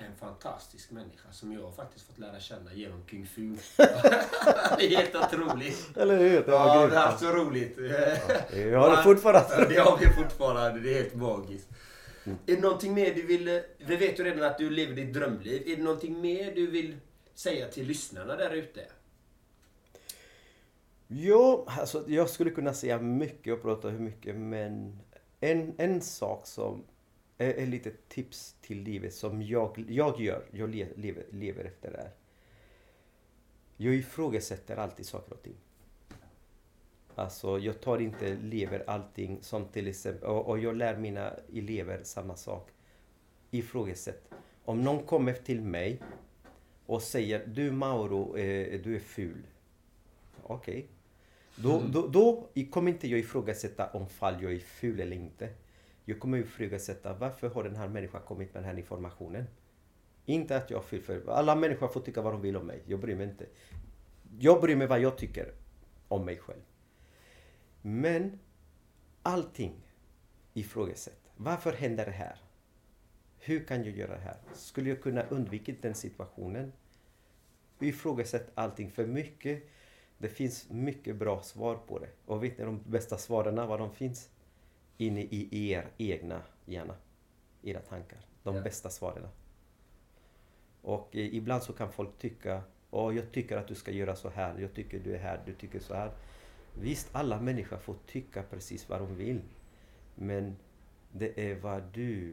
[0.00, 3.56] En fantastisk människa som jag har faktiskt fått lära känna genom Kung Fu.
[3.76, 3.82] det
[4.84, 5.96] är helt otroligt.
[5.96, 6.44] Eller hur?
[6.44, 6.92] Det var Ja, grymt.
[6.92, 7.78] vi har haft så roligt.
[7.78, 9.48] Vi har det fortfarande.
[9.58, 10.80] Ja, det har vi fortfarande.
[10.80, 11.68] Det är helt magiskt.
[12.46, 13.62] Är det någonting mer du vill...
[13.78, 15.62] Vi vet ju redan att du lever ditt drömliv.
[15.66, 16.96] Är det någonting mer du vill
[17.34, 18.80] säga till lyssnarna där ute?
[21.06, 24.98] Ja, alltså jag skulle kunna säga mycket och prata hur mycket men
[25.40, 26.84] en, en sak som
[27.38, 31.90] är, är lite tips till livet som jag, jag gör, jag le, lever, lever efter
[31.90, 32.10] det här.
[33.76, 35.56] Jag ifrågasätter alltid saker och ting.
[37.18, 42.00] Alltså jag tar inte lever allting som till exempel, och, och jag lär mina elever
[42.02, 42.70] samma sak.
[43.50, 44.30] Ifrågasätt.
[44.64, 46.02] Om någon kommer till mig
[46.86, 49.42] och säger du Mauro, eh, du är ful.
[50.42, 50.86] Okej.
[51.56, 55.48] Då, då, då kommer inte jag ifrågasätta om fall jag är ful eller inte.
[56.04, 59.44] Jag kommer ifrågasätta varför har den här människan kommit med den här informationen?
[60.26, 62.82] Inte att jag är ful, för alla människor får tycka vad de vill om mig.
[62.86, 63.46] Jag bryr mig inte.
[64.38, 65.52] Jag bryr mig vad jag tycker
[66.08, 66.60] om mig själv.
[67.88, 68.38] Men
[69.22, 69.72] allting
[70.54, 71.30] ifrågasätt.
[71.36, 72.38] Varför händer det här?
[73.38, 74.36] Hur kan jag göra det här?
[74.54, 76.72] Skulle jag kunna undvika den situationen?
[77.80, 79.62] Ifrågasätt allting för mycket.
[80.18, 82.08] Det finns mycket bra svar på det.
[82.26, 84.30] Och vet ni de bästa svaren, var de finns?
[84.96, 86.94] Inne i er egna hjärna.
[87.62, 88.18] Era tankar.
[88.42, 88.62] De Ja.
[88.62, 89.28] bästa svaren.
[90.82, 94.28] Och eh, ibland så kan folk tycka Åh, jag tycker att du ska göra så
[94.28, 94.58] här.
[94.58, 95.42] Jag tycker du är här.
[95.46, 96.12] Du tycker så här.
[96.80, 99.40] Visst, alla människor får tycka precis vad de vill.
[100.14, 100.56] Men
[101.12, 102.32] det är vad du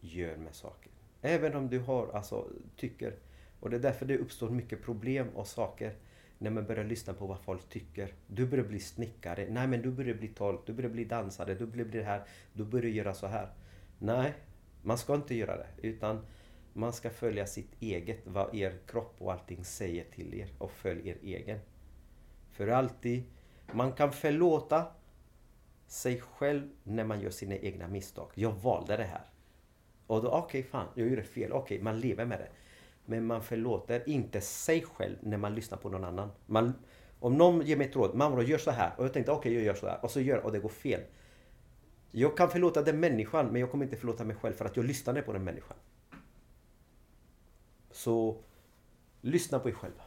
[0.00, 0.92] gör med saker.
[1.22, 3.14] Även om du har, alltså, tycker.
[3.60, 5.94] Och det är därför det uppstår mycket problem och saker.
[6.38, 8.14] När man börjar lyssna på vad folk tycker.
[8.26, 9.46] Du börjar bli snickare.
[9.50, 10.66] Nej men du börjar bli tolk.
[10.66, 11.54] Du börjar bli dansare.
[11.54, 12.22] Du börjar bli det här.
[12.52, 13.48] Du börjar göra så här.
[13.98, 14.34] Nej,
[14.82, 15.88] man ska inte göra det.
[15.88, 16.26] Utan
[16.72, 20.48] man ska följa sitt eget, vad er kropp och allting säger till er.
[20.58, 21.58] Och följ er egen.
[22.50, 23.22] För alltid,
[23.72, 24.86] man kan förlåta
[25.86, 28.30] sig själv när man gör sina egna misstag.
[28.34, 29.24] Jag valde det här.
[30.06, 31.52] Och då, okej fan, jag gjorde fel.
[31.52, 32.48] Okej, man lever med det.
[33.04, 36.30] Men man förlåter inte sig själv när man lyssnar på någon annan.
[36.46, 36.74] Man,
[37.20, 38.92] om någon ger mig ett råd, mamma gör så här.
[38.96, 40.04] Och jag tänkte okej, jag gör så här.
[40.04, 41.00] Och så gör och det går fel.
[42.10, 44.84] Jag kan förlåta den människan, men jag kommer inte förlåta mig själv för att jag
[44.84, 45.76] lyssnade på den människan.
[47.90, 48.36] Så,
[49.20, 50.02] lyssna på er själva.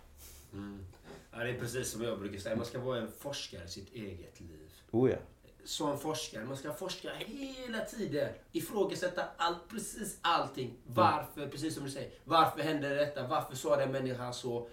[0.54, 0.86] Mm.
[1.32, 2.56] Ja, det är precis som jag brukar säga.
[2.56, 4.72] Man ska vara en forskare i sitt eget liv.
[4.92, 5.18] Oh ja.
[5.64, 8.34] Som forskare, man ska forska hela tiden.
[8.52, 10.74] Ifrågasätta allt, precis allting.
[10.86, 12.12] Varför, precis som du säger.
[12.24, 13.28] Varför hände detta?
[13.28, 14.70] Varför sa den människan så?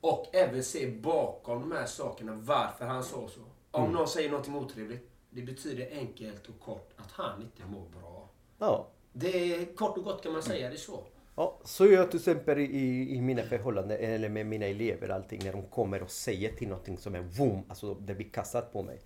[0.00, 3.40] Och även se bakom de här sakerna varför han sa så.
[3.70, 5.10] Om någon säger någonting otrevligt.
[5.30, 8.28] Det betyder enkelt och kort att han inte mår bra.
[8.58, 8.88] Ja.
[9.12, 11.04] Det är kort och gott kan man säga det så.
[11.40, 15.40] Ja, så gör jag till exempel i, i mina förhållanden eller med mina elever allting
[15.44, 18.82] när de kommer och säger till någonting som är boom, alltså det blir kastat på
[18.82, 18.98] mig.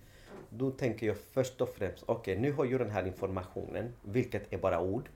[0.49, 4.57] Då tänker jag först och främst, okej nu har jag den här informationen, vilket är
[4.57, 5.09] bara ord.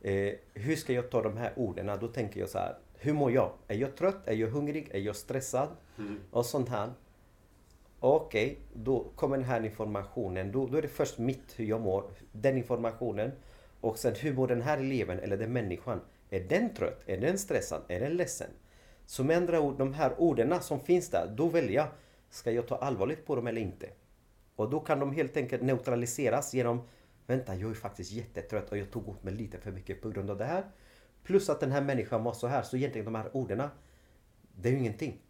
[0.00, 1.98] Eh, hur ska jag ta de här orden?
[2.00, 3.52] Då tänker jag så här, hur mår jag?
[3.68, 4.28] Är jag trött?
[4.28, 4.88] Är jag hungrig?
[4.92, 5.68] Är jag stressad?
[6.30, 6.90] Och sånt här.
[8.00, 10.52] Okej, då kommer den här informationen.
[10.52, 13.32] Då, då är det först mitt hur jag mår, den informationen.
[13.80, 16.00] Och sen hur mår den här eleven eller den människan?
[16.34, 17.02] Är den trött?
[17.06, 17.82] Är den stressad?
[17.88, 18.50] Är den ledsen?
[19.06, 21.88] Så med andra ord, de här orden som finns där, då väljer jag,
[22.30, 23.90] ska jag ta allvarligt på dem eller inte?
[24.56, 26.88] Och då kan de helt enkelt neutraliseras genom,
[27.26, 30.30] vänta jag är faktiskt jättetrött och jag tog åt mig lite för mycket på grund
[30.30, 30.64] av det här.
[31.22, 33.62] Plus att den här människan var så här, så egentligen de här orden,
[34.56, 35.20] det är ju ingenting.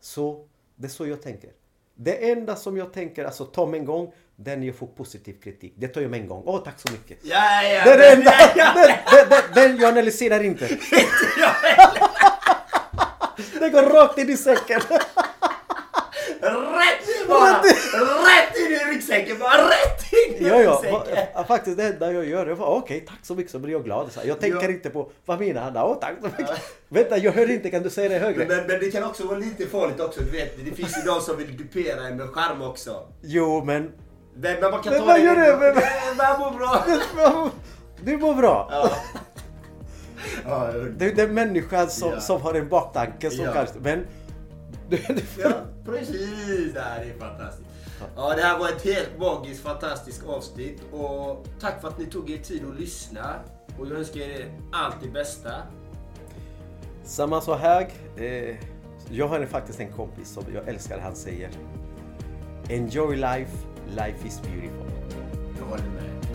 [0.00, 1.52] Så det är så jag tänker.
[1.94, 4.12] Det enda som jag tänker, alltså ta mig en gång,
[4.44, 5.74] den jag får positiv kritik.
[5.76, 6.42] Det tar jag med en gång.
[6.46, 7.18] Åh, tack så mycket.
[7.22, 8.32] Ja, ja, men- enda!
[8.40, 8.72] ja, ja.
[8.74, 10.68] Den, den, den, den jag analyserar inte.
[13.60, 14.80] Det går rakt in i säcken.
[16.40, 17.62] Rätt in bara!
[17.62, 19.38] Rätt in i ryggsäcken!
[19.38, 20.82] Bara rätt in i Ja, ja.
[20.82, 21.44] ryggsäcken!
[21.48, 24.12] Faktiskt det enda jag gör, jag bara okej, tack så mycket så blir jag glad.
[24.12, 24.70] Så Jag tänker Ja.
[24.70, 25.76] inte på, vad menar han?
[25.76, 26.60] Åh, tack så mycket.
[26.88, 28.46] Vänta, jag hör inte, kan du säga det högre?
[28.46, 30.20] Men, men det kan också vara lite farligt också.
[30.20, 33.08] Du vet, det finns ju de som vill dupera en med charm också.
[33.22, 33.92] Jo, men
[34.42, 35.56] Men man kan Men ta vad det gör det?
[35.56, 35.74] Men-
[36.16, 37.50] Det här mår bra.
[38.04, 38.68] Du mår bra.
[38.70, 38.90] Ja.
[40.44, 42.20] Ja, Du är den människan som, Ja.
[42.20, 43.52] som har en baktanke som Ja.
[43.52, 43.78] kanske...
[43.80, 44.06] Men...
[45.42, 45.50] Ja,
[45.86, 46.72] precis.
[46.74, 47.68] Det här är fantastiskt.
[48.16, 50.82] Ja, det här var ett helt magiskt fantastiskt avsnitt.
[50.92, 53.34] Och tack för att ni tog er tid att lyssna.
[53.78, 55.50] Och jag önskar er allt det bästa.
[57.04, 57.88] Samma så här.
[58.16, 58.56] Eh,
[59.10, 60.98] jag har faktiskt en kompis som jag älskar.
[60.98, 61.50] Han säger
[62.68, 63.50] Enjoy life,
[63.94, 64.86] life is beautiful.
[65.58, 66.34] Jag håller med.